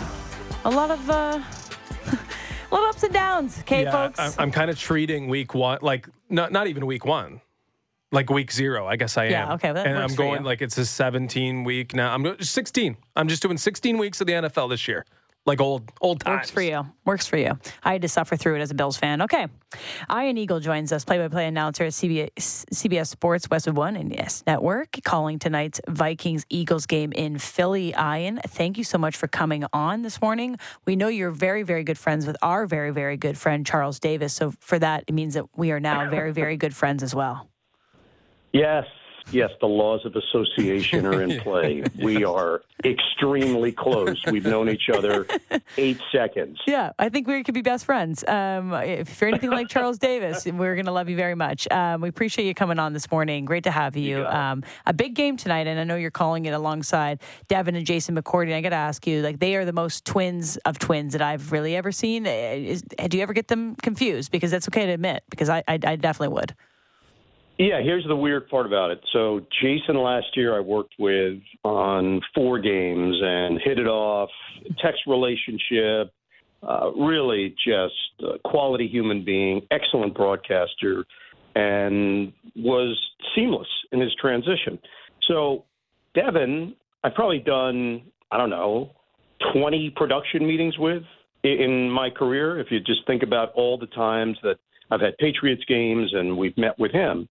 a 0.65 0.71
lot 0.71 0.91
of 0.91 1.11
uh, 1.11 1.13
a 2.73 2.75
lot 2.75 2.83
of 2.85 2.89
ups 2.89 3.03
and 3.03 3.13
downs. 3.13 3.59
Okay, 3.61 3.83
yeah, 3.83 3.93
folks. 3.93 4.19
I'm, 4.19 4.33
I'm 4.39 4.51
kind 4.51 4.71
of 4.71 4.79
treating 4.79 5.29
week 5.29 5.55
one 5.55 5.79
like 5.83 6.09
not 6.31 6.53
not 6.53 6.69
even 6.69 6.87
week 6.87 7.05
one, 7.05 7.43
like 8.13 8.31
week 8.31 8.51
zero. 8.51 8.87
I 8.87 8.97
guess 8.97 9.19
I 9.19 9.27
am. 9.27 9.31
Yeah, 9.31 9.53
okay, 9.55 9.73
that 9.73 9.87
and 9.87 9.99
I'm 9.99 10.15
going 10.15 10.45
like 10.45 10.63
it's 10.63 10.79
a 10.79 10.87
17 10.87 11.65
week 11.65 11.95
now. 11.95 12.15
I'm 12.15 12.41
16. 12.41 12.97
I'm 13.15 13.29
just 13.29 13.43
doing 13.43 13.59
16 13.59 13.99
weeks 13.99 14.21
of 14.23 14.27
the 14.27 14.35
NFL 14.35 14.71
this 14.71 14.89
year, 14.89 15.05
like 15.47 15.61
old 15.61 15.91
old 16.01 16.21
times. 16.21 16.37
Works 16.37 16.51
for 16.51 16.63
you. 16.63 16.87
Works 17.05 17.27
for 17.27 17.37
you. 17.37 17.59
I 17.83 17.93
had 17.93 18.03
to 18.03 18.09
suffer 18.09 18.37
through 18.37 18.57
it 18.57 18.61
as 18.61 18.71
a 18.71 18.75
Bills 18.75 18.97
fan. 18.97 19.23
Okay. 19.23 19.47
Ian 20.13 20.39
Eagle 20.39 20.61
joins 20.61 20.93
us, 20.93 21.05
play 21.05 21.19
by 21.19 21.29
play 21.29 21.47
announcer 21.47 21.85
at 21.85 21.93
CBS, 21.93 22.65
CBS 22.73 23.09
Sports 23.09 23.49
Westwood 23.51 23.77
One 23.77 23.97
and 23.97 24.15
Yes 24.15 24.45
Network, 24.47 24.99
calling 25.05 25.39
tonight's 25.39 25.81
Vikings 25.89 26.47
Eagles 26.51 26.87
game 26.87 27.13
in 27.13 27.39
Philly. 27.39 27.95
Ian, 27.99 28.41
thank 28.47 28.79
you 28.79 28.85
so 28.85 28.99
much 28.99 29.17
for 29.17 29.27
coming 29.27 29.65
on 29.73 30.03
this 30.03 30.21
morning. 30.21 30.57
We 30.87 30.97
know 30.97 31.09
you're 31.09 31.31
very, 31.31 31.63
very 31.63 31.85
good 31.85 31.99
friends 31.99 32.27
with 32.27 32.37
our 32.43 32.67
very, 32.67 32.91
very 32.91 33.17
good 33.17 33.37
friend, 33.37 33.67
Charles 33.67 33.99
Davis. 33.99 34.35
So 34.35 34.53
for 34.61 34.79
that, 34.79 35.05
it 35.07 35.13
means 35.13 35.35
that 35.35 35.47
we 35.57 35.71
are 35.73 35.81
now 35.81 36.09
very, 36.11 36.33
very 36.33 36.57
good 36.57 36.75
friends 36.75 37.03
as 37.03 37.15
well. 37.15 37.49
Yes, 38.53 38.85
yes, 39.31 39.51
the 39.61 39.67
laws 39.67 40.05
of 40.05 40.15
association 40.17 41.07
are 41.07 41.23
in 41.23 41.41
play. 41.41 41.83
We 41.99 42.25
are 42.25 42.63
extremely 42.85 43.73
close. 43.73 44.23
We've 44.31 44.45
known 44.45 44.69
each 44.69 44.89
other 44.89 45.27
eight 45.77 46.01
seconds. 46.13 46.61
Yeah, 46.67 46.93
I 46.99 47.09
think 47.09 47.27
we 47.27 47.43
could 47.43 47.55
be 47.55 47.61
best 47.61 47.85
friends. 47.85 48.25
Um, 48.27 48.73
if 48.73 49.21
you're 49.21 49.29
anything 49.29 49.51
like 49.51 49.69
Charles 49.69 49.99
Davis, 49.99 50.47
we're 50.47 50.75
going 50.75 50.87
to 50.87 50.93
love 50.93 51.09
you 51.09 51.17
very 51.17 51.35
much. 51.35 51.67
Um, 51.71 52.01
we 52.01 52.09
appreciate 52.09 52.47
you 52.47 52.55
coming 52.55 52.79
on 52.79 52.93
this 52.93 53.11
morning. 53.11 53.45
Great 53.45 53.65
to 53.65 53.71
have 53.71 53.97
you. 53.97 54.25
Um, 54.25 54.63
a 54.87 54.93
big 54.93 55.15
game 55.15 55.37
tonight, 55.37 55.67
and 55.67 55.79
I 55.81 55.85
know 55.85 55.97
you're 55.97 56.11
calling 56.11 56.47
it 56.47 56.55
alongside 56.55 57.21
Devin 57.49 57.75
and 57.75 57.85
Jason 57.85 58.17
McCourty. 58.17 58.55
I 58.55 58.61
got 58.61 58.71
to 58.71 58.77
ask 58.77 59.07
you, 59.07 59.23
like, 59.23 59.41
they 59.41 59.57
are 59.57 59.65
the 59.65 59.73
most 59.73 60.05
twins 60.05 60.57
of 60.59 60.79
twins 60.79 61.13
that 61.13 61.23
I've 61.23 61.53
really 61.53 61.75
ever 61.77 61.91
seen. 61.91 62.27
Uh, 62.27 62.31
Is, 62.31 62.83
do 62.83 63.17
you 63.17 63.23
ever 63.23 63.33
get 63.33 63.49
them 63.49 63.75
confused? 63.77 64.31
Because 64.31 64.51
that's 64.51 64.69
okay 64.69 64.87
to 64.87 64.93
admit, 64.93 65.25
because 65.31 65.49
I, 65.49 65.65
I, 65.67 65.75
I 65.75 65.97
definitely 65.97 66.35
would. 66.35 66.55
Yeah, 67.59 67.83
here's 67.83 68.07
the 68.07 68.15
weird 68.15 68.49
part 68.49 68.67
about 68.67 68.93
it. 68.93 69.01
So, 69.13 69.41
Jason 69.61 69.97
last 69.97 70.29
year 70.37 70.57
I 70.57 70.61
worked 70.61 70.95
with 70.97 71.41
on 71.65 72.21
four 72.33 72.61
games 72.61 73.17
and 73.21 73.61
hit 73.61 73.81
it 73.81 73.89
off, 73.89 74.31
text 74.81 75.01
relationship, 75.09 76.13
uh, 76.63 76.93
really 76.93 77.57
just 77.67 77.95
a 78.21 78.39
quality 78.49 78.87
human 78.87 79.25
being, 79.25 79.63
excellent 79.73 80.15
broadcaster, 80.15 81.05
and 81.57 82.33
was 82.55 82.97
seamless 83.35 83.67
in 83.91 84.01
his 84.01 84.15
transition. 84.21 84.79
So, 85.27 85.65
Devin, 86.15 86.77
I've 87.03 87.15
probably 87.15 87.41
done, 87.41 88.03
I 88.31 88.39
don't 88.39 88.51
know, 88.51 88.93
20 89.53 89.95
production 89.97 90.47
meetings 90.47 90.79
with 90.79 91.03
in 91.43 91.91
my 91.91 92.09
career. 92.09 92.61
If 92.61 92.69
you 92.71 92.79
just 92.79 93.05
think 93.09 93.25
about 93.25 93.51
all 93.55 93.77
the 93.77 93.87
times 93.89 94.39
that 94.45 94.59
I've 94.93 95.01
had 95.01 95.19
Patriots 95.19 95.65
games 95.67 96.13
and 96.15 96.39
we've 96.39 96.57
met 96.57 96.79
with 96.79 96.93
him 96.93 97.29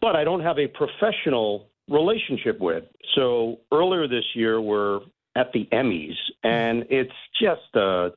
but 0.00 0.16
I 0.16 0.24
don't 0.24 0.40
have 0.40 0.58
a 0.58 0.66
professional 0.66 1.68
relationship 1.88 2.58
with. 2.60 2.84
So 3.14 3.60
earlier 3.72 4.06
this 4.08 4.24
year, 4.34 4.60
we're 4.60 5.00
at 5.36 5.52
the 5.52 5.68
Emmys, 5.72 6.16
and 6.42 6.84
it's 6.90 7.12
just 7.40 7.74
uh, 7.74 8.10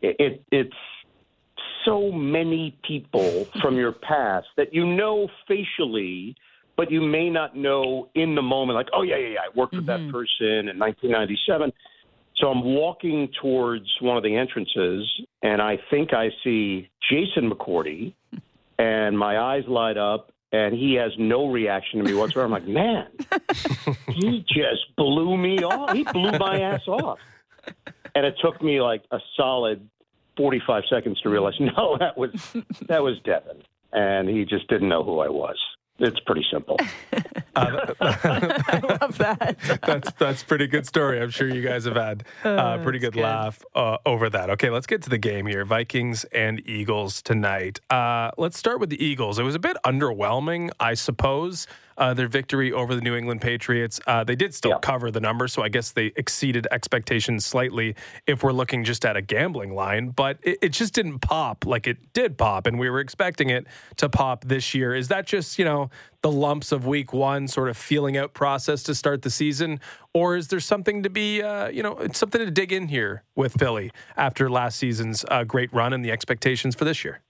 it 0.00 0.42
it's 0.50 0.74
so 1.84 2.12
many 2.12 2.78
people 2.86 3.46
from 3.60 3.76
your 3.76 3.92
past 3.92 4.46
that 4.56 4.72
you 4.72 4.86
know 4.86 5.28
facially, 5.48 6.36
but 6.76 6.90
you 6.90 7.00
may 7.00 7.30
not 7.30 7.56
know 7.56 8.08
in 8.14 8.34
the 8.34 8.42
moment. 8.42 8.76
Like, 8.76 8.88
oh 8.92 9.02
yeah, 9.02 9.16
yeah, 9.16 9.28
yeah, 9.28 9.38
I 9.40 9.58
worked 9.58 9.74
with 9.74 9.86
that 9.86 10.10
person 10.12 10.68
in 10.68 10.78
1997. 10.78 11.72
So 12.36 12.48
I'm 12.48 12.64
walking 12.64 13.28
towards 13.40 13.86
one 14.00 14.16
of 14.16 14.22
the 14.22 14.34
entrances, 14.34 15.08
and 15.42 15.60
I 15.60 15.78
think 15.90 16.12
I 16.12 16.30
see 16.42 16.88
Jason 17.10 17.50
McCourty, 17.50 18.14
and 18.78 19.18
my 19.18 19.38
eyes 19.38 19.64
light 19.68 19.96
up, 19.96 20.32
and 20.52 20.74
he 20.74 20.94
has 20.94 21.12
no 21.18 21.48
reaction 21.48 21.98
to 21.98 22.04
me 22.04 22.14
whatsoever. 22.14 22.44
I'm 22.44 22.50
like, 22.50 22.68
man, 22.68 23.08
he 24.08 24.44
just 24.46 24.94
blew 24.96 25.36
me 25.36 25.62
off. 25.64 25.92
He 25.92 26.04
blew 26.04 26.32
my 26.38 26.60
ass 26.60 26.86
off. 26.86 27.18
And 28.14 28.26
it 28.26 28.34
took 28.42 28.62
me 28.62 28.80
like 28.80 29.02
a 29.10 29.18
solid 29.36 29.88
45 30.36 30.84
seconds 30.88 31.20
to 31.22 31.30
realize, 31.30 31.54
no, 31.60 31.96
that 31.98 32.16
was 32.16 32.30
that 32.88 33.02
was 33.02 33.18
Devin, 33.24 33.62
and 33.92 34.28
he 34.28 34.44
just 34.44 34.68
didn't 34.68 34.88
know 34.88 35.02
who 35.02 35.20
I 35.20 35.28
was. 35.28 35.56
It's 35.98 36.18
pretty 36.20 36.44
simple. 36.50 36.78
Uh, 37.54 37.92
I 38.00 38.80
love 39.00 39.18
that. 39.18 39.56
that's 39.82 40.10
that's 40.12 40.42
pretty 40.42 40.66
good 40.66 40.86
story. 40.86 41.20
I'm 41.20 41.30
sure 41.30 41.46
you 41.46 41.62
guys 41.62 41.84
have 41.84 41.96
had 41.96 42.24
a 42.44 42.48
uh, 42.48 42.82
pretty 42.82 42.98
good, 42.98 43.12
good, 43.12 43.22
laugh 43.22 43.62
uh, 43.74 43.98
over 44.06 44.30
that. 44.30 44.50
Okay, 44.50 44.70
let's 44.70 44.86
get 44.86 45.02
to 45.02 45.10
the 45.10 45.18
game 45.18 45.46
here. 45.46 45.64
Vikings 45.64 46.24
and 46.32 46.66
Eagles 46.66 47.20
tonight. 47.20 47.80
Uh, 47.90 48.30
let's 48.38 48.58
start 48.58 48.80
with 48.80 48.90
the 48.90 49.04
Eagles. 49.04 49.38
It 49.38 49.42
was 49.42 49.54
a 49.54 49.60
bit 49.60 49.76
underwhelming, 49.84 50.70
I 50.80 50.94
suppose 50.94 51.66
uh, 51.98 52.14
their 52.14 52.28
victory 52.28 52.72
over 52.72 52.94
the 52.94 53.00
New 53.00 53.14
England 53.14 53.40
Patriots. 53.40 54.00
Uh, 54.06 54.24
they 54.24 54.36
did 54.36 54.54
still 54.54 54.72
yeah. 54.72 54.78
cover 54.78 55.10
the 55.10 55.20
number, 55.20 55.48
so 55.48 55.62
I 55.62 55.68
guess 55.68 55.92
they 55.92 56.12
exceeded 56.16 56.66
expectations 56.70 57.44
slightly 57.46 57.94
if 58.26 58.42
we're 58.42 58.52
looking 58.52 58.84
just 58.84 59.04
at 59.04 59.16
a 59.16 59.22
gambling 59.22 59.74
line, 59.74 60.10
but 60.10 60.38
it, 60.42 60.58
it 60.62 60.68
just 60.70 60.94
didn't 60.94 61.20
pop 61.20 61.66
like 61.66 61.86
it 61.86 62.12
did 62.12 62.38
pop, 62.38 62.66
and 62.66 62.78
we 62.78 62.90
were 62.90 63.00
expecting 63.00 63.50
it 63.50 63.66
to 63.96 64.08
pop 64.08 64.44
this 64.44 64.74
year. 64.74 64.94
Is 64.94 65.08
that 65.08 65.26
just, 65.26 65.58
you 65.58 65.64
know, 65.64 65.90
the 66.22 66.30
lumps 66.30 66.72
of 66.72 66.86
week 66.86 67.12
one 67.12 67.48
sort 67.48 67.68
of 67.68 67.76
feeling 67.76 68.16
out 68.16 68.32
process 68.32 68.82
to 68.84 68.94
start 68.94 69.22
the 69.22 69.30
season? 69.30 69.80
Or 70.14 70.36
is 70.36 70.48
there 70.48 70.60
something 70.60 71.02
to 71.02 71.10
be, 71.10 71.42
uh, 71.42 71.68
you 71.68 71.82
know, 71.82 72.06
something 72.12 72.40
to 72.40 72.50
dig 72.50 72.72
in 72.72 72.88
here 72.88 73.24
with 73.34 73.58
Philly 73.58 73.90
after 74.16 74.48
last 74.50 74.78
season's 74.78 75.24
uh, 75.30 75.44
great 75.44 75.72
run 75.72 75.92
and 75.92 76.04
the 76.04 76.12
expectations 76.12 76.74
for 76.74 76.84
this 76.84 77.04
year? 77.04 77.20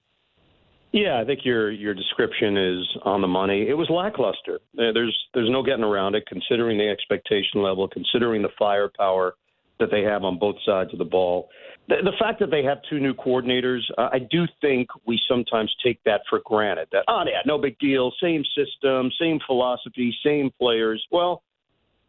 Yeah, 0.93 1.19
I 1.21 1.25
think 1.25 1.41
your 1.45 1.71
your 1.71 1.95
description 1.95 2.57
is 2.59 2.87
on 3.05 3.23
the 3.23 3.29
money. 3.29 3.67
It 3.67 3.75
was 3.75 3.89
lackluster. 3.89 4.61
Uh, 4.79 4.93
there's 4.93 5.19
there's 5.33 5.51
no 5.51 5.63
getting 5.63 5.85
around 5.85 6.15
it, 6.15 6.25
considering 6.27 6.77
the 6.77 6.89
expectation 6.89 7.63
level, 7.63 7.89
considering 7.89 8.43
the 8.43 8.51
firepower 8.59 9.35
that 9.81 9.91
they 9.91 10.03
have 10.03 10.23
on 10.23 10.39
both 10.39 10.57
sides 10.67 10.93
of 10.93 10.99
the 10.99 11.05
ball. 11.05 11.49
The, 11.89 11.97
the 12.05 12.13
fact 12.19 12.39
that 12.41 12.51
they 12.51 12.63
have 12.63 12.79
two 12.89 13.01
new 13.01 13.15
coordinators, 13.15 13.81
uh, 13.97 14.11
I 14.13 14.19
do 14.31 14.45
think 14.61 14.89
we 15.07 15.19
sometimes 15.27 15.75
take 15.85 15.99
that 16.05 16.21
for 16.29 16.41
granted. 16.45 16.89
That 16.93 17.05
oh 17.09 17.25
yeah, 17.27 17.41
no 17.47 17.57
big 17.57 17.79
deal, 17.79 18.13
same 18.23 18.45
system, 18.55 19.11
same 19.19 19.41
philosophy, 19.47 20.15
same 20.25 20.51
players. 20.61 21.03
Well, 21.11 21.43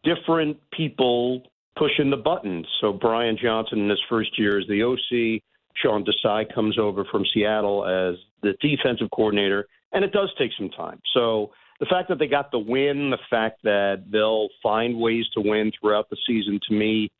different 0.03 0.57
people 0.71 1.43
pushing 1.77 2.09
the 2.09 2.17
buttons. 2.17 2.67
So 2.81 2.91
Brian 2.91 3.37
Johnson 3.41 3.79
in 3.79 3.89
his 3.89 4.01
first 4.09 4.37
year 4.37 4.59
as 4.59 4.67
the 4.67 4.83
OC 4.83 5.41
Sean 5.81 6.05
Desai 6.05 6.53
comes 6.53 6.77
over 6.77 7.05
from 7.05 7.23
Seattle 7.33 7.85
as 7.85 8.15
the 8.41 8.53
defensive 8.61 9.09
coordinator, 9.11 9.67
and 9.91 10.03
it 10.03 10.11
does 10.11 10.31
take 10.37 10.51
some 10.57 10.69
time. 10.69 10.99
So 11.13 11.51
the 11.79 11.85
fact 11.85 12.09
that 12.09 12.19
they 12.19 12.27
got 12.27 12.51
the 12.51 12.59
win, 12.59 13.09
the 13.09 13.17
fact 13.29 13.63
that 13.63 14.05
they'll 14.11 14.49
find 14.61 14.97
ways 14.97 15.25
to 15.33 15.41
win 15.41 15.71
throughout 15.79 16.09
the 16.09 16.17
season, 16.27 16.59
to 16.67 16.73
me, 16.73 17.11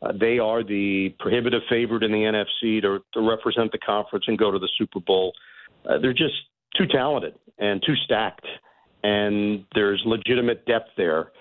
uh, 0.00 0.12
they 0.18 0.38
are 0.38 0.62
the 0.62 1.14
prohibitive 1.18 1.62
favorite 1.68 2.02
in 2.02 2.12
the 2.12 2.18
NFC 2.18 2.80
to, 2.82 2.98
to 3.14 3.28
represent 3.28 3.72
the 3.72 3.78
conference 3.78 4.24
and 4.28 4.38
go 4.38 4.50
to 4.50 4.58
the 4.58 4.68
Super 4.78 5.00
Bowl. 5.00 5.32
Uh, 5.88 5.98
they're 5.98 6.12
just 6.12 6.34
too 6.76 6.86
talented 6.86 7.34
and 7.58 7.82
too 7.84 7.94
stacked, 8.04 8.46
and 9.02 9.64
there's 9.74 10.00
legitimate 10.06 10.64
depth 10.66 10.90
there. 10.96 11.32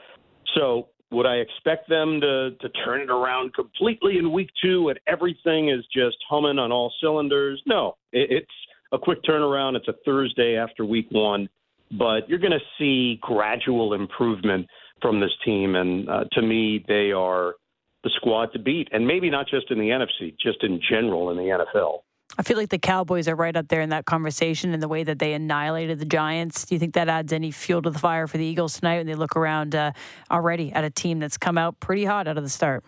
So 0.55 0.89
would 1.11 1.25
I 1.25 1.35
expect 1.35 1.89
them 1.89 2.19
to, 2.21 2.51
to 2.51 2.69
turn 2.85 3.01
it 3.01 3.09
around 3.09 3.53
completely 3.53 4.17
in 4.17 4.31
week 4.31 4.49
two 4.61 4.89
and 4.89 4.99
everything 5.07 5.69
is 5.69 5.85
just 5.93 6.17
humming 6.29 6.59
on 6.59 6.71
all 6.71 6.91
cylinders? 7.01 7.61
No, 7.65 7.95
it, 8.11 8.29
it's 8.31 8.51
a 8.91 8.97
quick 8.97 9.23
turnaround. 9.23 9.75
It's 9.75 9.87
a 9.87 9.95
Thursday 10.05 10.57
after 10.57 10.85
week 10.85 11.07
one, 11.11 11.47
but 11.91 12.27
you're 12.27 12.39
going 12.39 12.51
to 12.51 12.59
see 12.77 13.19
gradual 13.21 13.93
improvement 13.93 14.67
from 15.01 15.19
this 15.19 15.31
team. 15.45 15.75
And 15.75 16.09
uh, 16.09 16.25
to 16.33 16.41
me, 16.41 16.83
they 16.87 17.11
are 17.11 17.55
the 18.03 18.09
squad 18.15 18.51
to 18.53 18.59
beat. 18.59 18.89
And 18.91 19.07
maybe 19.07 19.29
not 19.29 19.47
just 19.47 19.71
in 19.71 19.79
the 19.79 19.89
NFC, 19.89 20.35
just 20.41 20.63
in 20.63 20.81
general 20.89 21.31
in 21.31 21.37
the 21.37 21.65
NFL. 21.75 21.99
I 22.39 22.43
feel 22.43 22.57
like 22.57 22.69
the 22.69 22.77
Cowboys 22.77 23.27
are 23.27 23.35
right 23.35 23.55
up 23.55 23.67
there 23.67 23.81
in 23.81 23.89
that 23.89 24.05
conversation 24.05 24.73
in 24.73 24.79
the 24.79 24.87
way 24.87 25.03
that 25.03 25.17
they 25.17 25.33
annihilated 25.33 25.97
the 25.97 26.05
Giants. 26.05 26.65
Do 26.65 26.75
you 26.75 26.79
think 26.79 26.93
that 26.93 27.09
adds 27.09 27.33
any 27.33 27.49
fuel 27.49 27.81
to 27.81 27.89
the 27.89 27.97
fire 27.97 28.27
for 28.27 28.37
the 28.37 28.45
Eagles 28.45 28.79
tonight 28.79 28.97
when 28.97 29.07
they 29.07 29.15
look 29.15 29.35
around 29.35 29.73
uh, 29.73 29.91
already 30.29 30.71
at 30.71 30.83
a 30.83 30.91
team 30.91 31.19
that's 31.19 31.37
come 31.37 31.57
out 31.57 31.79
pretty 31.79 32.05
hot 32.05 32.27
out 32.27 32.37
of 32.37 32.43
the 32.43 32.49
start? 32.49 32.83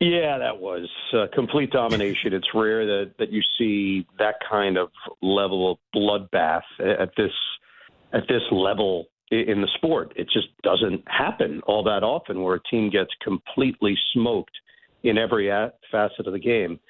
Yeah, 0.00 0.38
that 0.38 0.58
was 0.58 0.88
uh, 1.12 1.26
complete 1.32 1.70
domination. 1.70 2.32
It's 2.32 2.48
rare 2.54 2.86
that, 2.86 3.12
that 3.18 3.30
you 3.30 3.42
see 3.58 4.06
that 4.18 4.36
kind 4.50 4.78
of 4.78 4.88
level 5.22 5.70
of 5.70 5.78
bloodbath 5.94 6.62
at 6.80 7.10
this 7.16 7.32
at 8.12 8.26
this 8.26 8.42
level 8.50 9.06
in 9.30 9.60
the 9.60 9.68
sport. 9.76 10.12
It 10.16 10.28
just 10.32 10.48
doesn't 10.62 11.04
happen 11.06 11.60
all 11.66 11.84
that 11.84 12.02
often 12.02 12.42
where 12.42 12.56
a 12.56 12.62
team 12.68 12.90
gets 12.90 13.10
completely 13.22 13.96
smoked 14.12 14.58
in 15.04 15.16
every 15.16 15.48
facet 15.92 16.26
of 16.26 16.32
the 16.32 16.40
game. 16.40 16.80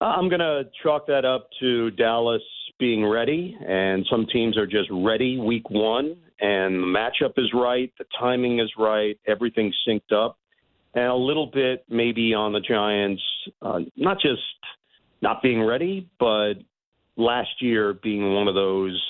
I'm 0.00 0.28
going 0.28 0.40
to 0.40 0.64
chalk 0.82 1.06
that 1.06 1.24
up 1.24 1.48
to 1.60 1.90
Dallas 1.92 2.42
being 2.78 3.06
ready, 3.06 3.56
and 3.66 4.06
some 4.10 4.26
teams 4.30 4.58
are 4.58 4.66
just 4.66 4.88
ready 4.92 5.38
week 5.38 5.70
one, 5.70 6.16
and 6.40 6.82
the 6.82 6.86
matchup 6.86 7.32
is 7.38 7.50
right, 7.54 7.90
the 7.98 8.04
timing 8.18 8.60
is 8.60 8.70
right, 8.78 9.18
everything's 9.26 9.76
synced 9.88 10.12
up, 10.12 10.38
and 10.94 11.04
a 11.06 11.14
little 11.14 11.46
bit 11.46 11.84
maybe 11.88 12.34
on 12.34 12.52
the 12.52 12.60
Giants, 12.60 13.22
uh, 13.62 13.80
not 13.96 14.20
just 14.20 14.42
not 15.22 15.42
being 15.42 15.62
ready, 15.62 16.08
but 16.20 16.54
last 17.16 17.48
year 17.60 17.94
being 17.94 18.34
one 18.34 18.48
of 18.48 18.54
those 18.54 19.02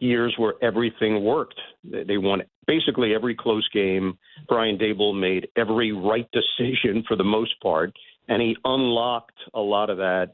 years 0.00 0.34
where 0.36 0.54
everything 0.62 1.24
worked. 1.24 1.58
They 1.84 2.18
won 2.18 2.42
basically 2.66 3.14
every 3.14 3.34
close 3.34 3.66
game. 3.72 4.18
Brian 4.46 4.76
Daboll 4.76 5.18
made 5.18 5.48
every 5.56 5.92
right 5.92 6.28
decision 6.32 7.02
for 7.08 7.16
the 7.16 7.24
most 7.24 7.58
part 7.62 7.92
and 8.28 8.42
he 8.42 8.56
unlocked 8.64 9.38
a 9.54 9.60
lot 9.60 9.90
of 9.90 9.98
that 9.98 10.32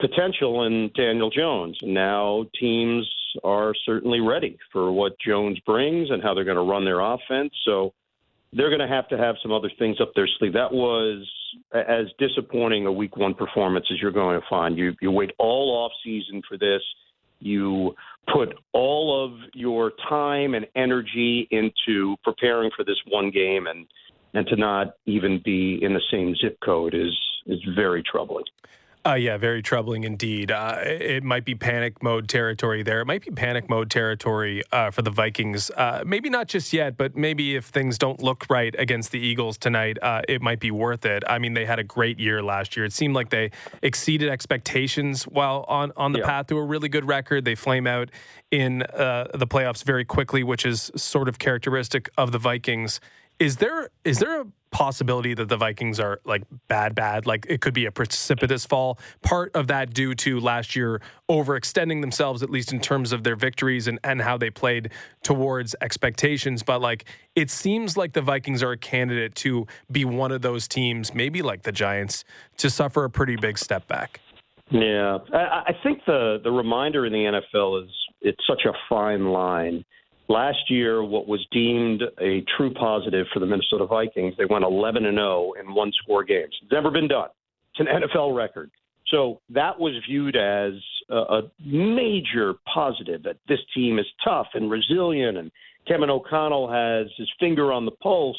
potential 0.00 0.64
in 0.64 0.90
Daniel 0.94 1.30
Jones. 1.30 1.76
Now 1.82 2.46
teams 2.58 3.08
are 3.44 3.74
certainly 3.84 4.20
ready 4.20 4.56
for 4.72 4.92
what 4.92 5.12
Jones 5.24 5.58
brings 5.66 6.10
and 6.10 6.22
how 6.22 6.34
they're 6.34 6.44
going 6.44 6.56
to 6.56 6.62
run 6.62 6.84
their 6.84 7.00
offense. 7.00 7.52
So 7.64 7.92
they're 8.52 8.70
going 8.70 8.86
to 8.86 8.88
have 8.88 9.08
to 9.08 9.18
have 9.18 9.36
some 9.42 9.52
other 9.52 9.70
things 9.78 9.98
up 10.00 10.12
their 10.14 10.28
sleeve. 10.38 10.54
That 10.54 10.72
was 10.72 11.28
as 11.74 12.06
disappointing 12.18 12.86
a 12.86 12.92
week 12.92 13.16
one 13.16 13.34
performance 13.34 13.86
as 13.92 14.00
you're 14.00 14.12
going 14.12 14.40
to 14.40 14.46
find. 14.48 14.78
You 14.78 14.94
you 15.00 15.10
wait 15.10 15.32
all 15.38 15.84
off 15.84 15.92
season 16.04 16.42
for 16.48 16.56
this. 16.56 16.82
You 17.40 17.94
put 18.32 18.54
all 18.72 19.24
of 19.24 19.38
your 19.54 19.92
time 20.08 20.54
and 20.54 20.66
energy 20.74 21.46
into 21.50 22.16
preparing 22.24 22.70
for 22.74 22.84
this 22.84 22.96
one 23.08 23.30
game 23.30 23.66
and 23.66 23.86
and 24.38 24.46
to 24.46 24.54
not 24.54 24.94
even 25.04 25.40
be 25.44 25.82
in 25.82 25.94
the 25.94 26.00
same 26.12 26.34
zip 26.36 26.58
code 26.64 26.94
is 26.94 27.16
is 27.46 27.60
very 27.74 28.02
troubling. 28.02 28.44
Uh, 29.06 29.14
yeah, 29.14 29.38
very 29.38 29.62
troubling 29.62 30.04
indeed. 30.04 30.50
Uh, 30.50 30.76
it 30.82 31.24
might 31.24 31.44
be 31.44 31.54
panic 31.54 32.02
mode 32.02 32.28
territory 32.28 32.82
there. 32.82 33.00
It 33.00 33.06
might 33.06 33.24
be 33.24 33.30
panic 33.30 33.70
mode 33.70 33.90
territory 33.90 34.62
uh, 34.70 34.90
for 34.90 35.02
the 35.02 35.10
Vikings. 35.10 35.70
Uh, 35.70 36.02
maybe 36.04 36.28
not 36.28 36.46
just 36.46 36.72
yet, 36.72 36.96
but 36.98 37.16
maybe 37.16 37.56
if 37.56 37.66
things 37.66 37.96
don't 37.96 38.20
look 38.20 38.44
right 38.50 38.74
against 38.78 39.10
the 39.10 39.18
Eagles 39.18 39.56
tonight, 39.56 39.96
uh, 40.02 40.20
it 40.28 40.42
might 40.42 40.60
be 40.60 40.70
worth 40.70 41.06
it. 41.06 41.22
I 41.26 41.38
mean, 41.38 41.54
they 41.54 41.64
had 41.64 41.78
a 41.78 41.84
great 41.84 42.18
year 42.20 42.42
last 42.42 42.76
year. 42.76 42.84
It 42.84 42.92
seemed 42.92 43.14
like 43.14 43.30
they 43.30 43.50
exceeded 43.82 44.28
expectations 44.28 45.22
while 45.24 45.64
on, 45.68 45.90
on 45.96 46.12
the 46.12 46.18
yeah. 46.18 46.26
path 46.26 46.48
to 46.48 46.58
a 46.58 46.64
really 46.64 46.90
good 46.90 47.06
record. 47.06 47.44
They 47.46 47.54
flame 47.54 47.86
out 47.86 48.10
in 48.50 48.82
uh, 48.82 49.28
the 49.32 49.46
playoffs 49.46 49.84
very 49.84 50.04
quickly, 50.04 50.42
which 50.42 50.66
is 50.66 50.90
sort 50.96 51.28
of 51.28 51.38
characteristic 51.38 52.10
of 52.18 52.32
the 52.32 52.38
Vikings. 52.38 53.00
Is 53.38 53.56
there 53.56 53.90
is 54.04 54.18
there 54.18 54.40
a 54.40 54.46
possibility 54.70 55.32
that 55.32 55.48
the 55.48 55.56
Vikings 55.56 55.98
are 56.00 56.20
like 56.24 56.42
bad, 56.66 56.94
bad? 56.94 57.26
Like 57.26 57.46
it 57.48 57.60
could 57.60 57.72
be 57.72 57.86
a 57.86 57.92
precipitous 57.92 58.66
fall. 58.66 58.98
Part 59.22 59.54
of 59.54 59.68
that 59.68 59.94
due 59.94 60.14
to 60.16 60.40
last 60.40 60.74
year 60.76 61.00
overextending 61.30 62.00
themselves, 62.00 62.42
at 62.42 62.50
least 62.50 62.72
in 62.72 62.80
terms 62.80 63.12
of 63.12 63.22
their 63.22 63.36
victories 63.36 63.86
and, 63.86 63.98
and 64.04 64.20
how 64.20 64.36
they 64.36 64.50
played 64.50 64.90
towards 65.22 65.74
expectations. 65.80 66.62
But 66.62 66.80
like 66.80 67.04
it 67.36 67.50
seems 67.50 67.96
like 67.96 68.12
the 68.12 68.22
Vikings 68.22 68.62
are 68.62 68.72
a 68.72 68.78
candidate 68.78 69.34
to 69.36 69.66
be 69.90 70.04
one 70.04 70.32
of 70.32 70.42
those 70.42 70.66
teams, 70.66 71.14
maybe 71.14 71.40
like 71.40 71.62
the 71.62 71.72
Giants, 71.72 72.24
to 72.58 72.68
suffer 72.68 73.04
a 73.04 73.10
pretty 73.10 73.36
big 73.36 73.58
step 73.58 73.86
back. 73.86 74.20
Yeah, 74.70 75.18
I, 75.32 75.38
I 75.68 75.72
think 75.82 76.04
the 76.06 76.40
the 76.42 76.50
reminder 76.50 77.06
in 77.06 77.12
the 77.12 77.40
NFL 77.54 77.84
is 77.84 77.90
it's 78.20 78.44
such 78.46 78.62
a 78.66 78.72
fine 78.88 79.26
line 79.26 79.84
Last 80.28 80.70
year, 80.70 81.02
what 81.02 81.26
was 81.26 81.44
deemed 81.50 82.02
a 82.20 82.44
true 82.56 82.72
positive 82.74 83.26
for 83.32 83.40
the 83.40 83.46
Minnesota 83.46 83.86
Vikings, 83.86 84.34
they 84.36 84.44
went 84.44 84.64
11 84.64 85.06
and 85.06 85.16
0 85.16 85.52
in 85.58 85.74
one 85.74 85.90
score 86.02 86.22
games. 86.22 86.54
It's 86.62 86.70
never 86.70 86.90
been 86.90 87.08
done. 87.08 87.28
It's 87.72 87.80
an 87.80 87.86
NFL 87.86 88.36
record. 88.36 88.70
So 89.10 89.40
that 89.50 89.78
was 89.78 89.94
viewed 90.06 90.36
as 90.36 90.72
a, 91.08 91.16
a 91.16 91.42
major 91.64 92.54
positive 92.72 93.22
that 93.22 93.36
this 93.48 93.60
team 93.74 93.98
is 93.98 94.06
tough 94.22 94.48
and 94.54 94.70
resilient, 94.70 95.38
and 95.38 95.50
Kevin 95.86 96.10
O'Connell 96.10 96.70
has 96.70 97.06
his 97.16 97.28
finger 97.40 97.72
on 97.72 97.86
the 97.86 97.90
pulse, 97.92 98.36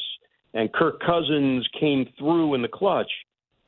and 0.54 0.72
Kirk 0.72 1.00
Cousins 1.00 1.68
came 1.78 2.08
through 2.18 2.54
in 2.54 2.62
the 2.62 2.68
clutch. 2.68 3.10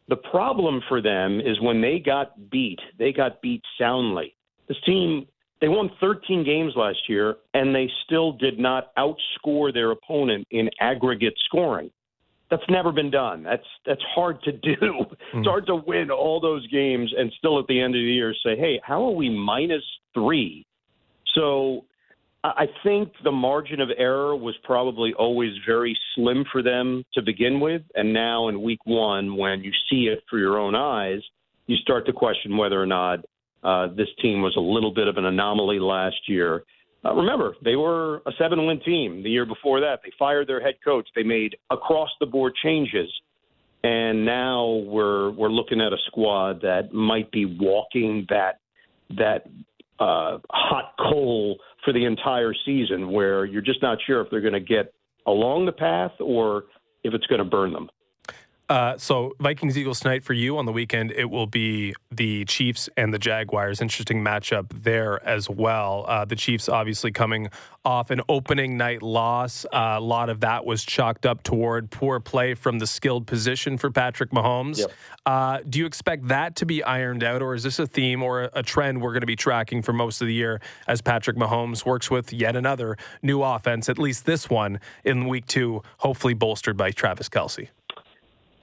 The 0.08 0.16
problem 0.16 0.80
for 0.88 1.00
them 1.00 1.40
is 1.40 1.60
when 1.60 1.80
they 1.80 1.98
got 1.98 2.50
beat, 2.50 2.78
they 2.98 3.12
got 3.12 3.42
beat 3.42 3.62
soundly. 3.78 4.34
This 4.68 4.76
team, 4.86 5.26
they 5.62 5.68
won 5.68 5.90
13 6.00 6.44
games 6.44 6.74
last 6.76 7.08
year, 7.08 7.36
and 7.54 7.72
they 7.72 7.88
still 8.04 8.32
did 8.32 8.58
not 8.58 8.92
outscore 8.96 9.72
their 9.72 9.92
opponent 9.92 10.46
in 10.50 10.68
aggregate 10.80 11.34
scoring. 11.46 11.90
That's 12.50 12.64
never 12.68 12.90
been 12.92 13.10
done. 13.10 13.44
That's 13.44 13.64
that's 13.86 14.02
hard 14.14 14.42
to 14.42 14.52
do. 14.52 14.76
Mm-hmm. 15.32 15.38
It's 15.38 15.48
hard 15.48 15.66
to 15.68 15.76
win 15.76 16.10
all 16.10 16.40
those 16.40 16.66
games 16.66 17.10
and 17.16 17.32
still 17.38 17.58
at 17.58 17.66
the 17.66 17.80
end 17.80 17.94
of 17.94 18.00
the 18.00 18.12
year 18.12 18.34
say, 18.44 18.54
"Hey, 18.54 18.78
how 18.84 19.02
are 19.02 19.12
we 19.12 19.30
minus 19.30 19.82
three? 20.12 20.66
So 21.34 21.86
I 22.44 22.66
think 22.82 23.12
the 23.22 23.32
margin 23.32 23.80
of 23.80 23.88
error 23.96 24.36
was 24.36 24.54
probably 24.64 25.14
always 25.14 25.52
very 25.64 25.96
slim 26.14 26.44
for 26.50 26.62
them 26.62 27.04
to 27.14 27.22
begin 27.22 27.60
with. 27.60 27.82
And 27.94 28.12
now 28.12 28.48
in 28.48 28.60
week 28.60 28.84
one, 28.84 29.36
when 29.36 29.62
you 29.62 29.72
see 29.88 30.08
it 30.08 30.22
through 30.28 30.40
your 30.40 30.58
own 30.58 30.74
eyes, 30.74 31.20
you 31.66 31.76
start 31.76 32.04
to 32.06 32.12
question 32.12 32.56
whether 32.56 32.82
or 32.82 32.86
not 32.86 33.20
uh, 33.62 33.88
this 33.88 34.08
team 34.20 34.42
was 34.42 34.54
a 34.56 34.60
little 34.60 34.92
bit 34.92 35.08
of 35.08 35.16
an 35.16 35.24
anomaly 35.24 35.78
last 35.78 36.28
year. 36.28 36.64
Uh, 37.04 37.14
remember, 37.14 37.54
they 37.64 37.76
were 37.76 38.16
a 38.26 38.32
seven 38.38 38.66
win 38.66 38.80
team 38.80 39.22
the 39.22 39.30
year 39.30 39.46
before 39.46 39.80
that. 39.80 40.00
They 40.04 40.12
fired 40.18 40.48
their 40.48 40.60
head 40.60 40.74
coach, 40.84 41.08
they 41.14 41.22
made 41.22 41.56
across 41.70 42.10
the 42.20 42.26
board 42.26 42.54
changes. 42.62 43.08
And 43.84 44.24
now 44.24 44.84
we're 44.86 45.30
we're 45.30 45.48
looking 45.50 45.80
at 45.80 45.92
a 45.92 45.96
squad 46.06 46.60
that 46.62 46.92
might 46.92 47.32
be 47.32 47.46
walking 47.46 48.26
that 48.28 48.60
that 49.16 49.46
uh, 49.98 50.38
hot 50.50 50.94
coal 50.98 51.58
for 51.84 51.92
the 51.92 52.04
entire 52.04 52.54
season, 52.64 53.10
where 53.10 53.44
you're 53.44 53.62
just 53.62 53.82
not 53.82 53.98
sure 54.06 54.20
if 54.20 54.30
they're 54.30 54.40
going 54.40 54.52
to 54.52 54.60
get 54.60 54.94
along 55.26 55.66
the 55.66 55.72
path 55.72 56.12
or 56.20 56.64
if 57.02 57.12
it's 57.12 57.26
going 57.26 57.40
to 57.40 57.44
burn 57.44 57.72
them. 57.72 57.88
Uh, 58.72 58.96
so 58.96 59.34
Vikings 59.38 59.76
Eagles 59.76 60.00
tonight 60.00 60.24
for 60.24 60.32
you 60.32 60.56
on 60.56 60.64
the 60.64 60.72
weekend. 60.72 61.12
It 61.12 61.28
will 61.28 61.46
be 61.46 61.92
the 62.10 62.46
Chiefs 62.46 62.88
and 62.96 63.12
the 63.12 63.18
Jaguars. 63.18 63.82
Interesting 63.82 64.24
matchup 64.24 64.64
there 64.82 65.22
as 65.28 65.50
well. 65.50 66.06
Uh, 66.08 66.24
the 66.24 66.36
Chiefs 66.36 66.70
obviously 66.70 67.12
coming 67.12 67.50
off 67.84 68.10
an 68.10 68.22
opening 68.30 68.78
night 68.78 69.02
loss. 69.02 69.66
Uh, 69.66 69.96
a 69.98 70.00
lot 70.00 70.30
of 70.30 70.40
that 70.40 70.64
was 70.64 70.84
chalked 70.84 71.26
up 71.26 71.42
toward 71.42 71.90
poor 71.90 72.18
play 72.18 72.54
from 72.54 72.78
the 72.78 72.86
skilled 72.86 73.26
position 73.26 73.76
for 73.76 73.90
Patrick 73.90 74.30
Mahomes. 74.30 74.78
Yep. 74.78 74.92
Uh, 75.26 75.58
do 75.68 75.78
you 75.78 75.84
expect 75.84 76.28
that 76.28 76.56
to 76.56 76.64
be 76.64 76.82
ironed 76.82 77.22
out, 77.22 77.42
or 77.42 77.54
is 77.54 77.64
this 77.64 77.78
a 77.78 77.86
theme 77.86 78.22
or 78.22 78.48
a 78.54 78.62
trend 78.62 79.02
we're 79.02 79.12
going 79.12 79.20
to 79.20 79.26
be 79.26 79.36
tracking 79.36 79.82
for 79.82 79.92
most 79.92 80.22
of 80.22 80.26
the 80.26 80.34
year 80.34 80.62
as 80.86 81.02
Patrick 81.02 81.36
Mahomes 81.36 81.84
works 81.84 82.10
with 82.10 82.32
yet 82.32 82.56
another 82.56 82.96
new 83.20 83.42
offense, 83.42 83.90
at 83.90 83.98
least 83.98 84.24
this 84.24 84.48
one 84.48 84.80
in 85.04 85.28
week 85.28 85.44
two, 85.44 85.82
hopefully 85.98 86.32
bolstered 86.32 86.78
by 86.78 86.90
Travis 86.90 87.28
Kelce? 87.28 87.68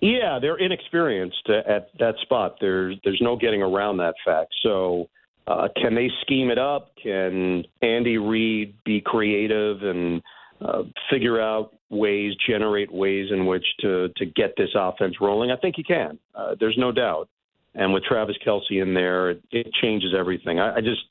Yeah, 0.02 0.40
they're 0.42 0.58
inexperienced 0.58 1.50
at 1.50 1.90
that 2.00 2.16
spot. 2.22 2.56
There's 2.62 2.98
there's 3.04 3.20
no 3.22 3.36
getting 3.36 3.62
around 3.62 3.98
that 3.98 4.16
fact. 4.26 4.54
So, 4.64 5.10
uh, 5.48 5.68
can 5.76 5.94
they 5.94 6.10
scheme 6.22 6.50
it 6.50 6.58
up? 6.58 6.92
Can 7.02 7.66
Andy 7.82 8.18
Reid 8.18 8.76
be 8.86 9.02
creative 9.02 9.84
and 9.84 10.22
uh, 10.62 10.84
figure 11.10 11.42
out 11.42 11.76
ways, 11.90 12.34
generate 12.48 12.92
ways 12.92 13.28
in 13.32 13.46
which 13.46 13.66
to 13.82 14.10
to 14.16 14.26
get 14.26 14.54
this 14.56 14.70
offense 14.74 15.16
rolling? 15.20 15.52
I 15.52 15.58
think 15.58 15.76
he 15.76 15.84
can. 15.84 16.18
Uh, 16.34 16.56
there's 16.60 16.78
no 16.78 16.92
doubt. 16.92 17.28
And 17.76 17.94
with 17.94 18.04
Travis 18.04 18.36
Kelce 18.46 18.82
in 18.82 18.94
there, 18.94 19.32
it, 19.32 19.44
it 19.52 19.74
changes 19.82 20.14
everything. 20.18 20.60
I, 20.60 20.78
I 20.78 20.82
just 20.82 21.02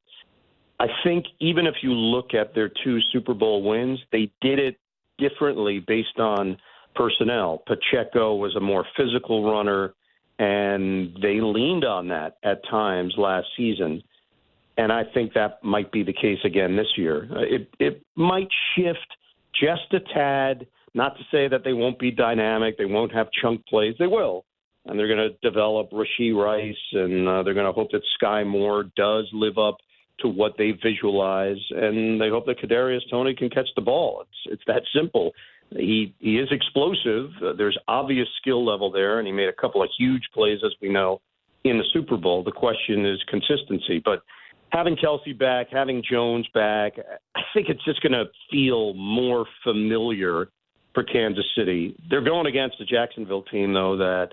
I 0.81 0.87
think 1.05 1.27
even 1.41 1.67
if 1.67 1.77
you 1.83 1.93
look 1.93 2.35
at 2.35 2.55
their 2.55 2.71
two 2.85 3.01
Super 3.13 3.35
Bowl 3.35 3.63
wins, 3.63 3.99
they 4.13 4.31
did 4.41 4.59
it 4.59 4.79
differently 5.19 5.81
based 5.81 6.19
on 6.19 6.57
personnel. 6.99 7.63
Pacheco 7.67 8.35
was 8.35 8.55
a 8.57 8.61
more 8.61 8.85
physical 8.97 9.51
runner, 9.51 9.95
and 10.39 11.17
they 11.23 11.41
leaned 11.41 11.85
on 11.85 12.09
that 12.09 12.37
at 12.43 12.61
times 12.69 13.15
last 13.17 13.47
season. 13.57 14.03
And 14.77 14.93
I 14.93 15.05
think 15.15 15.33
that 15.35 15.63
might 15.63 15.91
be 15.91 16.03
the 16.03 16.13
case 16.13 16.39
again 16.45 16.77
this 16.77 16.93
year. 16.97 17.29
Uh, 17.31 17.41
it 17.41 17.69
it 17.79 18.03
might 18.17 18.49
shift 18.75 19.09
just 19.55 19.93
a 19.93 20.01
tad. 20.13 20.67
Not 20.95 21.17
to 21.19 21.23
say 21.31 21.49
that 21.49 21.63
they 21.65 21.73
won't 21.73 21.99
be 21.99 22.11
dynamic, 22.11 22.77
they 22.77 22.85
won't 22.85 23.13
have 23.13 23.29
chunk 23.41 23.65
plays. 23.67 23.95
They 23.99 24.07
will, 24.07 24.45
and 24.87 24.99
they're 24.99 25.09
going 25.15 25.31
to 25.31 25.37
develop 25.49 25.91
Rashee 25.91 26.35
Rice, 26.35 26.85
and 26.93 27.29
uh, 27.29 27.43
they're 27.43 27.55
going 27.55 27.67
to 27.67 27.73
hope 27.73 27.91
that 27.93 28.03
Skyy 28.21 28.47
Moore 28.47 28.85
does 28.97 29.27
live 29.33 29.59
up 29.59 29.77
to 30.21 30.29
what 30.29 30.55
they 30.59 30.73
visualize, 30.83 31.63
and 31.71 32.21
they 32.21 32.29
hope 32.29 32.47
that 32.47 32.59
Kadarius 32.59 33.09
Toney 33.11 33.35
can 33.35 33.51
catch 33.51 33.69
the 33.77 33.83
ball. 33.83 34.23
It's 34.23 34.55
it's 34.55 34.63
that 34.67 34.83
simple. 34.95 35.33
He 35.71 36.15
he 36.19 36.39
is 36.39 36.49
explosive. 36.51 37.31
Uh, 37.43 37.53
there's 37.57 37.77
obvious 37.89 38.29
skill 38.41 38.65
level 38.65 38.91
there, 38.91 39.19
and 39.19 39.27
he 39.27 39.33
made 39.33 39.49
a 39.49 39.53
couple 39.53 39.83
of 39.83 39.91
huge 39.99 40.23
plays, 40.33 40.61
as 40.65 40.73
we 40.81 40.89
know, 40.89 41.21
in 41.65 41.79
the 41.79 41.85
Super 41.93 42.17
Bowl. 42.17 42.43
The 42.43 42.53
question 42.53 43.05
is 43.05 43.23
consistency. 43.29 44.01
But 44.03 44.23
having 44.71 44.97
Kelce 44.97 45.39
back, 45.39 45.69
having 45.71 46.03
Jones 46.09 46.47
back, 46.55 46.95
I 47.35 47.41
think 47.53 47.69
it's 47.69 47.85
just 47.85 48.01
going 48.01 48.13
to 48.13 48.25
feel 48.51 48.95
more 48.95 49.47
familiar 49.63 50.49
for 50.95 51.05
Kansas 51.05 51.45
City. 51.57 51.95
They're 52.09 52.25
going 52.25 52.47
against 52.47 52.81
a 52.81 52.87
Jacksonville 52.87 53.43
team, 53.43 53.75
though, 53.75 53.97
that 53.99 54.29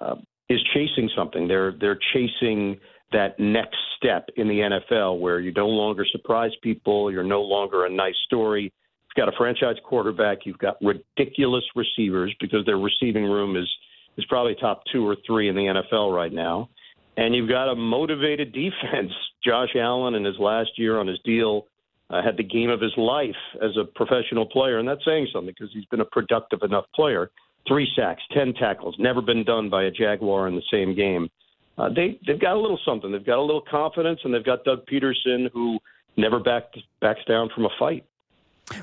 uh, 0.00 0.16
is 0.48 0.60
chasing 0.74 1.08
something. 1.16 1.46
They're 1.46 1.74
they're 1.80 1.98
chasing 2.12 2.80
that 3.12 3.38
next 3.38 3.76
step 3.96 4.28
in 4.36 4.48
the 4.48 4.80
NFL, 4.90 5.20
where 5.20 5.38
you 5.38 5.52
no 5.52 5.68
longer 5.68 6.04
surprise 6.10 6.52
people. 6.62 7.12
You're 7.12 7.22
no 7.22 7.42
longer 7.42 7.86
a 7.86 7.90
nice 7.90 8.16
story 8.26 8.72
You've 9.14 9.26
got 9.26 9.32
a 9.32 9.36
franchise 9.36 9.76
quarterback. 9.84 10.46
You've 10.46 10.58
got 10.58 10.76
ridiculous 10.80 11.64
receivers 11.76 12.34
because 12.40 12.64
their 12.64 12.78
receiving 12.78 13.24
room 13.24 13.56
is 13.56 13.68
is 14.16 14.24
probably 14.26 14.54
top 14.54 14.82
two 14.92 15.06
or 15.06 15.16
three 15.26 15.48
in 15.48 15.54
the 15.54 15.62
NFL 15.92 16.14
right 16.14 16.32
now. 16.32 16.68
And 17.16 17.34
you've 17.34 17.48
got 17.48 17.70
a 17.70 17.74
motivated 17.74 18.52
defense. 18.52 19.12
Josh 19.44 19.70
Allen 19.76 20.14
in 20.14 20.24
his 20.24 20.38
last 20.38 20.70
year 20.76 20.98
on 20.98 21.06
his 21.06 21.18
deal 21.24 21.66
uh, 22.10 22.22
had 22.22 22.36
the 22.36 22.42
game 22.42 22.70
of 22.70 22.80
his 22.80 22.92
life 22.96 23.36
as 23.62 23.70
a 23.76 23.84
professional 23.84 24.46
player, 24.46 24.78
and 24.78 24.88
that's 24.88 25.04
saying 25.04 25.28
something 25.32 25.54
because 25.56 25.72
he's 25.72 25.86
been 25.86 26.00
a 26.00 26.06
productive 26.06 26.60
enough 26.62 26.84
player. 26.94 27.30
Three 27.66 27.88
sacks, 27.96 28.22
ten 28.32 28.54
tackles, 28.54 28.96
never 28.98 29.22
been 29.22 29.44
done 29.44 29.70
by 29.70 29.84
a 29.84 29.90
Jaguar 29.90 30.48
in 30.48 30.54
the 30.54 30.62
same 30.70 30.94
game. 30.94 31.30
Uh, 31.78 31.88
they 31.88 32.18
they've 32.26 32.40
got 32.40 32.54
a 32.54 32.60
little 32.60 32.78
something. 32.84 33.12
They've 33.12 33.24
got 33.24 33.38
a 33.38 33.42
little 33.42 33.62
confidence, 33.70 34.20
and 34.24 34.34
they've 34.34 34.44
got 34.44 34.64
Doug 34.64 34.86
Pederson 34.86 35.50
who 35.52 35.78
never 36.16 36.38
back, 36.38 36.64
backs 37.00 37.20
down 37.26 37.50
from 37.54 37.64
a 37.64 37.70
fight. 37.78 38.04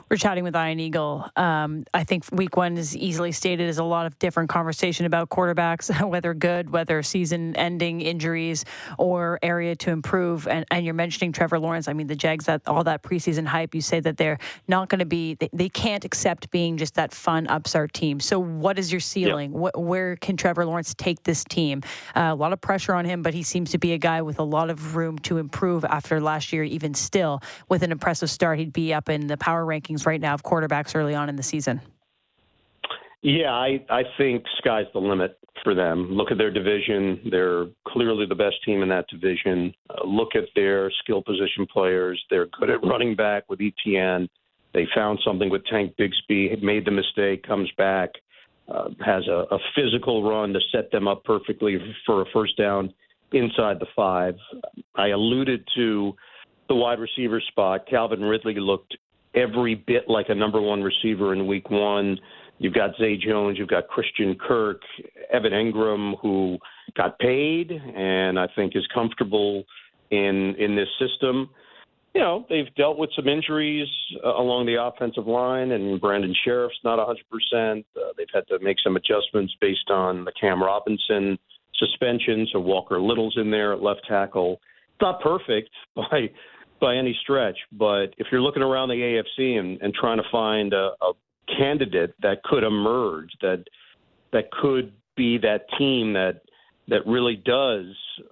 We're 0.09 0.17
chatting 0.17 0.43
with 0.43 0.55
Ian 0.55 0.79
Eagle. 0.79 1.29
Um, 1.35 1.85
I 1.93 2.03
think 2.03 2.25
week 2.31 2.57
one 2.57 2.77
is 2.77 2.95
easily 2.95 3.31
stated 3.31 3.69
as 3.69 3.77
a 3.77 3.83
lot 3.83 4.05
of 4.05 4.19
different 4.19 4.49
conversation 4.49 5.05
about 5.05 5.29
quarterbacks, 5.29 5.89
whether 6.07 6.33
good, 6.33 6.69
whether 6.69 7.01
season 7.01 7.55
ending 7.55 8.01
injuries 8.01 8.65
or 8.97 9.39
area 9.41 9.75
to 9.77 9.91
improve. 9.91 10.47
And, 10.47 10.65
and 10.69 10.83
you're 10.83 10.93
mentioning 10.93 11.31
Trevor 11.31 11.59
Lawrence. 11.59 11.87
I 11.87 11.93
mean, 11.93 12.07
the 12.07 12.15
Jags, 12.15 12.45
that 12.45 12.61
all 12.67 12.83
that 12.83 13.03
preseason 13.03 13.45
hype, 13.45 13.73
you 13.73 13.81
say 13.81 13.99
that 14.01 14.17
they're 14.17 14.39
not 14.67 14.89
going 14.89 14.99
to 14.99 15.05
be, 15.05 15.35
they, 15.35 15.49
they, 15.53 15.69
can't 15.69 16.03
accept 16.03 16.49
being 16.51 16.77
just 16.77 16.95
that 16.95 17.13
fun 17.13 17.47
upstart 17.47 17.93
team. 17.93 18.19
So, 18.19 18.39
what 18.39 18.77
is 18.77 18.91
your 18.91 18.99
ceiling? 18.99 19.51
Yep. 19.51 19.59
What, 19.59 19.81
where 19.81 20.15
can 20.17 20.35
Trevor 20.35 20.65
Lawrence 20.65 20.93
take 20.95 21.23
this 21.23 21.43
team? 21.43 21.83
Uh, 22.15 22.31
a 22.31 22.35
lot 22.35 22.53
of 22.53 22.59
pressure 22.59 22.93
on 22.93 23.05
him, 23.05 23.21
but 23.21 23.33
he 23.33 23.43
seems 23.43 23.71
to 23.71 23.77
be 23.77 23.93
a 23.93 23.97
guy 23.97 24.21
with 24.23 24.39
a 24.39 24.43
lot 24.43 24.69
of 24.69 24.95
room 24.95 25.19
to 25.19 25.37
improve 25.37 25.85
after 25.85 26.19
last 26.19 26.51
year, 26.51 26.63
even 26.63 26.93
still. 26.93 27.41
With 27.69 27.83
an 27.83 27.91
impressive 27.91 28.29
start, 28.29 28.59
he'd 28.59 28.73
be 28.73 28.93
up 28.93 29.09
in 29.09 29.27
the 29.27 29.37
power 29.37 29.68
rankings 29.69 30.05
right 30.05 30.19
now 30.19 30.33
of 30.33 30.43
quarterbacks 30.43 30.95
early 30.95 31.15
on 31.15 31.29
in 31.29 31.35
the 31.35 31.43
season? 31.43 31.81
Yeah, 33.21 33.51
I, 33.51 33.85
I 33.89 34.03
think 34.17 34.45
sky's 34.57 34.85
the 34.93 34.99
limit 34.99 35.37
for 35.63 35.75
them. 35.75 36.11
Look 36.11 36.31
at 36.31 36.37
their 36.37 36.51
division. 36.51 37.19
They're 37.29 37.65
clearly 37.87 38.25
the 38.25 38.35
best 38.35 38.55
team 38.65 38.81
in 38.81 38.89
that 38.89 39.07
division. 39.09 39.73
Uh, 39.89 40.07
look 40.07 40.35
at 40.35 40.45
their 40.55 40.89
skill 41.03 41.21
position 41.21 41.67
players. 41.71 42.21
They're 42.29 42.47
good 42.59 42.69
at 42.69 42.83
running 42.83 43.15
back 43.15 43.43
with 43.49 43.59
ETN. 43.59 44.27
They 44.73 44.87
found 44.95 45.19
something 45.25 45.49
with 45.49 45.65
Tank 45.65 45.95
Bigsby, 45.99 46.61
made 46.61 46.85
the 46.85 46.91
mistake, 46.91 47.45
comes 47.45 47.69
back, 47.77 48.11
uh, 48.69 48.89
has 49.03 49.27
a, 49.27 49.45
a 49.51 49.59
physical 49.75 50.29
run 50.29 50.53
to 50.53 50.59
set 50.71 50.91
them 50.91 51.07
up 51.07 51.23
perfectly 51.23 51.77
for 52.05 52.21
a 52.21 52.25
first 52.31 52.57
down 52.57 52.93
inside 53.33 53.79
the 53.79 53.87
five. 53.95 54.35
I 54.95 55.07
alluded 55.07 55.67
to 55.75 56.13
the 56.67 56.75
wide 56.75 56.99
receiver 56.99 57.41
spot. 57.41 57.87
Calvin 57.89 58.21
Ridley 58.21 58.55
looked 58.55 58.95
every 59.35 59.75
bit 59.75 60.07
like 60.07 60.29
a 60.29 60.35
number 60.35 60.61
one 60.61 60.81
receiver 60.81 61.33
in 61.33 61.47
week 61.47 61.69
one. 61.69 62.17
You've 62.57 62.73
got 62.73 62.91
Zay 62.97 63.15
Jones, 63.15 63.57
you've 63.57 63.69
got 63.69 63.87
Christian 63.87 64.35
Kirk, 64.35 64.81
Evan 65.31 65.53
Engram, 65.53 66.19
who 66.21 66.57
got 66.97 67.17
paid 67.19 67.71
and 67.71 68.37
I 68.37 68.47
think 68.55 68.75
is 68.75 68.85
comfortable 68.93 69.63
in 70.11 70.55
in 70.57 70.75
this 70.75 70.89
system. 70.99 71.49
You 72.15 72.21
know, 72.21 72.45
they've 72.49 72.73
dealt 72.75 72.97
with 72.97 73.11
some 73.15 73.27
injuries 73.27 73.87
uh, 74.25 74.29
along 74.29 74.65
the 74.65 74.83
offensive 74.83 75.27
line, 75.27 75.71
and 75.71 76.01
Brandon 76.01 76.33
Scherff's 76.43 76.79
not 76.83 76.97
100%. 76.97 77.15
Uh, 77.95 77.99
they've 78.17 78.27
had 78.33 78.47
to 78.47 78.57
make 78.59 78.77
some 78.83 78.95
adjustments 78.95 79.55
based 79.61 79.91
on 79.91 80.25
the 80.25 80.31
Cam 80.31 80.61
Robinson 80.61 81.37
suspension. 81.75 82.47
So 82.51 82.59
Walker 82.59 82.99
Little's 82.99 83.37
in 83.37 83.51
there 83.51 83.73
at 83.73 83.81
left 83.81 84.01
tackle. 84.07 84.59
It's 84.93 85.01
not 85.01 85.21
perfect 85.21 85.69
by 85.95 86.29
by 86.79 86.95
any 86.95 87.17
stretch. 87.21 87.57
But 87.71 88.13
if 88.17 88.27
you're 88.31 88.41
looking 88.41 88.63
around 88.63 88.89
the 88.89 88.95
AFC 89.39 89.59
and, 89.59 89.81
and 89.81 89.93
trying 89.93 90.17
to 90.17 90.23
find 90.31 90.73
a, 90.73 90.91
a 91.01 91.13
candidate 91.57 92.13
that 92.21 92.43
could 92.43 92.63
emerge, 92.63 93.29
that 93.41 93.63
that 94.31 94.51
could 94.51 94.93
be 95.15 95.37
that 95.39 95.65
team 95.77 96.13
that 96.13 96.41
that 96.87 97.05
really 97.05 97.35
does 97.35 97.85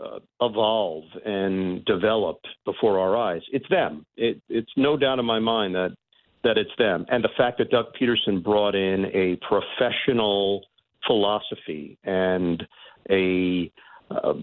uh, 0.04 0.20
evolve 0.42 1.04
and 1.26 1.86
develop 1.86 2.40
before 2.66 3.00
our 3.00 3.16
eyes. 3.16 3.42
It's 3.52 3.68
them. 3.70 4.04
It, 4.16 4.42
it's 4.50 4.72
no 4.76 4.98
doubt 4.98 5.20
in 5.20 5.26
my 5.26 5.40
mind 5.40 5.76
that 5.76 5.96
that 6.44 6.58
it's 6.58 6.72
them, 6.78 7.06
and 7.10 7.24
the 7.24 7.30
fact 7.36 7.58
that 7.58 7.72
Doug 7.72 7.88
Pederson 8.00 8.44
brought 8.44 8.76
in 8.76 9.06
a 9.14 9.38
professional 9.48 10.64
philosophy 11.06 11.98
and 12.04 12.64
a 13.10 13.72
uh, 14.10 14.34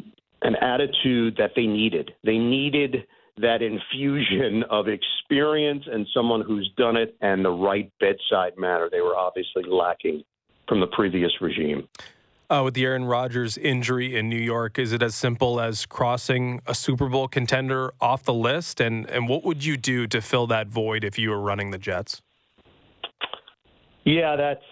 an 0.43 0.57
attitude 0.57 1.37
that 1.39 1.53
they 1.57 1.67
needed. 1.67 2.13
They 2.23 2.37
needed 2.37 3.07
that 3.39 3.63
infusion 3.63 4.63
of 4.71 4.87
experience 4.89 5.85
and 5.91 6.07
someone 6.15 6.41
who's 6.41 6.71
done 6.77 6.97
it 6.97 7.17
and 7.21 7.45
the 7.45 7.51
right 7.51 7.91
bedside 8.01 8.53
manner. 8.57 8.89
They 8.91 9.01
were 9.01 9.17
obviously 9.17 9.65
lacking 9.69 10.23
from 10.69 10.81
the 10.81 10.87
previous 10.89 11.33
regime. 11.41 11.89
Uh, 12.51 12.63
with 12.63 12.75
the 12.75 12.85
Aaron 12.85 13.07
Rodgers 13.07 13.57
injury 13.57 14.17
in 14.17 14.29
New 14.29 14.39
York, 14.39 14.79
is 14.79 14.93
it 14.93 15.03
as 15.03 15.15
simple 15.15 15.61
as 15.61 15.87
crossing 15.87 16.61
a 16.67 16.75
Super 16.75 17.09
Bowl 17.09 17.27
contender 17.27 17.93
off 18.01 18.23
the 18.23 18.35
list? 18.35 18.81
And 18.81 19.09
and 19.11 19.29
what 19.29 19.45
would 19.45 19.65
you 19.65 19.77
do 19.77 20.07
to 20.09 20.21
fill 20.21 20.47
that 20.49 20.69
void 20.69 21.05
if 21.05 21.19
you 21.19 21.31
were 21.31 21.41
running 21.41 21.71
the 21.71 21.79
Jets? 21.79 22.21
Yeah, 24.05 24.37
that's 24.37 24.63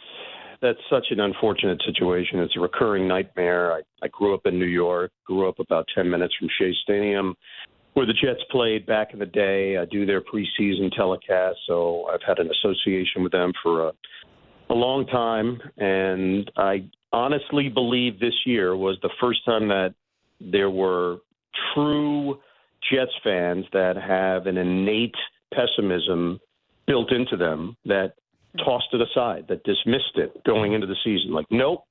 that's 0.61 0.79
such 0.89 1.07
an 1.11 1.21
unfortunate 1.21 1.83
situation. 1.85 2.39
It's 2.39 2.57
a 2.57 2.61
recurring 2.61 3.09
nightmare. 3.09 3.73
I, 3.73 3.81
I 4.03 4.09
grew 4.09 4.35
up 4.35 4.43
in 4.45 4.59
New 4.59 4.67
York, 4.67 5.11
grew 5.27 5.49
up 5.49 5.59
about 5.59 5.89
10 5.95 6.09
minutes 6.09 6.35
from 6.39 6.49
Shea 6.57 6.73
Stadium, 6.85 7.35
where 7.95 8.07
the 8.07 8.14
Jets 8.14 8.40
played 8.51 8.86
back 8.86 9.12
in 9.12 9.18
the 9.18 9.26
day. 9.26 9.76
I 9.76 9.84
do 9.84 10.07
their 10.07 10.20
preseason 10.20 10.90
telecast, 10.95 11.59
so 11.66 12.07
I've 12.12 12.22
had 12.26 12.38
an 12.38 12.51
association 12.51 13.22
with 13.22 13.32
them 13.32 13.53
for 13.62 13.88
a, 13.88 13.93
a 14.70 14.74
long 14.74 15.07
time. 15.07 15.61
And 15.76 16.51
I 16.57 16.88
honestly 17.12 17.68
believe 17.68 18.18
this 18.18 18.34
year 18.47 18.76
was 18.76 18.97
the 19.03 19.11
first 19.20 19.45
time 19.45 19.68
that 19.68 19.95
there 20.40 20.70
were 20.70 21.18
true 21.74 22.40
Jets 22.90 23.12
fans 23.22 23.66
that 23.72 23.97
have 23.97 24.47
an 24.47 24.57
innate 24.57 25.14
pessimism 25.55 26.40
built 26.86 27.12
into 27.12 27.36
them 27.36 27.76
that 27.84 28.14
tossed 28.59 28.88
it 28.93 29.01
aside, 29.01 29.47
that 29.49 29.62
dismissed 29.64 30.16
it 30.16 30.43
going 30.45 30.72
into 30.72 30.86
the 30.86 30.97
season. 31.05 31.32
Like, 31.32 31.47
nope, 31.51 31.84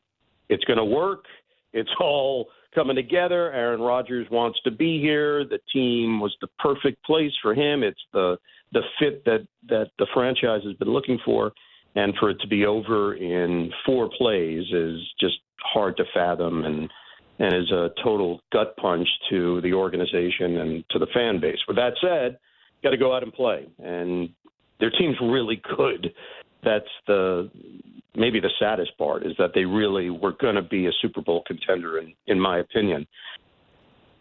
it's 0.50 0.64
going 0.66 0.78
to 0.78 0.86
work. 0.86 1.26
It's 1.74 1.90
all 2.00 2.48
coming 2.74 2.96
together. 2.96 3.52
Aaron 3.52 3.82
Rodgers 3.82 4.28
wants 4.32 4.60
to 4.64 4.72
be 4.72 5.00
here. 5.00 5.46
The 5.46 5.60
team 5.74 6.20
was 6.20 6.36
the 6.42 6.48
perfect 6.60 7.04
place 7.06 7.32
for 7.42 7.54
him. 7.54 7.84
It's 7.84 8.02
the 8.14 8.38
the 8.74 8.82
fit 9.00 9.26
that 9.26 9.48
that 9.68 9.90
the 10.00 10.08
franchise 10.14 10.62
has 10.66 10.76
been 10.76 10.90
looking 10.90 11.20
for, 11.26 11.52
and 11.96 12.14
for 12.20 12.30
it 12.30 12.40
to 12.42 12.48
be 12.48 12.66
over 12.66 13.16
in 13.16 13.72
four 13.86 14.10
plays 14.18 14.66
is 14.72 15.00
just 15.20 15.40
hard 15.62 15.98
to 15.98 16.04
fathom 16.14 16.66
and 16.66 16.90
and 17.40 17.56
is 17.56 17.72
a 17.72 17.90
total 18.04 18.40
gut 18.54 18.76
punch 18.78 19.08
to 19.30 19.62
the 19.62 19.74
organization 19.74 20.58
and 20.58 20.84
to 20.92 21.00
the 21.00 21.08
fan 21.14 21.40
base. 21.40 21.58
With 21.68 21.78
that 21.78 21.94
said, 22.02 22.38
got 22.84 22.92
to 22.92 22.98
go 22.98 23.16
out 23.16 23.24
and 23.24 23.34
play, 23.34 23.68
and 23.84 24.30
their 24.80 24.92
team's 24.92 25.18
really 25.22 25.62
good 25.78 26.14
that's 26.64 26.86
the 27.08 27.50
maybe 28.16 28.40
the 28.40 28.52
saddest 28.60 28.98
part 28.98 29.26
is 29.26 29.34
that 29.38 29.52
they 29.56 29.66
really 29.66 30.10
were 30.10 30.34
going 30.34 30.56
to 30.56 30.62
be 30.62 30.88
a 30.88 30.92
Super 31.02 31.22
Bowl 31.22 31.44
contender, 31.46 31.98
in 31.98 32.14
in 32.28 32.40
my 32.40 32.60
opinion. 32.60 33.08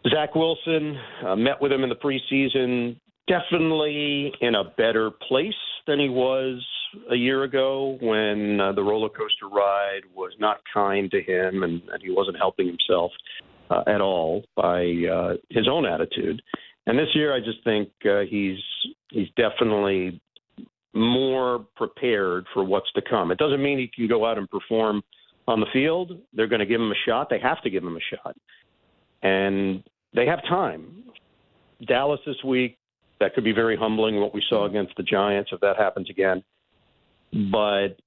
Zach 0.09 0.33
Wilson 0.35 0.97
uh, 1.25 1.35
met 1.35 1.61
with 1.61 1.71
him 1.71 1.83
in 1.83 1.89
the 1.89 1.95
preseason, 1.95 2.99
definitely 3.27 4.33
in 4.41 4.55
a 4.55 4.63
better 4.77 5.11
place 5.11 5.53
than 5.85 5.99
he 5.99 6.09
was 6.09 6.65
a 7.11 7.15
year 7.15 7.43
ago 7.43 7.97
when 8.01 8.59
uh, 8.59 8.71
the 8.73 8.81
roller 8.81 9.09
coaster 9.09 9.47
ride 9.47 10.01
was 10.15 10.33
not 10.39 10.57
kind 10.73 11.09
to 11.11 11.21
him 11.21 11.63
and, 11.63 11.81
and 11.93 12.01
he 12.01 12.11
wasn't 12.11 12.37
helping 12.37 12.67
himself 12.67 13.11
uh, 13.69 13.83
at 13.87 14.01
all 14.01 14.43
by 14.55 14.81
uh, 15.11 15.33
his 15.49 15.67
own 15.69 15.85
attitude. 15.85 16.41
And 16.87 16.97
this 16.97 17.09
year, 17.13 17.33
I 17.33 17.39
just 17.39 17.63
think 17.63 17.89
uh, 18.05 18.21
he's 18.29 18.57
he's 19.09 19.27
definitely 19.37 20.19
more 20.93 21.65
prepared 21.75 22.45
for 22.53 22.63
what's 22.63 22.91
to 22.93 23.01
come. 23.01 23.31
It 23.31 23.37
doesn't 23.37 23.61
mean 23.61 23.77
he 23.77 23.89
can 23.93 24.07
go 24.07 24.25
out 24.25 24.37
and 24.37 24.49
perform 24.49 25.01
on 25.47 25.59
the 25.59 25.65
field. 25.71 26.19
They're 26.33 26.47
going 26.47 26.59
to 26.59 26.65
give 26.65 26.81
him 26.81 26.91
a 26.91 27.01
shot. 27.07 27.29
They 27.29 27.39
have 27.39 27.61
to 27.63 27.69
give 27.69 27.83
him 27.83 27.95
a 27.95 28.15
shot. 28.15 28.35
And 29.23 29.83
they 30.13 30.25
have 30.25 30.41
time. 30.47 31.03
Dallas 31.87 32.19
this 32.25 32.43
week, 32.45 32.77
that 33.19 33.33
could 33.33 33.43
be 33.43 33.53
very 33.53 33.77
humbling 33.77 34.19
what 34.19 34.33
we 34.33 34.43
saw 34.49 34.65
against 34.65 34.95
the 34.97 35.03
Giants 35.03 35.51
if 35.53 35.59
that 35.61 35.77
happens 35.77 36.09
again. 36.09 36.43
But 37.51 37.97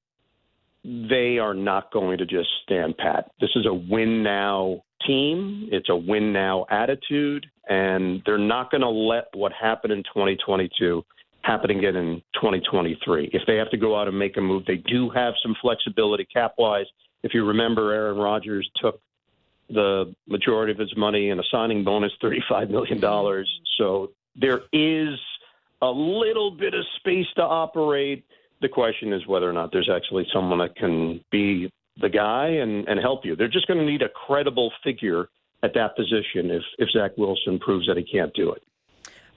they 0.85 1.39
are 1.39 1.55
not 1.55 1.93
going 1.93 2.19
to 2.19 2.27
just 2.27 2.49
stand 2.65 2.97
pat. 2.99 3.31
This 3.41 3.51
is 3.57 3.65
a 3.67 3.73
win 3.73 4.23
now 4.23 4.83
team. 5.07 5.69
It's 5.73 5.89
a 5.89 5.97
win 5.97 6.33
now 6.33 6.67
attitude. 6.71 7.47
And 7.69 8.23
they're 8.27 8.37
not 8.37 8.71
going 8.71 8.83
to 8.83 8.89
let 8.91 9.25
what 9.35 9.53
happened 9.53 9.93
in 9.93 10.03
2022 10.03 11.03
happen 11.45 11.71
again 11.71 11.95
in 11.97 12.23
2023. 12.35 13.31
If 13.33 13.43
they 13.47 13.57
have 13.57 13.71
to 13.71 13.77
go 13.77 13.99
out 13.99 14.09
and 14.09 14.19
make 14.19 14.37
a 14.37 14.41
move, 14.41 14.65
they 14.67 14.77
do 14.77 15.11
have 15.11 15.35
some 15.43 15.55
flexibility 15.61 16.25
cap 16.25 16.55
wise. 16.59 16.87
If 17.23 17.35
you 17.35 17.45
remember, 17.45 17.93
Aaron 17.93 18.17
Rodgers 18.17 18.69
took 18.77 19.01
the 19.69 20.15
majority 20.27 20.73
of 20.73 20.79
his 20.79 20.95
money 20.97 21.31
in 21.31 21.39
a 21.39 21.43
signing 21.51 21.85
bonus, 21.85 22.13
$35 22.23 22.71
million. 22.71 23.01
So 23.79 24.13
there 24.37 24.63
is 24.73 25.19
a 25.83 25.91
little 25.91 26.51
bit 26.51 26.75
of 26.75 26.85
space 26.97 27.27
to 27.37 27.43
operate. 27.43 28.25
The 28.61 28.69
question 28.69 29.13
is 29.13 29.27
whether 29.27 29.49
or 29.49 29.53
not 29.53 29.71
there's 29.73 29.91
actually 29.95 30.27
someone 30.33 30.59
that 30.59 30.77
can 30.77 31.23
be 31.31 31.71
the 32.01 32.09
guy 32.09 32.49
and, 32.49 32.89
and 32.89 32.99
help 33.01 33.25
you. 33.25 33.37
They're 33.37 33.49
just 33.49 33.67
going 33.67 33.79
to 33.79 33.87
need 33.87 34.03
a 34.03 34.09
credible 34.09 34.73
figure 34.83 35.29
at 35.63 35.75
that 35.75 35.97
position 35.97 36.51
if, 36.51 36.63
if 36.79 36.89
Zach 36.91 37.13
Wilson 37.17 37.59
proves 37.59 37.87
that 37.87 37.97
he 37.97 38.03
can't 38.05 38.33
do 38.35 38.53
it. 38.53 38.63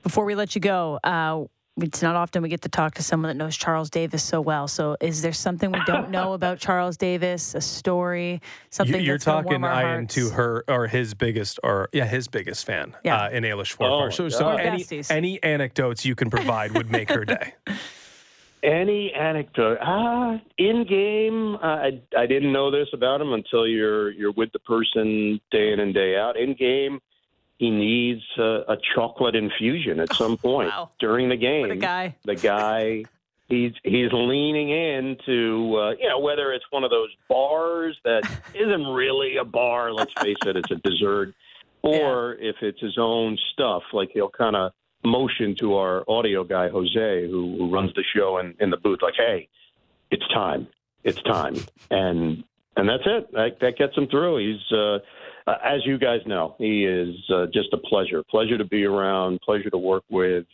Before 0.03 0.25
we 0.25 0.35
let 0.35 0.55
you 0.55 0.61
go, 0.61 0.99
uh, 1.03 1.45
it's 1.79 2.01
not 2.01 2.15
often 2.15 2.41
we 2.41 2.49
get 2.49 2.61
to 2.61 2.69
talk 2.69 2.95
to 2.95 3.03
someone 3.03 3.29
that 3.29 3.35
knows 3.35 3.55
Charles 3.55 3.89
Davis 3.89 4.23
so 4.23 4.41
well. 4.41 4.67
So, 4.67 4.97
is 4.99 5.21
there 5.21 5.33
something 5.33 5.71
we 5.71 5.81
don't 5.85 6.09
know 6.09 6.33
about 6.33 6.59
Charles 6.59 6.97
Davis? 6.97 7.55
A 7.55 7.61
story, 7.61 8.41
something 8.69 9.01
you're 9.01 9.17
talking. 9.17 9.63
I 9.63 9.95
am 9.95 10.07
to 10.07 10.29
her 10.29 10.63
or 10.67 10.87
his 10.87 11.13
biggest 11.13 11.59
or 11.63 11.89
yeah, 11.93 12.05
his 12.05 12.27
biggest 12.27 12.65
fan. 12.65 12.95
Yeah. 13.03 13.23
Uh, 13.23 13.29
in 13.29 13.43
Ailish 13.43 13.75
Forfar. 13.75 14.07
Oh, 14.07 14.09
so, 14.09 14.29
so 14.29 14.49
any 14.49 14.85
any 15.09 15.41
anecdotes 15.43 16.05
you 16.05 16.15
can 16.15 16.29
provide 16.29 16.71
would 16.71 16.91
make 16.91 17.09
her 17.09 17.25
day. 17.25 17.53
Any 18.63 19.13
anecdote? 19.13 19.77
Ah, 19.81 20.41
in 20.57 20.83
game, 20.87 21.55
uh, 21.57 21.59
I 21.67 22.01
I 22.17 22.25
didn't 22.25 22.51
know 22.51 22.71
this 22.71 22.87
about 22.91 23.21
him 23.21 23.31
until 23.33 23.67
you're 23.67 24.09
you're 24.11 24.31
with 24.31 24.51
the 24.51 24.59
person 24.59 25.39
day 25.51 25.71
in 25.73 25.79
and 25.79 25.93
day 25.93 26.17
out. 26.17 26.35
In 26.37 26.55
game, 26.55 26.99
he 27.57 27.71
needs 27.71 28.21
a, 28.37 28.63
a 28.67 28.77
chocolate 28.95 29.35
infusion 29.35 29.99
at 29.99 30.13
some 30.13 30.37
point 30.37 30.69
wow. 30.69 30.91
during 30.99 31.29
the 31.29 31.35
game. 31.35 31.61
What 31.61 31.71
a 31.71 31.75
guy. 31.75 32.15
The 32.23 32.35
guy. 32.35 33.05
He's 33.49 33.71
he's 33.81 34.11
leaning 34.11 34.71
into 34.71 35.77
uh, 35.77 35.91
you 35.91 36.09
know 36.09 36.19
whether 36.19 36.51
it's 36.51 36.65
one 36.69 36.83
of 36.83 36.89
those 36.89 37.07
bars 37.29 37.97
that 38.03 38.29
isn't 38.53 38.87
really 38.87 39.37
a 39.37 39.45
bar. 39.45 39.93
Let's 39.93 40.11
face 40.21 40.35
it, 40.45 40.57
it's 40.57 40.69
a 40.69 40.75
dessert, 40.75 41.33
or 41.81 42.35
yeah. 42.41 42.49
if 42.49 42.57
it's 42.61 42.81
his 42.81 42.97
own 42.97 43.37
stuff. 43.53 43.83
Like 43.93 44.09
he'll 44.13 44.27
kind 44.27 44.57
of 44.57 44.73
motion 45.05 45.55
to 45.59 45.75
our 45.75 46.03
audio 46.09 46.43
guy 46.43 46.67
Jose, 46.67 47.27
who, 47.29 47.55
who 47.57 47.69
runs 47.69 47.93
the 47.93 48.03
show 48.13 48.37
in, 48.39 48.53
in 48.59 48.69
the 48.69 48.75
booth, 48.75 48.99
like, 49.01 49.13
"Hey, 49.15 49.47
it's 50.11 50.27
time, 50.27 50.67
it's 51.05 51.21
time," 51.21 51.55
and 51.89 52.43
and 52.75 52.87
that's 52.87 53.03
it. 53.05 53.31
That, 53.31 53.59
that 53.61 53.77
gets 53.77 53.95
him 53.95 54.07
through. 54.07 54.37
He's 54.37 54.71
uh, 54.71 54.99
uh, 55.47 55.55
as 55.63 55.85
you 55.85 55.97
guys 55.97 56.19
know, 56.25 56.55
he 56.59 56.85
is 56.85 57.15
uh, 57.33 57.45
just 57.53 57.73
a 57.73 57.77
pleasure. 57.77 58.21
Pleasure 58.29 58.57
to 58.57 58.65
be 58.65 58.83
around, 58.83 59.39
pleasure 59.41 59.69
to 59.69 59.77
work 59.77 60.03
with. 60.09 60.45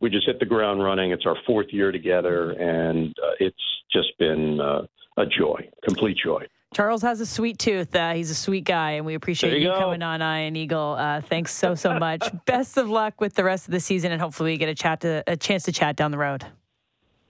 We 0.00 0.10
just 0.10 0.26
hit 0.26 0.38
the 0.38 0.46
ground 0.46 0.82
running. 0.82 1.10
It's 1.10 1.24
our 1.26 1.36
fourth 1.46 1.68
year 1.70 1.90
together, 1.90 2.50
and 2.50 3.14
uh, 3.22 3.32
it's 3.40 3.56
just 3.92 4.16
been 4.18 4.60
uh, 4.60 4.82
a 5.16 5.26
joy, 5.26 5.68
complete 5.84 6.18
joy. 6.22 6.46
Charles 6.74 7.02
has 7.02 7.20
a 7.20 7.26
sweet 7.26 7.58
tooth. 7.58 7.94
Uh, 7.94 8.14
he's 8.14 8.30
a 8.30 8.34
sweet 8.34 8.64
guy, 8.64 8.92
and 8.92 9.06
we 9.06 9.14
appreciate 9.14 9.60
you, 9.60 9.70
you 9.70 9.74
coming 9.74 10.02
on 10.02 10.22
Ian 10.22 10.56
Eagle. 10.56 10.96
Uh, 10.98 11.20
thanks 11.20 11.54
so 11.54 11.74
so 11.74 11.98
much. 11.98 12.26
Best 12.46 12.76
of 12.76 12.88
luck 12.88 13.20
with 13.20 13.34
the 13.34 13.44
rest 13.44 13.68
of 13.68 13.72
the 13.72 13.80
season, 13.80 14.12
and 14.12 14.20
hopefully 14.20 14.52
we 14.52 14.58
get 14.58 14.68
a 14.68 14.74
chat 14.74 15.00
to 15.02 15.22
a 15.26 15.36
chance 15.36 15.64
to 15.64 15.72
chat 15.72 15.96
down 15.96 16.10
the 16.10 16.18
road. 16.18 16.44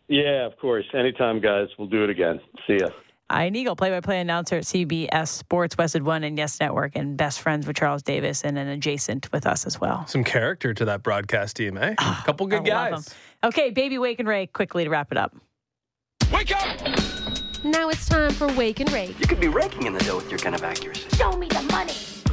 Yeah, 0.09 0.47
of 0.47 0.57
course. 0.59 0.85
Anytime, 0.95 1.41
guys. 1.41 1.69
We'll 1.79 1.89
do 1.89 2.05
it 2.05 2.11
again. 2.11 2.41
See 2.67 2.79
ya. 2.81 2.89
Ian 3.33 3.57
Eagle, 3.57 3.77
play-by-play 3.77 4.21
announcer 4.21 4.57
at 4.57 4.65
CBS 4.65 5.29
Sports, 5.29 5.77
Westwood 5.79 6.03
One, 6.03 6.25
and 6.25 6.37
Yes 6.37 6.61
Network, 6.61 6.97
and 6.97 7.17
best 7.17 7.41
friends 7.41 7.67
with 7.67 7.77
Charles 7.77 8.03
Davis, 8.03 8.45
and 8.45 8.59
an 8.59 8.69
adjacent 8.69 9.31
with 9.33 9.47
us 9.47 9.67
as 9.67 9.81
well. 9.81 10.07
Some 10.07 10.25
character 10.25 10.75
to 10.75 10.85
that 10.85 11.03
broadcast 11.03 11.57
team, 11.57 11.79
eh? 11.79 11.95
A 11.99 12.23
couple 12.27 12.47
good 12.47 12.65
guys. 12.65 13.15
Okay, 13.43 13.71
baby, 13.71 13.99
wake 13.99 14.19
and 14.21 14.29
rake 14.29 14.53
quickly 14.53 14.85
to 14.85 14.91
wrap 14.91 15.11
it 15.11 15.19
up. 15.19 15.35
Wake 16.33 16.55
up! 16.55 16.81
Now 17.65 17.89
it's 17.91 18.09
time 18.09 18.33
for 18.33 18.49
wake 18.55 18.81
and 18.81 18.93
rake. 18.93 19.19
You 19.21 19.27
could 19.27 19.41
be 19.41 19.49
raking 19.49 19.87
in 19.87 19.93
the 19.93 20.01
dough 20.01 20.17
with 20.17 20.31
your 20.31 20.39
kind 20.39 20.55
of 20.55 20.65
accuracy. 20.65 21.09
Show 21.17 21.37
me 21.37 21.49
the 21.49 21.63
money. 21.71 21.93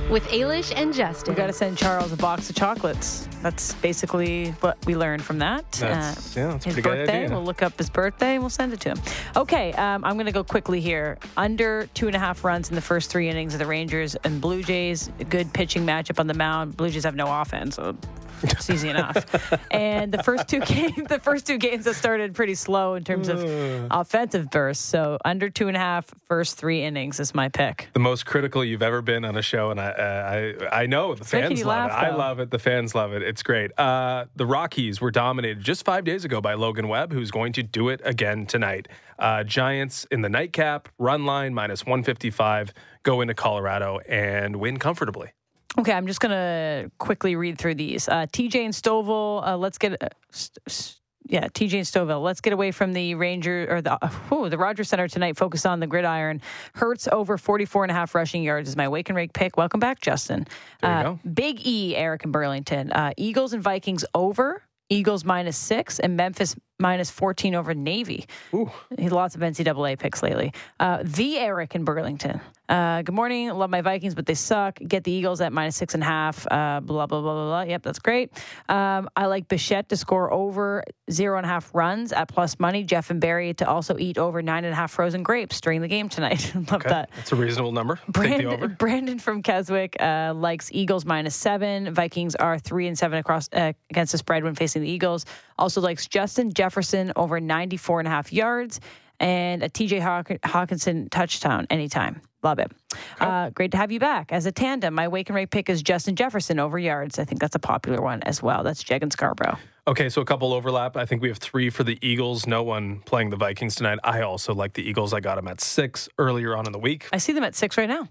With 0.10 0.24
Ailish 0.30 0.74
and 0.76 0.94
Justin. 0.94 1.34
We 1.34 1.38
got 1.38 1.48
to 1.48 1.54
send 1.54 1.78
Charles 1.78 2.12
a 2.12 2.18
box 2.18 2.50
of 2.50 2.56
chocolates. 2.56 3.28
That's 3.42 3.74
basically 3.76 4.52
what 4.62 4.78
we 4.86 4.96
learned 4.96 5.24
from 5.24 5.40
that. 5.40 5.72
That's- 5.74 6.36
yeah, 6.36 6.48
that's 6.48 6.66
a 6.66 6.70
his 6.70 6.74
pretty 6.76 6.82
good 6.82 6.98
birthday. 7.06 7.24
idea. 7.26 7.30
We'll 7.36 7.46
look 7.46 7.62
up 7.62 7.78
his 7.78 7.90
birthday 7.90 8.34
and 8.34 8.42
we'll 8.44 8.50
send 8.50 8.74
it 8.74 8.80
to 8.82 8.90
him. 8.90 8.98
Okay, 9.36 9.72
um, 9.74 10.04
I'm 10.04 10.16
going 10.16 10.26
to 10.26 10.32
go 10.32 10.44
quickly 10.44 10.82
here. 10.82 11.18
Under 11.38 11.88
two 11.94 12.08
and 12.08 12.16
a 12.16 12.20
half 12.20 12.44
runs 12.44 12.70
in 12.70 12.76
the 12.76 12.82
first 12.82 13.10
three 13.10 13.30
innings 13.30 13.54
of 13.54 13.60
the 13.60 13.66
Rangers 13.66 14.16
and 14.24 14.42
Blue 14.42 14.64
Jays. 14.64 15.10
Good 15.30 15.54
pitching 15.54 15.86
matchup 15.86 16.20
on 16.20 16.28
the 16.28 16.34
mound. 16.34 16.76
Blue 16.76 16.90
Jays 16.90 17.04
have 17.04 17.16
no 17.16 17.42
offense, 17.42 17.76
so 17.76 17.96
it's 18.44 18.70
easy 18.70 18.90
enough. 18.90 19.26
and 19.72 20.12
the 20.12 20.24
first 20.24 20.48
two 20.48 20.60
games, 20.66 21.08
the 21.08 21.20
first 21.20 21.46
two 21.48 21.58
games 21.58 21.86
have 21.86 21.96
started 21.96 22.34
pretty 22.34 22.56
slow 22.56 22.96
in 22.96 23.04
terms 23.04 23.28
of 23.28 23.40
offensive 23.92 24.50
bursts. 24.50 24.84
So 24.84 25.18
under 25.26 25.50
two 25.50 25.68
and 25.68 25.78
a 25.78 25.80
half, 25.80 26.06
first 26.28 26.58
three 26.58 26.84
innings 26.84 27.20
is 27.20 27.34
my 27.36 27.50
pick. 27.50 27.90
the 27.94 28.00
most 28.00 28.26
critical 28.26 28.64
you've 28.64 28.82
ever 28.82 29.02
been 29.02 29.26
on 29.26 29.38
a 29.38 29.42
show, 29.42 29.72
and 29.72 29.80
I 29.80 29.90
uh, 29.90 30.60
I 30.72 30.82
I 30.84 30.86
know 30.86 31.16
the 31.16 31.24
making 31.36 31.58
fans 31.58 31.66
love 31.66 31.90
laugh, 31.92 32.04
it. 32.04 32.06
I 32.06 32.16
love 32.16 32.40
it. 32.40 32.52
The 32.52 32.60
fans 32.60 32.96
love 32.96 33.14
it. 33.14 33.22
It's 33.24 33.44
great. 33.44 33.78
Uh, 33.80 34.26
the 34.36 34.46
Rockies 34.46 35.02
were 35.02 35.12
dominated 35.12 35.62
just 35.64 35.86
five 35.86 36.04
days 36.06 36.26
ago 36.26 36.42
by 36.42 36.54
Logan 36.54 36.88
Webb, 36.88 37.14
who's 37.14 37.32
going 37.32 37.54
to 37.54 37.64
do 37.64 37.90
it 37.90 38.02
again 38.04 38.46
tonight. 38.46 38.88
Uh, 39.18 39.44
Giants 39.44 40.06
in 40.12 40.22
the 40.22 40.30
nightcap, 40.30 40.90
run 40.98 41.26
line 41.26 41.54
minus 41.54 41.86
one 41.86 42.04
fifty 42.04 42.30
five, 42.30 42.74
go 43.04 43.22
into 43.22 43.34
Colorado 43.34 44.00
and 44.08 44.56
win 44.58 44.78
comfortably. 44.78 45.32
Okay, 45.78 45.92
I'm 45.94 46.08
just 46.08 46.20
going 46.20 46.32
to 46.32 46.92
quickly 46.98 47.36
read 47.36 47.58
through 47.58 47.76
these. 47.76 48.10
Uh, 48.10 48.26
TJ 48.26 48.56
and 48.66 48.74
Stouffville, 48.74 49.46
uh, 49.48 49.56
let's 49.58 49.78
get. 49.78 50.02
Uh, 50.02 50.10
st- 50.32 50.58
st- 50.68 50.96
yeah, 51.28 51.48
TJ 51.48 51.74
and 51.76 51.86
Stouffville. 51.86 52.24
Let's 52.24 52.42
get 52.42 52.54
away 52.54 52.72
from 52.72 52.92
the 52.92 53.14
Ranger 53.14 53.68
or 53.70 53.82
the 53.84 54.00
whew, 54.30 54.50
the 54.50 54.58
Rogers 54.58 54.90
Center 54.90 55.08
tonight. 55.08 55.38
Focus 55.38 55.64
on 55.64 55.80
the 55.80 55.86
gridiron. 55.86 56.42
Hurts 56.74 57.08
over 57.12 57.38
44 57.38 57.84
and 57.84 57.92
a 57.92 57.94
half 57.94 58.16
rushing 58.16 58.42
yards 58.42 58.68
is 58.70 58.76
my 58.76 58.88
wake 58.88 59.10
and 59.10 59.16
rake 59.16 59.32
pick. 59.34 59.56
Welcome 59.56 59.80
back, 59.80 60.02
Justin. 60.02 60.48
There 60.82 60.90
you 60.92 60.98
Uh, 60.98 61.04
go. 61.04 61.20
Big 61.32 61.60
E, 61.68 61.96
Eric 61.96 62.24
and 62.24 62.34
Burlington. 62.34 62.92
Uh, 62.92 63.12
Eagles 63.16 63.54
and 63.54 63.62
Vikings 63.62 64.04
over. 64.16 64.64
Eagles 64.90 65.24
minus 65.24 65.56
six 65.56 66.00
and 66.00 66.18
Memphis 66.18 66.56
minus 66.80 67.12
14 67.12 67.56
over 67.56 67.74
Navy. 67.74 68.26
Ooh. 68.54 68.72
Lots 68.98 69.36
of 69.36 69.42
NCAA 69.42 70.00
picks 70.00 70.24
lately. 70.24 70.54
Uh, 70.80 71.00
the 71.04 71.38
Eric 71.38 71.76
in 71.76 71.84
Burlington. 71.84 72.40
Uh, 72.70 73.02
good 73.02 73.16
morning. 73.16 73.50
Love 73.50 73.70
my 73.72 73.82
Vikings, 73.82 74.14
but 74.16 74.26
they 74.28 74.36
suck. 74.36 74.78
Get 74.88 75.04
the 75.04 75.12
Eagles 75.12 75.42
at 75.42 75.52
minus 75.52 75.76
six 75.76 75.96
and 75.96 76.04
a 76.04 76.06
half. 76.06 76.46
Uh, 76.50 76.80
blah, 76.80 77.08
blah, 77.08 77.20
blah, 77.22 77.34
blah, 77.34 77.46
blah. 77.46 77.62
Yep, 77.64 77.82
that's 77.82 78.00
great. 78.00 78.32
Um, 78.70 79.10
I 79.16 79.26
like 79.26 79.48
Bichette 79.48 79.90
to 79.90 79.98
score 79.98 80.32
over 80.32 80.84
zero 81.12 81.38
and 81.38 81.46
a 81.46 81.50
half 81.50 81.74
runs 81.74 82.14
at 82.14 82.28
plus 82.28 82.60
money. 82.60 82.84
Jeff 82.84 83.10
and 83.10 83.20
Barry 83.20 83.54
to 83.56 83.68
also 83.68 83.98
eat 83.98 84.18
over 84.20 84.42
nine 84.44 84.66
and 84.66 84.72
a 84.74 84.76
half 84.76 84.92
frozen 84.92 85.24
grapes 85.24 85.60
during 85.62 85.82
the 85.82 85.88
game 85.88 86.10
tonight. 86.10 86.52
Love 86.56 86.74
Okay, 86.74 86.90
that. 86.90 87.10
that's 87.16 87.32
a 87.32 87.36
reasonable 87.36 87.72
number. 87.72 87.96
Take 87.96 88.06
the 88.06 88.12
Brandon, 88.12 88.48
over. 88.48 88.68
Brandon 88.80 89.20
from 89.20 89.42
Keswick 89.42 89.96
uh, 90.00 90.34
likes 90.36 90.70
Eagles 90.72 91.06
minus 91.06 91.36
seven. 91.36 91.92
Vikings 91.94 92.36
are 92.36 92.60
three 92.60 92.88
and 92.88 92.98
seven 92.98 93.18
across 93.18 93.50
uh, 93.52 93.74
against 93.90 94.12
the 94.12 94.20
spread 94.20 94.44
when 94.44 94.54
facing 94.54 94.84
the 94.84 94.90
Eagles. 94.90 95.26
Also 95.60 95.82
likes 95.82 96.08
Justin 96.08 96.52
Jefferson 96.54 97.12
over 97.16 97.40
94 97.40 98.00
and 98.00 98.08
a 98.08 98.12
half 98.12 98.32
yards 98.34 98.80
and 99.20 99.62
a 99.62 99.70
TJ 99.70 100.00
Hawk- 100.00 100.40
Hockenson 100.44 101.10
touchdown 101.10 101.68
anytime. 101.70 102.22
Love 102.42 102.60
it. 102.60 102.72
Uh, 103.20 103.50
great 103.50 103.72
to 103.72 103.78
have 103.78 103.92
you 103.92 104.00
back. 104.00 104.32
As 104.32 104.46
a 104.46 104.52
tandem, 104.52 104.94
my 104.96 105.10
wake 105.10 105.28
and 105.28 105.36
rake 105.36 105.52
pick 105.52 105.70
is 105.70 105.84
Justin 105.84 106.16
Jefferson 106.16 106.58
over 106.58 106.80
yards. 106.80 107.20
I 107.20 107.26
think 107.26 107.42
that's 107.42 107.56
a 107.56 107.60
popular 107.60 108.02
one 108.02 108.24
as 108.24 108.42
well. 108.42 108.64
That's 108.64 108.82
Jeg 108.82 109.04
and 109.04 109.12
Scarborough. 109.12 109.58
Okay, 109.88 110.08
so 110.08 110.22
a 110.22 110.26
couple 110.26 110.54
overlap. 110.54 110.96
I 110.96 111.06
think 111.06 111.22
we 111.22 111.28
have 111.28 111.40
three 111.40 111.70
for 111.70 111.84
the 111.84 111.98
Eagles. 112.02 112.48
No 112.48 112.64
one 112.64 113.02
playing 113.02 113.32
the 113.32 113.36
Vikings 113.36 113.76
tonight. 113.76 114.00
I 114.06 114.22
also 114.22 114.54
like 114.54 114.72
the 114.74 114.84
Eagles. 114.84 115.14
I 115.14 115.20
got 115.20 115.36
them 115.36 115.50
at 115.50 115.60
six 115.60 116.08
earlier 116.18 116.56
on 116.56 116.66
in 116.66 116.72
the 116.72 116.80
week. 116.80 117.10
I 117.12 117.18
see 117.18 117.34
them 117.34 117.44
at 117.44 117.56
six 117.56 117.78
right 117.78 117.90
now. 117.90 118.08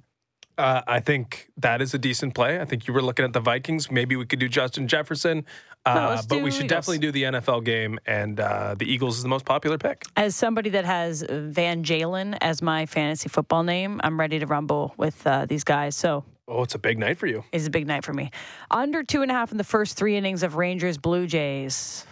Uh, 0.59 0.82
I 0.88 0.99
think 0.99 1.49
that 1.59 1.80
is 1.80 1.94
a 1.94 1.99
decent 1.99 2.34
play. 2.34 2.61
I 2.61 2.64
think 2.64 2.88
you 2.88 2.92
were 2.92 3.01
looking 3.01 3.24
at 3.24 3.32
the 3.32 3.38
Vikings. 3.40 3.92
Maybe 3.92 4.16
we 4.16 4.26
could 4.26 4.40
do 4.40 4.49
Justin 4.49 4.88
Jefferson, 4.88 5.46
uh, 5.87 6.22
but 6.29 6.43
we 6.43 6.51
should 6.51 6.64
Eagles. 6.64 6.87
definitely 6.87 6.99
do 6.99 7.12
the 7.12 7.22
NFL 7.24 7.64
game. 7.64 7.99
And 8.07 8.39
uh, 8.41 8.74
the 8.79 8.91
Eagles 8.91 9.16
is 9.16 9.22
the 9.22 9.29
most 9.29 9.45
popular 9.45 9.79
pick. 9.79 10.05
As 10.16 10.37
somebody 10.37 10.70
that 10.70 10.85
has 10.85 11.24
Van 11.29 11.83
Jalen 11.85 12.37
as 12.41 12.61
my 12.62 12.87
fantasy 12.87 13.29
football 13.29 13.62
name, 13.62 14.01
I'm 14.05 14.18
ready 14.18 14.39
to 14.39 14.47
rumble 14.47 14.95
with 14.97 15.26
uh, 15.26 15.47
these 15.47 15.64
guys. 15.64 15.97
So 15.97 16.24
Oh, 16.51 16.62
it's 16.62 16.74
a 16.74 16.79
big 16.79 16.99
night 16.99 17.18
for 17.18 17.26
you. 17.26 17.45
It's 17.53 17.66
a 17.66 17.70
big 17.70 17.87
night 17.87 18.05
for 18.05 18.14
me. 18.14 18.31
Under 18.70 19.03
two 19.03 19.20
and 19.20 19.31
a 19.31 19.35
half 19.35 19.53
in 19.53 19.59
the 19.59 19.64
first 19.64 19.99
three 19.99 20.16
innings 20.16 20.43
of 20.43 20.57
Rangers 20.57 20.97
Blue 20.97 21.26
Jays. 21.26 22.07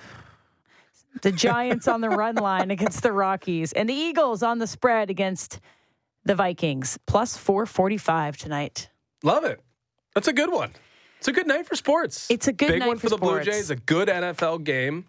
The 1.23 1.33
Giants 1.33 1.89
on 1.89 2.03
the 2.03 2.11
run 2.23 2.35
line 2.35 2.71
against 2.71 3.03
the 3.03 3.13
Rockies, 3.13 3.73
and 3.73 3.89
the 3.89 3.95
Eagles 3.95 4.43
on 4.43 4.59
the 4.59 4.67
spread 4.67 5.09
against 5.09 5.61
the 6.27 6.35
Vikings. 6.35 6.99
Plus 7.07 7.39
445 7.39 8.37
tonight. 8.37 8.91
Love 9.23 9.45
it. 9.45 9.61
That's 10.15 10.29
a 10.29 10.35
good 10.35 10.53
one. 10.53 10.73
It's 11.19 11.29
a 11.29 11.33
good 11.33 11.47
night 11.47 11.67
for 11.67 11.77
sports. 11.77 12.31
It's 12.31 12.49
a 12.49 12.53
good 12.53 12.69
big 12.69 12.81
night 12.81 12.89
one 12.89 12.97
for 12.99 13.09
for, 13.09 13.11
the 13.11 13.17
sports. 13.17 13.45
Blue 13.45 13.53
Jays. 13.53 13.71
A 13.71 13.77
good 13.77 14.09
NFL 14.09 14.65
game, 14.65 15.07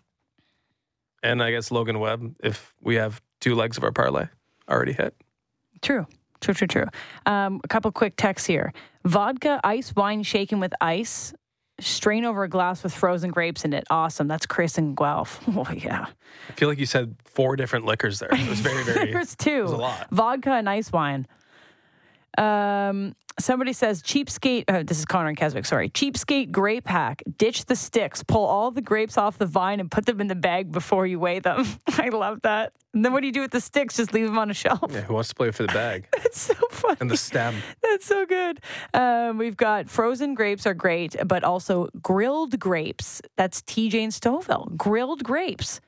and 1.24 1.44
I 1.44 1.52
guess 1.52 1.72
Logan 1.72 2.00
Webb. 2.00 2.36
If 2.44 2.74
we 2.82 2.96
have 2.96 3.22
two 3.40 3.56
legs 3.56 3.78
of 3.78 3.84
our 3.84 3.92
parlay 3.92 4.28
already 4.70 4.94
hit. 4.94 5.16
True. 5.82 6.08
True, 6.42 6.54
true, 6.54 6.68
true. 6.68 6.86
Um, 7.26 7.62
a 7.64 7.68
couple 7.68 7.92
quick 7.92 8.16
texts 8.16 8.46
here. 8.48 8.74
Vodka, 9.06 9.60
ice, 9.64 9.96
wine 9.96 10.24
shaken 10.24 10.60
with 10.60 10.74
ice. 10.82 11.34
Strain 11.80 12.26
over 12.26 12.44
a 12.44 12.50
glass 12.50 12.84
with 12.84 12.94
frozen 12.94 13.30
grapes 13.30 13.64
in 13.64 13.74
it. 13.74 13.84
Awesome. 13.90 14.28
That's 14.28 14.46
Chris 14.46 14.78
and 14.78 14.96
Guelph. 14.98 15.40
Oh, 15.56 15.68
yeah. 15.72 16.08
I 16.50 16.52
feel 16.54 16.70
like 16.70 16.80
you 16.80 16.86
said 16.86 17.16
four 17.26 17.56
different 17.56 17.86
liquors 17.86 18.20
there. 18.20 18.30
It 18.32 18.50
was 18.50 18.60
very, 18.60 18.84
very. 18.84 19.12
There's 19.14 19.36
two. 19.36 19.60
It 19.60 19.62
was 19.64 19.72
a 19.72 19.78
lot. 19.78 20.08
Vodka 20.12 20.52
and 20.54 20.70
ice 20.70 20.92
wine. 20.92 21.28
Um, 22.38 23.16
somebody 23.40 23.74
says 23.74 24.02
cheapskate. 24.04 24.66
Oh, 24.68 24.84
this 24.84 25.00
is 25.00 25.06
Connor 25.06 25.30
and 25.30 25.38
Keswick. 25.38 25.66
Sorry, 25.66 25.90
cheapskate 25.90 26.52
grape 26.52 26.88
hack. 26.88 27.24
Ditch 27.38 27.66
the 27.66 27.76
sticks. 27.76 28.24
Pull 28.24 28.46
all 28.46 28.72
the 28.72 28.82
grapes 28.82 29.18
off 29.18 29.38
the 29.38 29.46
vine 29.46 29.80
and 29.80 29.90
put 29.90 30.06
them 30.06 30.22
in 30.22 30.28
the 30.28 30.36
bag 30.36 30.72
before 30.72 31.06
you 31.08 31.20
weigh 31.20 31.40
them. 31.40 31.66
I 31.88 32.10
love 32.10 32.42
that. 32.42 32.74
And 32.94 33.06
then 33.06 33.14
what 33.14 33.22
do 33.22 33.28
you 33.28 33.34
do 33.34 33.42
with 33.42 33.52
the 33.52 33.62
sticks? 33.62 33.98
Just 33.98 34.14
leave 34.14 34.26
them 34.26 34.38
on 34.40 34.50
a 34.50 34.54
shelf. 34.56 34.92
yeah, 34.92 35.02
who 35.02 35.14
wants 35.14 35.30
to 35.30 35.36
play 35.36 35.52
for 35.52 35.64
the 35.64 35.74
bag 35.74 36.08
It's 36.26 36.40
so 36.42 36.54
funny. 36.72 36.98
and 37.00 37.12
the 37.12 37.18
stem? 37.18 37.56
That's 37.84 38.06
so 38.08 38.26
good. 38.26 38.60
Um, 38.94 39.38
we've 39.38 39.58
got 39.58 39.88
frozen 39.90 40.34
grapes 40.34 40.66
are 40.66 40.74
great, 40.74 41.16
but 41.26 41.44
also 41.44 41.90
grilled 42.02 42.60
grapes. 42.60 43.22
That's 43.36 43.62
TJ 43.62 43.96
and 44.04 44.12
Stouffville. 44.12 44.76
Grilled 44.78 45.24
grapes. 45.24 45.80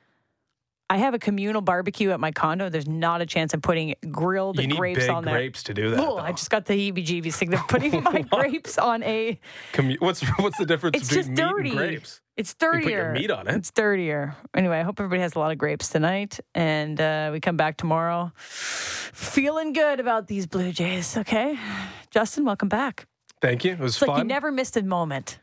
I 0.92 0.98
have 0.98 1.14
a 1.14 1.20
communal 1.20 1.62
barbecue 1.62 2.10
at 2.10 2.20
my 2.20 2.32
condo. 2.32 2.68
There's 2.70 2.88
not 2.88 3.22
a 3.22 3.26
chance 3.28 3.54
of 3.54 3.62
putting 3.62 3.94
grilled 4.10 4.60
You 4.60 4.68
need 4.68 4.78
grapes 4.78 5.02
big 5.02 5.10
on 5.12 5.24
there. 5.24 5.36
grapes 5.36 5.62
to 5.64 5.74
do 5.76 5.92
that. 5.92 6.00
Oh. 6.00 6.18
I 6.18 6.32
just 6.32 6.50
got 6.50 6.66
the 6.66 6.74
heebie-jeebies 6.74 7.36
thinking 7.36 7.60
of 7.60 7.68
putting 7.68 8.02
my 8.04 8.22
grapes 8.24 8.78
on 8.80 9.04
a. 9.04 9.40
Commu- 9.74 10.02
what's 10.02 10.22
what's 10.40 10.58
the 10.58 10.66
difference 10.66 10.98
It's 10.98 11.08
between 11.10 11.22
just 11.24 11.30
meat 11.30 11.38
dirty. 11.38 11.70
and 11.70 11.78
grapes? 11.78 12.22
It's 12.38 12.56
You 12.60 12.68
dirtier. 12.72 12.82
put 12.82 12.92
your 12.92 13.12
meat 13.12 13.32
on 13.32 13.48
it. 13.48 13.56
It's 13.56 13.70
dirtier. 13.72 14.36
Anyway, 14.56 14.80
I 14.80 14.84
hope 14.84 15.00
everybody 15.00 15.22
has 15.22 15.36
a 15.36 15.40
lot 15.40 15.52
of 15.52 15.58
grapes 15.60 15.90
tonight, 15.90 16.40
and 16.56 17.00
uh, 17.00 17.30
we 17.34 17.40
come 17.40 17.58
back 17.58 17.78
tomorrow 17.78 18.32
feeling 18.38 19.74
good 19.74 20.00
about 20.00 20.28
these 20.28 20.48
Blue 20.48 20.72
Jays. 20.72 21.18
Okay, 21.18 21.60
Justin, 22.10 22.46
welcome 22.46 22.70
back. 22.70 23.06
Thank 23.42 23.64
you. 23.64 23.74
It 23.74 23.80
was 23.80 23.92
It's 23.94 24.00
fun. 24.00 24.10
like 24.10 24.18
you 24.20 24.24
never 24.24 24.52
missed 24.52 24.76
a 24.78 24.82
moment. 24.84 25.40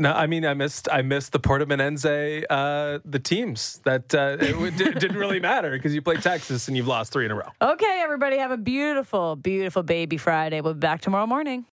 No, 0.00 0.12
I 0.12 0.26
mean 0.26 0.46
I 0.46 0.54
missed 0.54 0.88
I 0.90 1.02
missed 1.02 1.32
the 1.32 1.40
Portamonense 1.40 2.46
uh 2.48 3.00
the 3.04 3.18
teams 3.18 3.82
that 3.84 4.14
uh, 4.14 4.38
it, 4.40 4.76
didn't 4.76 5.18
really 5.18 5.40
matter 5.40 5.72
because 5.72 5.94
you 5.94 6.00
played 6.00 6.22
Texas 6.22 6.68
and 6.68 6.76
you've 6.76 6.88
lost 6.88 7.12
three 7.12 7.26
in 7.26 7.30
a 7.30 7.34
row. 7.34 7.50
Okay, 7.60 8.00
everybody, 8.02 8.38
have 8.38 8.50
a 8.50 8.56
beautiful, 8.56 9.36
beautiful 9.36 9.82
baby 9.82 10.16
Friday. 10.16 10.62
We'll 10.62 10.72
be 10.72 10.80
back 10.80 11.02
tomorrow 11.02 11.26
morning. 11.26 11.66